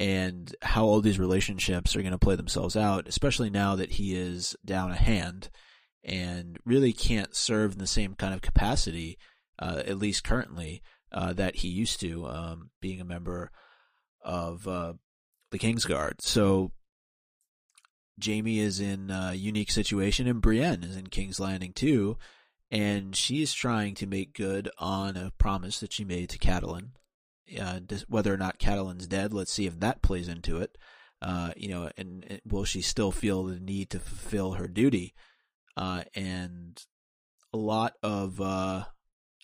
and 0.00 0.52
how 0.62 0.84
all 0.84 1.00
these 1.00 1.20
relationships 1.20 1.94
are 1.94 2.00
going 2.02 2.10
to 2.10 2.18
play 2.18 2.34
themselves 2.34 2.76
out, 2.76 3.06
especially 3.06 3.50
now 3.50 3.76
that 3.76 3.92
he 3.92 4.16
is 4.16 4.56
down 4.64 4.90
a 4.90 4.96
hand 4.96 5.48
and 6.02 6.58
really 6.64 6.92
can't 6.92 7.36
serve 7.36 7.74
in 7.74 7.78
the 7.78 7.86
same 7.86 8.16
kind 8.16 8.34
of 8.34 8.42
capacity, 8.42 9.16
uh, 9.60 9.80
at 9.86 9.96
least 9.96 10.24
currently, 10.24 10.82
uh, 11.12 11.32
that 11.32 11.54
he 11.54 11.68
used 11.68 12.00
to, 12.00 12.26
um, 12.26 12.70
being 12.80 13.00
a 13.00 13.04
member 13.04 13.52
of 14.24 14.66
uh, 14.66 14.94
the 15.52 15.58
Kingsguard. 15.60 16.14
So 16.20 16.72
Jaime 18.22 18.58
is 18.58 18.80
in 18.80 19.10
a 19.10 19.34
unique 19.34 19.70
situation, 19.70 20.26
and 20.26 20.40
Brienne 20.40 20.84
is 20.84 20.96
in 20.96 21.08
King's 21.08 21.40
Landing 21.40 21.72
too, 21.72 22.16
and 22.70 23.14
she 23.14 23.42
is 23.42 23.52
trying 23.52 23.94
to 23.96 24.06
make 24.06 24.34
good 24.34 24.70
on 24.78 25.16
a 25.16 25.32
promise 25.38 25.80
that 25.80 25.92
she 25.92 26.04
made 26.04 26.30
to 26.30 26.38
Catelyn. 26.38 26.90
Uh, 27.60 27.80
whether 28.08 28.32
or 28.32 28.38
not 28.38 28.58
Catelyn's 28.58 29.06
dead, 29.06 29.32
let's 29.32 29.52
see 29.52 29.66
if 29.66 29.78
that 29.80 30.02
plays 30.02 30.28
into 30.28 30.58
it. 30.58 30.78
Uh, 31.20 31.52
you 31.56 31.68
know, 31.68 31.90
and, 31.96 32.24
and 32.28 32.40
will 32.46 32.64
she 32.64 32.82
still 32.82 33.12
feel 33.12 33.44
the 33.44 33.58
need 33.58 33.90
to 33.90 33.98
fulfill 33.98 34.52
her 34.52 34.68
duty? 34.68 35.14
Uh, 35.76 36.04
and 36.14 36.82
a 37.52 37.56
lot 37.56 37.94
of 38.02 38.40
uh, 38.40 38.84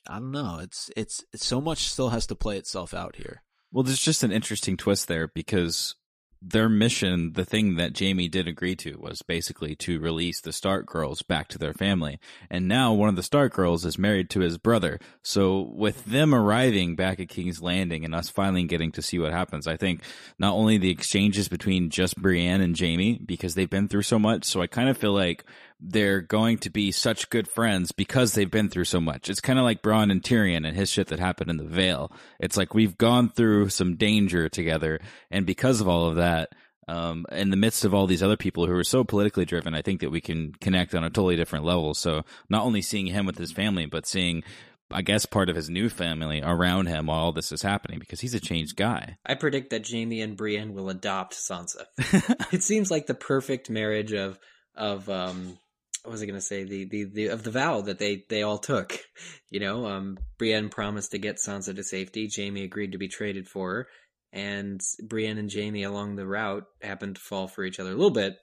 I 0.08 0.18
don't 0.18 0.32
know. 0.32 0.58
It's 0.60 0.90
it's 0.96 1.24
it's 1.32 1.46
so 1.46 1.60
much 1.60 1.88
still 1.88 2.10
has 2.10 2.26
to 2.28 2.34
play 2.34 2.56
itself 2.58 2.94
out 2.94 3.16
here. 3.16 3.42
well, 3.70 3.84
there's 3.84 4.02
just 4.02 4.22
an 4.22 4.32
interesting 4.32 4.76
twist 4.76 5.08
there 5.08 5.28
because 5.28 5.94
their 6.42 6.68
mission, 6.68 7.34
the 7.34 7.44
thing 7.44 7.76
that 7.76 7.98
Jaime 7.98 8.28
did 8.28 8.48
agree 8.48 8.74
to, 8.76 8.96
was 8.98 9.20
basically 9.22 9.74
to 9.76 10.00
release 10.00 10.40
the 10.40 10.52
Stark 10.52 10.86
girls 10.86 11.20
back 11.22 11.48
to 11.48 11.58
their 11.58 11.74
family. 11.74 12.18
And 12.48 12.66
now 12.66 12.94
one 12.94 13.10
of 13.10 13.16
the 13.16 13.22
Stark 13.22 13.52
girls 13.52 13.84
is 13.84 13.98
married 13.98 14.30
to 14.30 14.40
his 14.40 14.56
brother. 14.56 14.98
So 15.22 15.70
with 15.74 16.04
them 16.06 16.34
arriving 16.34 16.96
back 16.96 17.20
at 17.20 17.28
King's 17.28 17.60
Landing 17.60 18.04
and 18.04 18.14
us 18.14 18.30
finally 18.30 18.64
getting 18.64 18.90
to 18.92 19.02
see 19.02 19.18
what 19.18 19.32
happens, 19.32 19.66
I 19.66 19.76
think 19.76 20.02
not 20.38 20.54
only 20.54 20.78
the 20.78 20.90
exchanges 20.90 21.48
between 21.48 21.90
just 21.90 22.16
Brienne 22.16 22.62
and 22.62 22.78
Jaime, 22.78 23.18
because 23.18 23.54
they've 23.54 23.68
been 23.68 23.88
through 23.88 24.02
so 24.02 24.18
much. 24.18 24.44
So 24.44 24.62
I 24.62 24.66
kind 24.66 24.88
of 24.88 24.96
feel 24.96 25.12
like 25.12 25.44
they're 25.80 26.20
going 26.20 26.58
to 26.58 26.70
be 26.70 26.92
such 26.92 27.30
good 27.30 27.48
friends 27.48 27.92
because 27.92 28.34
they've 28.34 28.50
been 28.50 28.68
through 28.68 28.84
so 28.84 29.00
much. 29.00 29.30
It's 29.30 29.40
kind 29.40 29.58
of 29.58 29.64
like 29.64 29.82
Bronn 29.82 30.10
and 30.10 30.22
Tyrion 30.22 30.66
and 30.66 30.76
his 30.76 30.90
shit 30.90 31.08
that 31.08 31.18
happened 31.18 31.50
in 31.50 31.56
the 31.56 31.64
Vale. 31.64 32.12
It's 32.38 32.56
like 32.56 32.74
we've 32.74 32.98
gone 32.98 33.30
through 33.30 33.70
some 33.70 33.96
danger 33.96 34.48
together, 34.48 35.00
and 35.30 35.46
because 35.46 35.80
of 35.80 35.88
all 35.88 36.08
of 36.08 36.16
that, 36.16 36.50
um, 36.90 37.24
in 37.30 37.50
the 37.50 37.56
midst 37.56 37.84
of 37.84 37.94
all 37.94 38.06
these 38.06 38.22
other 38.22 38.36
people 38.36 38.66
who 38.66 38.74
are 38.74 38.84
so 38.84 39.04
politically 39.04 39.44
driven, 39.44 39.74
I 39.74 39.82
think 39.82 40.00
that 40.00 40.10
we 40.10 40.20
can 40.20 40.52
connect 40.60 40.94
on 40.94 41.04
a 41.04 41.10
totally 41.10 41.36
different 41.36 41.64
level. 41.64 41.94
So 41.94 42.24
not 42.48 42.64
only 42.64 42.82
seeing 42.82 43.06
him 43.06 43.26
with 43.26 43.38
his 43.38 43.52
family, 43.52 43.86
but 43.86 44.06
seeing, 44.06 44.42
I 44.90 45.02
guess, 45.02 45.24
part 45.24 45.48
of 45.48 45.56
his 45.56 45.70
new 45.70 45.88
family 45.88 46.42
around 46.42 46.86
him 46.86 47.06
while 47.06 47.20
all 47.20 47.32
this 47.32 47.52
is 47.52 47.62
happening 47.62 48.00
because 48.00 48.20
he's 48.20 48.34
a 48.34 48.40
changed 48.40 48.74
guy. 48.76 49.18
I 49.24 49.34
predict 49.34 49.70
that 49.70 49.88
Jaime 49.88 50.20
and 50.20 50.36
Brienne 50.36 50.74
will 50.74 50.90
adopt 50.90 51.34
Sansa. 51.34 51.84
it 52.52 52.64
seems 52.64 52.90
like 52.90 53.06
the 53.06 53.14
perfect 53.14 53.70
marriage 53.70 54.12
of 54.12 54.38
of 54.76 55.08
um 55.08 55.58
what 56.02 56.12
was 56.12 56.22
I 56.22 56.26
gonna 56.26 56.40
say 56.40 56.64
the, 56.64 56.84
the 56.84 57.04
the 57.04 57.26
of 57.28 57.42
the 57.42 57.50
vow 57.50 57.80
that 57.82 57.98
they 57.98 58.24
they 58.28 58.42
all 58.42 58.58
took. 58.58 58.98
You 59.52 59.58
know, 59.58 59.86
um 59.86 60.16
Brienne 60.38 60.68
promised 60.68 61.10
to 61.10 61.18
get 61.18 61.38
Sansa 61.38 61.74
to 61.74 61.82
safety. 61.82 62.30
Jaime 62.32 62.62
agreed 62.62 62.92
to 62.92 62.98
be 62.98 63.08
traded 63.08 63.48
for 63.48 63.72
her, 63.72 63.88
and 64.32 64.80
Brienne 65.02 65.38
and 65.38 65.52
Jaime 65.52 65.82
along 65.82 66.14
the 66.14 66.26
route 66.26 66.66
happened 66.80 67.16
to 67.16 67.20
fall 67.20 67.48
for 67.48 67.64
each 67.64 67.80
other 67.80 67.90
a 67.90 67.96
little 67.96 68.12
bit. 68.12 68.36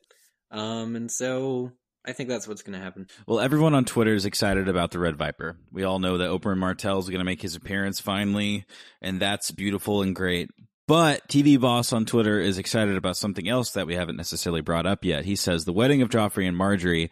Um, 0.51 0.97
and 0.97 1.09
so 1.09 1.71
I 2.05 2.11
think 2.11 2.27
that's 2.27 2.45
what's 2.45 2.61
gonna 2.61 2.81
happen. 2.81 3.07
Well, 3.25 3.39
everyone 3.39 3.73
on 3.73 3.85
Twitter 3.85 4.13
is 4.13 4.25
excited 4.25 4.67
about 4.67 4.91
the 4.91 4.99
Red 4.99 5.15
Viper. 5.15 5.57
We 5.71 5.85
all 5.85 5.99
know 5.99 6.17
that 6.17 6.29
Oberyn 6.29 6.57
Martell 6.57 6.99
is 6.99 7.07
going 7.07 7.19
to 7.19 7.25
make 7.25 7.41
his 7.41 7.55
appearance 7.55 8.01
finally, 8.01 8.65
and 9.01 9.21
that's 9.21 9.51
beautiful 9.51 10.01
and 10.01 10.13
great. 10.13 10.49
But 10.87 11.27
TV 11.27 11.59
Boss 11.59 11.91
on 11.91 12.05
Twitter 12.05 12.39
is 12.39 12.57
excited 12.57 12.95
about 12.95 13.17
something 13.17 13.47
else 13.47 13.71
that 13.71 13.87
we 13.87 13.95
haven't 13.95 14.15
necessarily 14.15 14.61
brought 14.61 14.85
up 14.85 15.03
yet. 15.03 15.25
He 15.25 15.35
says 15.35 15.65
the 15.65 15.73
wedding 15.73 16.01
of 16.01 16.09
Joffrey 16.09 16.47
and 16.47 16.57
Margaery, 16.57 17.09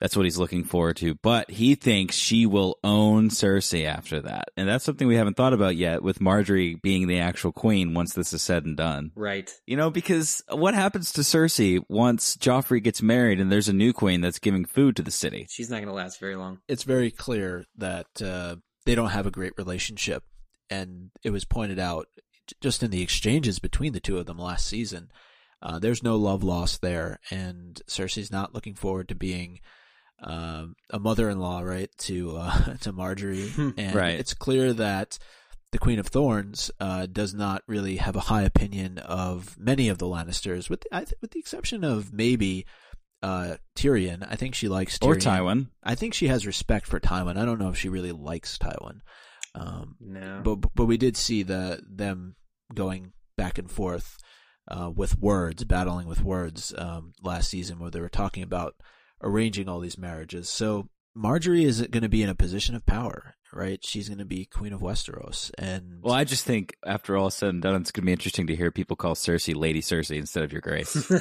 that's 0.00 0.16
what 0.16 0.26
he's 0.26 0.38
looking 0.38 0.64
forward 0.64 0.96
to, 0.98 1.14
but 1.22 1.50
he 1.50 1.74
thinks 1.74 2.16
she 2.16 2.46
will 2.46 2.78
own 2.84 3.30
Cersei 3.30 3.86
after 3.86 4.20
that. 4.22 4.48
And 4.56 4.68
that's 4.68 4.84
something 4.84 5.06
we 5.08 5.16
haven't 5.16 5.36
thought 5.36 5.52
about 5.52 5.76
yet 5.76 6.02
with 6.02 6.18
Margaery 6.18 6.80
being 6.82 7.06
the 7.06 7.20
actual 7.20 7.52
queen 7.52 7.94
once 7.94 8.12
this 8.12 8.32
is 8.32 8.42
said 8.42 8.64
and 8.64 8.76
done. 8.76 9.12
Right. 9.14 9.50
You 9.66 9.76
know, 9.76 9.90
because 9.90 10.42
what 10.50 10.74
happens 10.74 11.12
to 11.12 11.22
Cersei 11.22 11.82
once 11.88 12.36
Joffrey 12.36 12.82
gets 12.82 13.00
married 13.02 13.40
and 13.40 13.50
there's 13.50 13.68
a 13.68 13.72
new 13.72 13.92
queen 13.92 14.20
that's 14.20 14.38
giving 14.38 14.64
food 14.64 14.96
to 14.96 15.02
the 15.02 15.10
city? 15.10 15.46
She's 15.48 15.70
not 15.70 15.80
gonna 15.80 15.94
last 15.94 16.20
very 16.20 16.36
long. 16.36 16.58
it's 16.68 16.82
very 16.82 17.10
clear 17.10 17.64
that 17.76 18.06
uh, 18.22 18.56
they 18.84 18.94
don't 18.94 19.10
have 19.10 19.26
a 19.26 19.30
great 19.30 19.52
relationship, 19.56 20.24
and 20.68 21.10
it 21.22 21.30
was 21.30 21.44
pointed 21.44 21.78
out 21.78 22.08
just 22.60 22.82
in 22.82 22.90
the 22.90 23.00
exchanges 23.02 23.58
between 23.58 23.92
the 23.92 24.00
two 24.00 24.18
of 24.18 24.26
them 24.26 24.38
last 24.38 24.66
season. 24.66 25.10
Uh, 25.62 25.78
there's 25.78 26.02
no 26.02 26.16
love 26.16 26.42
lost 26.44 26.82
there, 26.82 27.18
and 27.30 27.80
Cersei's 27.88 28.30
not 28.30 28.52
looking 28.54 28.74
forward 28.74 29.08
to 29.08 29.14
being 29.14 29.60
um, 30.22 30.74
a 30.90 30.98
mother-in-law, 30.98 31.60
right, 31.60 31.90
to 31.98 32.36
uh, 32.36 32.74
to 32.80 32.92
Margaery. 32.92 33.74
And 33.78 33.94
Right. 33.94 34.18
it's 34.18 34.34
clear 34.34 34.72
that 34.72 35.18
the 35.72 35.78
Queen 35.78 35.98
of 35.98 36.06
Thorns 36.06 36.70
uh, 36.80 37.06
does 37.06 37.34
not 37.34 37.62
really 37.66 37.96
have 37.96 38.14
a 38.16 38.20
high 38.20 38.42
opinion 38.42 38.98
of 38.98 39.56
many 39.58 39.88
of 39.88 39.98
the 39.98 40.06
Lannisters, 40.06 40.70
with 40.70 40.84
I 40.92 41.00
th- 41.00 41.14
with 41.20 41.32
the 41.32 41.40
exception 41.40 41.82
of 41.84 42.12
maybe 42.12 42.64
uh, 43.22 43.56
Tyrion. 43.76 44.26
I 44.30 44.36
think 44.36 44.54
she 44.54 44.68
likes 44.68 44.98
Tyrion. 44.98 45.08
Or 45.08 45.16
Tywin. 45.16 45.66
I 45.82 45.94
think 45.94 46.14
she 46.14 46.28
has 46.28 46.46
respect 46.46 46.86
for 46.86 47.00
Tywin. 47.00 47.36
I 47.36 47.44
don't 47.44 47.58
know 47.58 47.70
if 47.70 47.78
she 47.78 47.88
really 47.88 48.12
likes 48.12 48.56
Tywin. 48.58 49.00
Um, 49.56 49.96
No. 50.00 50.40
but 50.44 50.56
but 50.74 50.86
we 50.86 50.96
did 50.96 51.16
see 51.16 51.42
the 51.42 51.82
them 51.88 52.36
going 52.74 53.12
back 53.36 53.58
and 53.58 53.70
forth 53.70 54.16
uh, 54.68 54.90
with 54.94 55.18
words, 55.18 55.64
battling 55.64 56.06
with 56.06 56.22
words 56.22 56.72
um, 56.78 57.12
last 57.22 57.50
season, 57.50 57.78
where 57.78 57.90
they 57.90 58.00
were 58.00 58.08
talking 58.08 58.42
about 58.42 58.74
arranging 59.24 59.68
all 59.68 59.80
these 59.80 59.98
marriages. 59.98 60.48
So 60.48 60.88
Margaery 61.16 61.64
is 61.64 61.80
going 61.82 62.02
to 62.02 62.08
be 62.08 62.22
in 62.22 62.28
a 62.28 62.34
position 62.34 62.74
of 62.74 62.84
power, 62.86 63.34
right? 63.52 63.84
She's 63.84 64.08
going 64.08 64.18
to 64.18 64.24
be 64.24 64.44
queen 64.44 64.72
of 64.72 64.80
Westeros, 64.80 65.50
and 65.58 66.00
Well, 66.02 66.12
I 66.12 66.24
just 66.24 66.44
think 66.44 66.76
after 66.84 67.16
all 67.16 67.30
said 67.30 67.50
and 67.50 67.62
done, 67.62 67.80
it's 67.80 67.92
going 67.92 68.02
to 68.02 68.06
be 68.06 68.12
interesting 68.12 68.48
to 68.48 68.56
hear 68.56 68.70
people 68.70 68.96
call 68.96 69.14
Cersei 69.14 69.54
Lady 69.54 69.80
Cersei 69.80 70.18
instead 70.18 70.42
of 70.42 70.52
Your 70.52 70.60
Grace. 70.60 71.08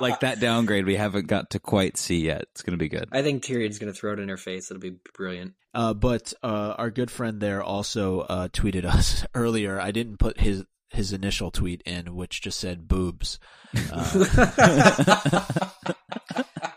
like 0.00 0.20
that 0.20 0.38
downgrade 0.40 0.86
we 0.86 0.96
haven't 0.96 1.26
got 1.26 1.50
to 1.50 1.58
quite 1.58 1.96
see 1.96 2.18
yet. 2.18 2.42
It's 2.52 2.62
going 2.62 2.78
to 2.78 2.82
be 2.82 2.88
good. 2.88 3.08
I 3.12 3.22
think 3.22 3.42
Tyrion's 3.42 3.78
going 3.78 3.92
to 3.92 3.98
throw 3.98 4.12
it 4.12 4.20
in 4.20 4.28
her 4.28 4.36
face. 4.36 4.70
It'll 4.70 4.80
be 4.80 4.98
brilliant. 5.14 5.54
Uh, 5.74 5.94
but 5.94 6.32
uh, 6.42 6.74
our 6.78 6.90
good 6.90 7.10
friend 7.10 7.40
there 7.40 7.62
also 7.62 8.20
uh, 8.20 8.48
tweeted 8.48 8.84
us 8.94 9.26
earlier. 9.34 9.80
I 9.80 9.90
didn't 9.90 10.18
put 10.18 10.40
his 10.40 10.64
his 10.90 11.12
initial 11.12 11.50
tweet 11.50 11.82
in, 11.84 12.14
which 12.14 12.40
just 12.40 12.60
said 12.60 12.86
boobs. 12.86 13.40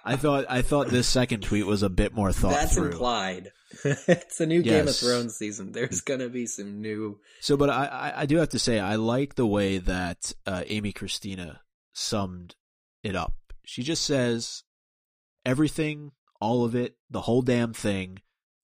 I 0.10 0.16
thought 0.16 0.46
I 0.50 0.62
thought 0.62 0.88
this 0.88 1.08
second 1.08 1.44
tweet 1.44 1.66
was 1.66 1.84
a 1.84 1.90
bit 1.90 2.14
more 2.14 2.32
thought 2.32 2.54
That's 2.54 2.74
through. 2.74 2.92
implied. 2.92 3.52
it's 3.84 4.42
a 4.42 4.46
new 4.48 4.64
Game 4.64 4.88
of 4.88 4.96
Thrones 4.96 5.36
season. 5.36 5.72
There's 5.72 6.02
going 6.02 6.20
to 6.22 6.30
be 6.30 6.48
some 6.48 6.82
new. 6.82 7.20
So, 7.40 7.56
but 7.56 7.70
I, 7.70 7.86
I, 7.86 8.22
I 8.22 8.26
do 8.26 8.38
have 8.38 8.50
to 8.50 8.60
say 8.60 8.80
I 8.80 8.96
like 8.96 9.36
the 9.36 9.46
way 9.46 9.78
that 9.78 10.34
uh, 10.48 10.64
Amy 10.68 10.92
Christina 10.92 11.62
summed 11.94 12.56
it 13.04 13.16
up. 13.16 13.36
She 13.64 13.84
just 13.84 14.04
says 14.04 14.64
everything, 15.46 16.14
all 16.42 16.66
of 16.66 16.76
it, 16.76 16.96
the 17.10 17.22
whole 17.22 17.44
damn 17.44 17.74
thing. 17.74 18.20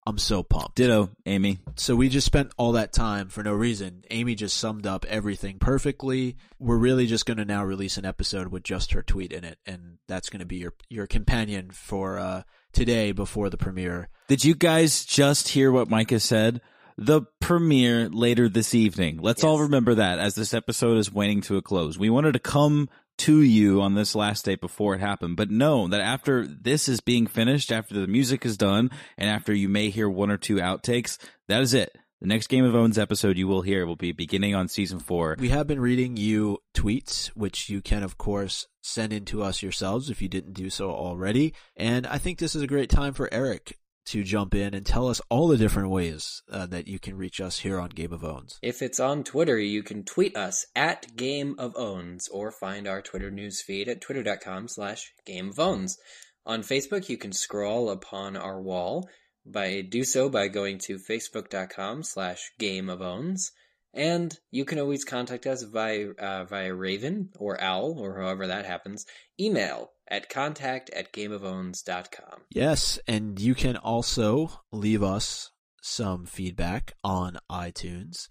I'm 0.07 0.19
so 0.19 0.43
pumped. 0.43 0.75
Ditto, 0.75 1.09
Amy. 1.25 1.59
So 1.75 1.95
we 1.95 2.09
just 2.09 2.27
spent 2.27 2.51
all 2.57 2.73
that 2.73 2.93
time 2.93 3.29
for 3.29 3.43
no 3.43 3.53
reason. 3.53 4.03
Amy 4.11 4.35
just 4.35 4.57
summed 4.57 4.85
up 4.85 5.03
everything 5.05 5.57
perfectly. 5.57 6.37
We're 6.59 6.77
really 6.77 7.07
just 7.07 7.25
going 7.25 7.37
to 7.37 7.45
now 7.45 7.63
release 7.65 7.97
an 7.97 8.05
episode 8.05 8.49
with 8.49 8.63
just 8.63 8.93
her 8.93 9.01
tweet 9.01 9.33
in 9.33 9.43
it, 9.43 9.57
and 9.65 9.97
that's 10.07 10.29
going 10.29 10.41
to 10.41 10.45
be 10.45 10.57
your 10.57 10.73
your 10.89 11.07
companion 11.07 11.71
for 11.71 12.19
uh, 12.19 12.43
today 12.71 13.13
before 13.13 13.49
the 13.49 13.57
premiere. 13.57 14.09
Did 14.27 14.45
you 14.45 14.53
guys 14.53 15.05
just 15.05 15.49
hear 15.49 15.71
what 15.71 15.89
Micah 15.89 16.19
said? 16.19 16.61
The 16.97 17.23
premiere 17.41 18.07
later 18.07 18.47
this 18.47 18.73
evening. 18.73 19.19
Let's 19.21 19.43
all 19.43 19.59
remember 19.59 19.95
that 19.95 20.19
as 20.19 20.35
this 20.35 20.53
episode 20.53 20.97
is 20.97 21.11
waning 21.11 21.41
to 21.41 21.57
a 21.57 21.61
close. 21.61 21.97
We 21.97 22.09
wanted 22.09 22.33
to 22.33 22.39
come 22.39 22.89
to 23.19 23.41
you 23.41 23.81
on 23.81 23.95
this 23.95 24.15
last 24.15 24.45
day 24.45 24.55
before 24.55 24.95
it 24.95 24.99
happened, 25.01 25.37
but 25.37 25.49
know 25.49 25.87
that 25.87 26.01
after 26.01 26.45
this 26.45 26.87
is 26.87 26.99
being 27.01 27.27
finished, 27.27 27.71
after 27.71 27.93
the 27.93 28.07
music 28.07 28.45
is 28.45 28.57
done, 28.57 28.91
and 29.17 29.29
after 29.29 29.53
you 29.53 29.69
may 29.69 29.89
hear 29.89 30.09
one 30.09 30.31
or 30.31 30.37
two 30.37 30.57
outtakes, 30.57 31.17
that 31.47 31.61
is 31.61 31.73
it. 31.73 31.97
The 32.21 32.27
next 32.27 32.47
Game 32.47 32.63
of 32.65 32.73
Owns 32.73 32.97
episode 32.97 33.37
you 33.37 33.47
will 33.47 33.61
hear 33.61 33.85
will 33.85 33.97
be 33.97 34.11
beginning 34.11 34.55
on 34.55 34.67
season 34.67 34.99
four. 34.99 35.35
We 35.37 35.49
have 35.49 35.67
been 35.67 35.81
reading 35.81 36.17
you 36.17 36.59
tweets, 36.73 37.27
which 37.27 37.69
you 37.69 37.81
can 37.81 38.03
of 38.03 38.17
course 38.17 38.67
send 38.81 39.11
in 39.11 39.25
to 39.25 39.43
us 39.43 39.61
yourselves 39.61 40.09
if 40.09 40.21
you 40.21 40.29
didn't 40.29 40.53
do 40.53 40.69
so 40.69 40.91
already. 40.91 41.53
And 41.75 42.07
I 42.07 42.17
think 42.17 42.39
this 42.39 42.55
is 42.55 42.61
a 42.61 42.67
great 42.67 42.89
time 42.89 43.13
for 43.13 43.31
Eric 43.33 43.77
to 44.05 44.23
jump 44.23 44.53
in 44.53 44.73
and 44.73 44.85
tell 44.85 45.07
us 45.07 45.21
all 45.29 45.47
the 45.47 45.57
different 45.57 45.89
ways 45.89 46.43
uh, 46.51 46.65
that 46.67 46.87
you 46.87 46.99
can 46.99 47.17
reach 47.17 47.41
us 47.41 47.59
here 47.59 47.79
on 47.79 47.89
Game 47.89 48.13
of 48.13 48.23
Owns. 48.23 48.59
If 48.61 48.81
it's 48.81 48.99
on 48.99 49.23
Twitter, 49.23 49.57
you 49.57 49.83
can 49.83 50.03
tweet 50.03 50.35
us 50.35 50.65
at 50.75 51.15
Game 51.15 51.55
of 51.57 51.75
Owns 51.75 52.27
or 52.27 52.51
find 52.51 52.87
our 52.87 53.01
Twitter 53.01 53.31
news 53.31 53.61
feed 53.61 53.87
at 53.87 54.01
twitter.com 54.01 54.67
slash 54.67 55.11
Game 55.25 55.49
of 55.49 55.59
Owns. 55.59 55.97
On 56.45 56.61
Facebook, 56.61 57.09
you 57.09 57.17
can 57.17 57.33
scroll 57.33 57.89
upon 57.89 58.37
our 58.37 58.61
wall 58.61 59.09
by 59.45 59.81
do 59.81 60.03
so 60.03 60.29
by 60.29 60.47
going 60.47 60.77
to 60.79 60.97
facebook.com 60.97 62.03
slash 62.03 62.51
Game 62.59 62.89
of 62.89 63.01
Owns. 63.01 63.51
And 63.93 64.37
you 64.51 64.65
can 64.65 64.79
always 64.79 65.05
contact 65.05 65.47
us 65.47 65.63
via, 65.63 66.09
uh, 66.11 66.43
via 66.45 66.73
Raven 66.73 67.29
or 67.39 67.61
Owl 67.61 67.97
or 67.97 68.19
however 68.19 68.47
that 68.47 68.65
happens. 68.65 69.05
Email 69.39 69.91
at 70.07 70.29
contact 70.29 70.89
at 70.91 71.11
gameofowns.com. 71.11 72.41
Yes, 72.49 72.99
and 73.07 73.39
you 73.39 73.55
can 73.55 73.77
also 73.77 74.51
leave 74.71 75.03
us 75.03 75.49
some 75.81 76.25
feedback 76.25 76.93
on 77.03 77.37
iTunes. 77.51 78.27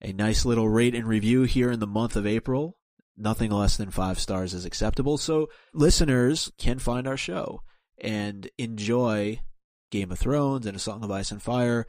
A 0.00 0.12
nice 0.12 0.44
little 0.44 0.68
rate 0.68 0.94
and 0.94 1.06
review 1.06 1.42
here 1.42 1.70
in 1.70 1.80
the 1.80 1.86
month 1.86 2.16
of 2.16 2.26
April. 2.26 2.78
Nothing 3.16 3.50
less 3.50 3.76
than 3.76 3.90
five 3.90 4.20
stars 4.20 4.54
is 4.54 4.64
acceptable. 4.64 5.18
So 5.18 5.48
listeners 5.74 6.52
can 6.58 6.78
find 6.78 7.08
our 7.08 7.16
show 7.16 7.62
and 8.00 8.48
enjoy 8.58 9.40
Game 9.90 10.12
of 10.12 10.18
Thrones 10.18 10.66
and 10.66 10.76
A 10.76 10.80
Song 10.80 11.02
of 11.02 11.10
Ice 11.10 11.32
and 11.32 11.42
Fire, 11.42 11.86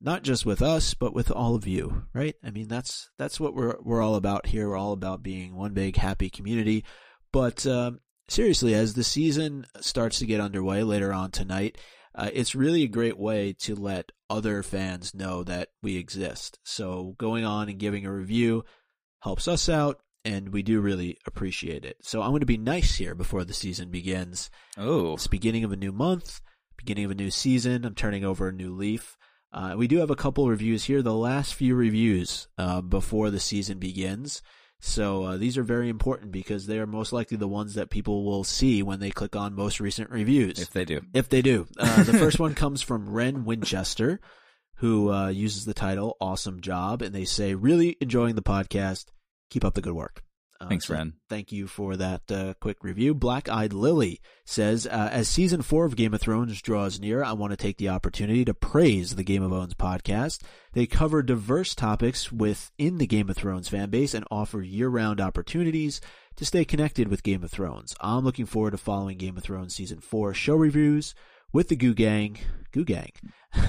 not 0.00 0.22
just 0.22 0.44
with 0.44 0.62
us, 0.62 0.94
but 0.94 1.14
with 1.14 1.30
all 1.30 1.54
of 1.54 1.66
you, 1.66 2.04
right? 2.12 2.34
I 2.42 2.50
mean, 2.50 2.66
that's 2.66 3.10
that's 3.18 3.38
what 3.38 3.54
we're 3.54 3.76
we're 3.82 4.02
all 4.02 4.16
about 4.16 4.46
here. 4.46 4.68
We're 4.68 4.76
all 4.76 4.92
about 4.92 5.22
being 5.22 5.54
one 5.54 5.72
big 5.72 5.96
happy 5.96 6.30
community. 6.30 6.84
But 7.32 7.66
um, 7.66 8.00
seriously, 8.28 8.74
as 8.74 8.94
the 8.94 9.04
season 9.04 9.66
starts 9.80 10.18
to 10.18 10.26
get 10.26 10.40
underway 10.40 10.82
later 10.82 11.12
on 11.12 11.30
tonight, 11.30 11.78
uh, 12.14 12.30
it's 12.32 12.54
really 12.54 12.82
a 12.82 12.88
great 12.88 13.18
way 13.18 13.52
to 13.52 13.74
let 13.74 14.12
other 14.30 14.62
fans 14.62 15.14
know 15.14 15.44
that 15.44 15.68
we 15.82 15.96
exist. 15.96 16.58
So 16.64 17.14
going 17.18 17.44
on 17.44 17.68
and 17.68 17.78
giving 17.78 18.06
a 18.06 18.12
review 18.12 18.64
helps 19.20 19.46
us 19.46 19.68
out, 19.68 20.00
and 20.24 20.52
we 20.52 20.62
do 20.62 20.80
really 20.80 21.18
appreciate 21.26 21.84
it. 21.84 21.98
So 22.02 22.22
I'm 22.22 22.30
going 22.30 22.40
to 22.40 22.46
be 22.46 22.56
nice 22.56 22.96
here 22.96 23.14
before 23.14 23.44
the 23.44 23.54
season 23.54 23.90
begins. 23.90 24.50
Oh, 24.76 25.14
It's 25.14 25.26
beginning 25.26 25.64
of 25.64 25.72
a 25.72 25.76
new 25.76 25.92
month, 25.92 26.40
beginning 26.76 27.04
of 27.04 27.10
a 27.10 27.16
new 27.16 27.30
season. 27.30 27.84
I'm 27.84 27.94
turning 27.94 28.24
over 28.24 28.48
a 28.48 28.52
new 28.52 28.74
leaf. 28.74 29.16
Uh, 29.52 29.74
we 29.76 29.86
do 29.86 29.98
have 29.98 30.10
a 30.10 30.16
couple 30.16 30.48
reviews 30.48 30.84
here, 30.84 31.02
the 31.02 31.14
last 31.14 31.54
few 31.54 31.74
reviews 31.74 32.48
uh, 32.58 32.80
before 32.80 33.30
the 33.30 33.40
season 33.40 33.78
begins. 33.78 34.42
So 34.80 35.24
uh, 35.24 35.36
these 35.36 35.56
are 35.56 35.62
very 35.62 35.88
important 35.88 36.32
because 36.32 36.66
they 36.66 36.78
are 36.78 36.86
most 36.86 37.12
likely 37.12 37.36
the 37.36 37.48
ones 37.48 37.74
that 37.74 37.90
people 37.90 38.24
will 38.24 38.44
see 38.44 38.82
when 38.82 39.00
they 39.00 39.10
click 39.10 39.34
on 39.34 39.54
most 39.54 39.80
recent 39.80 40.10
reviews. 40.10 40.60
if 40.60 40.70
they 40.70 40.84
do. 40.84 41.00
If 41.14 41.28
they 41.28 41.42
do. 41.42 41.66
Uh, 41.78 42.02
the 42.02 42.18
first 42.18 42.38
one 42.38 42.54
comes 42.54 42.82
from 42.82 43.08
Ren 43.08 43.44
Winchester, 43.44 44.20
who 44.76 45.10
uh, 45.12 45.28
uses 45.28 45.64
the 45.64 45.74
title 45.74 46.16
Awesome 46.20 46.60
Job, 46.60 47.00
and 47.00 47.14
they 47.14 47.24
say, 47.24 47.54
Really 47.54 47.96
enjoying 48.00 48.34
the 48.34 48.42
podcast. 48.42 49.06
Keep 49.50 49.64
up 49.64 49.74
the 49.74 49.80
good 49.80 49.94
work. 49.94 50.22
Uh, 50.60 50.68
Thanks, 50.68 50.86
so 50.86 50.94
Ren. 50.94 51.14
Thank 51.28 51.52
you 51.52 51.66
for 51.66 51.96
that 51.96 52.30
uh, 52.30 52.54
quick 52.60 52.82
review. 52.82 53.14
Black 53.14 53.48
Eyed 53.48 53.72
Lily 53.72 54.20
says, 54.44 54.86
uh, 54.86 55.08
As 55.12 55.28
season 55.28 55.62
four 55.62 55.84
of 55.84 55.96
Game 55.96 56.14
of 56.14 56.20
Thrones 56.20 56.60
draws 56.62 56.98
near, 56.98 57.22
I 57.22 57.32
want 57.32 57.50
to 57.52 57.56
take 57.56 57.76
the 57.78 57.88
opportunity 57.90 58.44
to 58.44 58.54
praise 58.54 59.16
the 59.16 59.24
Game 59.24 59.42
of 59.42 59.50
Thrones 59.50 59.74
podcast. 59.74 60.42
They 60.72 60.86
cover 60.86 61.22
diverse 61.22 61.74
topics 61.74 62.32
within 62.32 62.98
the 62.98 63.06
Game 63.06 63.28
of 63.28 63.36
Thrones 63.36 63.68
fan 63.68 63.90
base 63.90 64.14
and 64.14 64.24
offer 64.30 64.62
year 64.62 64.88
round 64.88 65.20
opportunities 65.20 66.00
to 66.36 66.44
stay 66.44 66.64
connected 66.64 67.08
with 67.08 67.22
Game 67.22 67.42
of 67.42 67.50
Thrones. 67.50 67.94
I'm 68.00 68.24
looking 68.24 68.46
forward 68.46 68.72
to 68.72 68.78
following 68.78 69.18
Game 69.18 69.36
of 69.36 69.42
Thrones 69.42 69.74
season 69.74 70.00
four 70.00 70.34
show 70.34 70.54
reviews 70.54 71.14
with 71.52 71.68
the 71.68 71.76
Goo 71.76 71.94
Gang, 71.94 72.38
Goo 72.72 72.84
Gang, 72.84 73.12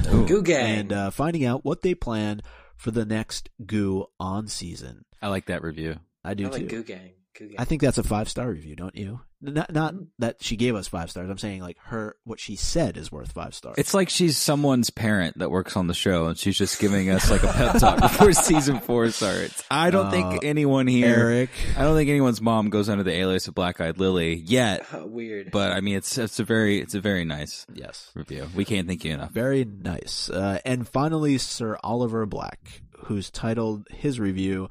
Goo 0.03 0.41
Gang. 0.43 0.79
and 0.79 0.93
uh, 0.93 1.09
finding 1.11 1.45
out 1.45 1.63
what 1.63 1.81
they 1.81 1.95
plan 1.95 2.41
for 2.75 2.91
the 2.91 3.05
next 3.05 3.49
Goo 3.65 4.07
on 4.19 4.47
season. 4.47 5.05
I 5.21 5.29
like 5.29 5.45
that 5.47 5.63
review. 5.63 5.97
I 6.23 6.33
do 6.33 6.47
I 6.47 6.49
like 6.49 6.61
too. 6.61 6.67
Goo 6.67 6.83
Gang. 6.83 7.11
Goo 7.37 7.47
Gang. 7.47 7.55
I 7.59 7.65
think 7.65 7.81
that's 7.81 7.97
a 7.99 8.03
five 8.03 8.29
star 8.29 8.49
review, 8.49 8.75
don't 8.75 8.95
you? 8.95 9.21
Not 9.39 9.71
not 9.71 9.93
that 10.17 10.37
she 10.41 10.55
gave 10.55 10.73
us 10.73 10.87
five 10.87 11.11
stars. 11.11 11.29
I'm 11.29 11.37
saying 11.37 11.61
like 11.61 11.77
her 11.83 12.15
what 12.23 12.39
she 12.39 12.55
said 12.55 12.97
is 12.97 13.11
worth 13.11 13.33
five 13.33 13.53
stars. 13.53 13.75
It's 13.77 13.93
like 13.93 14.09
she's 14.09 14.35
someone's 14.35 14.89
parent 14.89 15.37
that 15.37 15.51
works 15.51 15.77
on 15.77 15.85
the 15.85 15.93
show, 15.93 16.25
and 16.25 16.35
she's 16.35 16.57
just 16.57 16.79
giving 16.79 17.11
us 17.11 17.29
like 17.29 17.43
a 17.43 17.47
pep 17.53 17.77
talk 17.77 18.01
before 18.01 18.33
season 18.33 18.79
four 18.79 19.11
starts. 19.11 19.63
I 19.69 19.91
don't 19.91 20.07
Uh, 20.07 20.11
think 20.11 20.43
anyone 20.43 20.87
here, 20.87 21.13
Eric. 21.15 21.51
I 21.77 21.83
don't 21.83 21.95
think 21.95 22.09
anyone's 22.09 22.41
mom 22.41 22.71
goes 22.71 22.89
under 22.89 23.03
the 23.03 23.11
alias 23.13 23.47
of 23.47 23.53
Black 23.53 23.79
Eyed 23.79 23.99
Lily 23.99 24.33
yet. 24.33 24.81
How 24.87 25.05
weird. 25.05 25.51
But 25.51 25.71
I 25.71 25.81
mean, 25.81 25.97
it's 25.97 26.17
it's 26.17 26.39
a 26.39 26.43
very 26.43 26.79
it's 26.81 26.95
a 26.95 26.99
very 27.01 27.23
nice 27.23 27.67
Yes. 27.71 28.09
review. 28.15 28.49
We 28.55 28.65
can't 28.65 28.87
thank 28.87 29.05
you 29.05 29.13
enough. 29.13 29.29
Very 29.29 29.63
nice. 29.65 30.31
Uh, 30.31 30.57
and 30.65 30.87
finally, 30.89 31.37
Sir 31.37 31.77
Oliver 31.83 32.25
Black, 32.25 32.81
who's 33.05 33.29
titled 33.29 33.85
his 33.91 34.19
review 34.19 34.67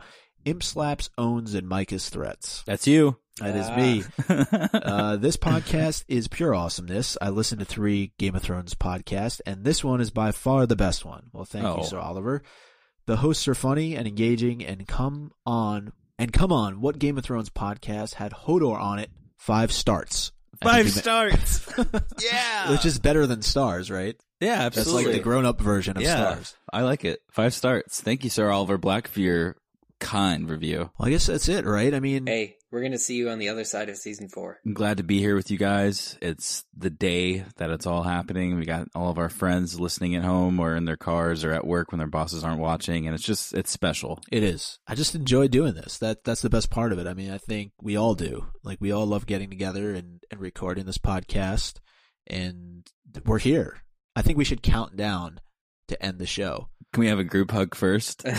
Imp 0.47 0.62
Slaps 0.62 1.11
Owns 1.18 1.53
and 1.55 1.68
Micah's 1.68 2.09
Threats. 2.09 2.62
That's 2.66 2.86
you. 2.86 3.18
That 3.40 3.55
is 3.57 3.66
Ah. 3.68 3.76
me. 3.76 4.05
Uh, 4.72 5.16
this 5.16 5.36
podcast 5.36 6.05
is 6.09 6.28
pure 6.28 6.55
awesomeness. 6.55 7.18
I 7.20 7.28
listened 7.28 7.59
to 7.59 7.64
three 7.64 8.12
Game 8.18 8.34
of 8.34 8.42
Thrones 8.42 8.74
podcasts, 8.74 9.40
and 9.44 9.64
this 9.64 9.84
one 9.84 10.01
is 10.01 10.11
by 10.11 10.32
far 10.32 10.64
the 10.66 10.76
best 10.76 11.05
one. 11.05 11.24
Well, 11.32 11.44
thank 11.44 11.64
Oh. 11.64 11.78
you, 11.78 11.84
Sir 11.84 11.99
Oliver. 11.99 12.42
The 13.07 13.16
hosts 13.18 13.47
are 13.49 13.55
funny 13.55 13.94
and 13.97 14.07
engaging, 14.09 14.64
and 14.64 14.86
come 14.88 15.32
on, 15.44 15.92
and 16.18 16.32
come 16.32 16.53
on, 16.53 16.80
what 16.80 16.99
Game 16.99 17.18
of 17.18 17.24
Thrones 17.24 17.51
podcast 17.51 18.14
had 18.14 18.32
Hodor 18.32 18.80
on 18.80 18.99
it? 18.99 19.11
Five 19.36 19.70
starts. 19.72 20.32
Five 20.62 20.84
think 20.84 20.94
you 20.97 21.01
starts. 21.03 21.66
yeah, 22.24 22.70
Which 22.70 22.86
is 22.86 22.99
better 22.99 23.26
than 23.26 23.42
stars, 23.42 23.90
right? 23.90 24.16
yeah, 24.40 24.62
absolutely. 24.62 25.05
That's 25.05 25.07
like 25.09 25.16
the 25.16 25.22
grown 25.22 25.44
up 25.44 25.61
version 25.61 25.97
of 25.97 26.03
yeah, 26.03 26.16
stars. 26.32 26.57
I 26.72 26.82
like 26.82 27.05
it. 27.05 27.20
Five 27.30 27.53
starts. 27.53 28.01
Thank 28.01 28.24
you, 28.24 28.30
Sir 28.30 28.51
Oliver 28.51 28.78
Black, 28.78 29.09
for 29.09 29.20
your 29.20 29.57
kind 30.01 30.49
review. 30.51 30.90
Well, 30.99 31.09
I 31.09 31.11
guess 31.11 31.26
that's 31.26 31.49
it, 31.49 31.64
right? 31.64 31.94
I 31.94 32.01
mean, 32.01 32.26
Hey, 32.26 32.57
we're 32.70 32.82
gonna 32.82 32.99
see 32.99 33.16
you 33.16 33.30
on 33.30 33.38
the 33.38 33.49
other 33.49 33.64
side 33.64 33.88
of 33.88 33.97
season 33.97 34.28
four. 34.28 34.59
I'm 34.64 34.74
glad 34.74 34.99
to 34.99 35.03
be 35.03 35.18
here 35.18 35.34
with 35.34 35.51
you 35.51 35.59
guys. 35.59 36.18
It's 36.20 36.64
the 36.76 36.90
day 36.90 37.44
that 37.57 37.70
it's 37.70 37.86
all 37.86 38.03
happening. 38.03 38.57
We 38.57 38.66
got 38.66 38.88
all 38.94 39.11
of 39.11 39.18
our 39.18 39.28
friends 39.28 39.80
listening 39.80 40.14
at 40.16 40.24
home 40.24 40.61
or 40.61 40.76
in 40.76 40.84
their 40.84 40.97
cars 40.97 41.44
or 41.44 41.53
at 41.53 41.66
work 41.66 41.92
when 41.92 41.99
their 41.99 42.07
bosses 42.07 42.44
aren't 42.44 42.61
watching, 42.61 43.07
and 43.07 43.14
it's 43.14 43.24
just 43.24 43.55
it's 43.55 43.70
special. 43.70 44.20
It 44.30 44.42
is. 44.42 44.78
I 44.86 44.94
just 44.94 45.14
enjoy 45.14 45.49
doing 45.49 45.74
this. 45.74 45.99
That 45.99 46.24
that's 46.24 46.42
the 46.42 46.51
best 46.51 46.70
part 46.70 46.92
of 46.92 46.99
it. 46.99 47.07
I 47.07 47.14
mean, 47.14 47.30
I 47.30 47.38
think 47.38 47.72
we 47.80 47.97
all 47.97 48.14
do. 48.14 48.47
Like 48.62 48.80
we 48.80 48.92
all 48.92 49.07
love 49.07 49.26
getting 49.26 49.51
together 49.51 49.94
and, 49.94 50.22
and 50.30 50.40
recording 50.40 50.86
this 50.86 50.99
podcast 50.99 51.80
and 52.26 52.86
we're 53.24 53.38
here. 53.38 53.82
I 54.14 54.22
think 54.22 54.38
we 54.38 54.44
should 54.44 54.62
count 54.62 54.97
down 54.97 55.40
to 55.88 56.03
end 56.03 56.18
the 56.18 56.26
show. 56.26 56.68
Can 56.97 57.03
we 57.03 57.09
have 57.09 57.18
a 57.18 57.24
group 57.24 57.51
hug 57.51 57.74
first? 57.74 58.24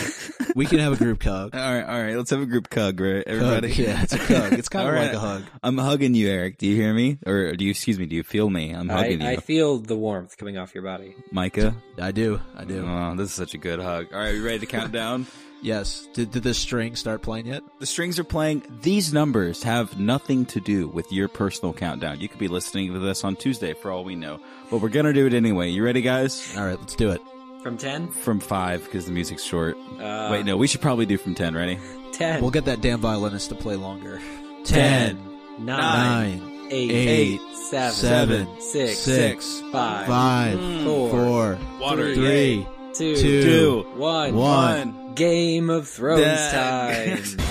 We 0.56 0.66
can 0.66 0.80
have 0.80 0.94
a 0.94 0.96
group 0.96 1.22
hug. 1.22 1.54
All 1.54 1.60
right, 1.60 1.84
all 1.84 2.02
right. 2.02 2.16
Let's 2.16 2.30
have 2.30 2.40
a 2.40 2.46
group 2.46 2.74
hug, 2.74 2.98
right, 2.98 3.22
everybody? 3.24 3.68
Hug, 3.68 3.78
yeah, 3.78 4.02
it's 4.02 4.12
a 4.12 4.18
hug. 4.18 4.54
It's 4.54 4.68
kind 4.68 4.88
of 4.88 4.94
All 4.96 5.00
like 5.00 5.12
a 5.12 5.18
hug. 5.20 5.44
I'm 5.62 5.78
hugging 5.78 6.14
you, 6.14 6.28
Eric. 6.28 6.58
Do 6.58 6.66
you 6.66 6.74
hear 6.74 6.92
me? 6.92 7.18
Or 7.24 7.54
do 7.54 7.64
you? 7.64 7.70
Excuse 7.70 7.96
me. 7.96 8.06
Do 8.06 8.16
you 8.16 8.24
feel 8.24 8.50
me? 8.50 8.72
I'm 8.72 8.88
hugging 8.88 9.22
I 9.22 9.32
you, 9.32 9.36
I 9.36 9.40
feel 9.40 9.78
the 9.78 9.94
warmth 9.94 10.36
coming 10.36 10.58
off 10.58 10.74
your 10.74 10.82
body. 10.82 11.14
Micah. 11.30 11.76
I 12.00 12.10
do. 12.10 12.40
I 12.56 12.64
do. 12.64 12.84
Oh, 12.84 13.14
this 13.14 13.28
is 13.28 13.34
such 13.34 13.54
a 13.54 13.58
good 13.58 13.78
hug. 13.78 14.06
All 14.12 14.18
right, 14.18 14.32
we 14.32 14.40
ready 14.40 14.58
to 14.58 14.66
count 14.66 14.90
down? 14.90 15.26
Yes. 15.60 16.06
Did 16.14 16.30
did 16.30 16.44
the 16.44 16.54
strings 16.54 17.00
start 17.00 17.20
playing 17.20 17.46
yet? 17.46 17.64
The 17.80 17.86
strings 17.86 18.20
are 18.20 18.24
playing. 18.24 18.62
These 18.82 19.12
numbers 19.12 19.64
have 19.64 19.98
nothing 19.98 20.46
to 20.46 20.60
do 20.60 20.86
with 20.86 21.10
your 21.10 21.26
personal 21.26 21.72
countdown. 21.72 22.20
You 22.20 22.28
could 22.28 22.38
be 22.38 22.46
listening 22.46 22.92
to 22.92 23.00
this 23.00 23.24
on 23.24 23.34
Tuesday 23.34 23.74
for 23.74 23.90
all 23.90 24.04
we 24.04 24.14
know, 24.14 24.38
but 24.70 24.80
we're 24.80 24.88
gonna 24.88 25.12
do 25.12 25.26
it 25.26 25.34
anyway. 25.34 25.70
You 25.70 25.84
ready, 25.84 26.00
guys? 26.00 26.56
All 26.56 26.64
right, 26.64 26.78
let's 26.78 26.94
do 26.94 27.10
it. 27.10 27.20
From 27.62 27.76
ten? 27.76 28.08
From 28.08 28.40
five 28.40 28.84
because 28.84 29.06
the 29.06 29.12
music's 29.12 29.42
short. 29.42 29.76
Uh, 30.00 30.28
Wait, 30.30 30.46
no, 30.46 30.56
we 30.56 30.66
should 30.66 30.80
probably 30.80 31.06
do 31.06 31.18
from 31.18 31.34
ten. 31.34 31.54
Ready? 31.54 31.78
Ten. 32.12 32.40
We'll 32.40 32.50
get 32.50 32.64
that 32.66 32.80
damn 32.80 33.00
violinist 33.00 33.48
to 33.50 33.54
play 33.54 33.76
longer. 33.76 34.20
Ten, 34.64 35.18
nine, 35.58 36.38
Nine, 36.38 36.68
eight, 36.70 36.90
eight, 36.90 37.40
seven, 37.70 37.92
seven, 37.94 38.60
six, 38.60 38.98
six, 38.98 39.60
five, 39.72 40.06
five, 40.06 40.58
four, 40.84 41.10
four, 41.10 41.58
Water. 41.80 42.14
three, 42.14 42.66
two, 42.94 43.16
two, 43.16 43.82
one. 43.96 44.34
one. 44.34 44.94
1. 44.94 45.14
Game 45.14 45.68
of 45.70 45.88
Thrones 45.88 46.22
Dag. 46.22 47.24
time. 47.24 47.47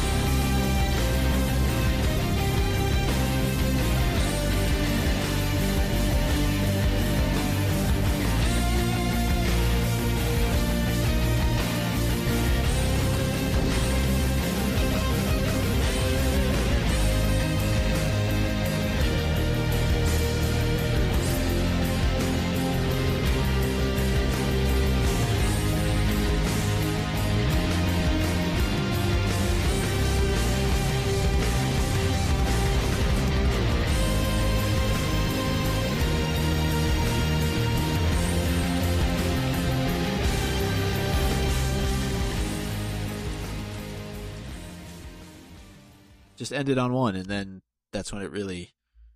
Just 46.48 46.58
end 46.58 46.70
it 46.70 46.78
on 46.78 46.94
one, 46.94 47.16
and 47.18 47.26
then 47.26 47.62
that's 47.92 48.14
when 48.14 48.22
it 48.22 48.32
really. 48.32 48.72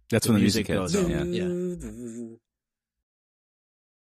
That's 0.10 0.26
The 0.28 0.34
when 0.34 0.40
the 0.40 0.44
music 0.44 0.68
music, 0.68 0.68
hits. 0.68 0.94
goes 0.94 1.06
on. 1.06 1.34
Yeah. 1.34 1.46
Yeah. 1.46 2.36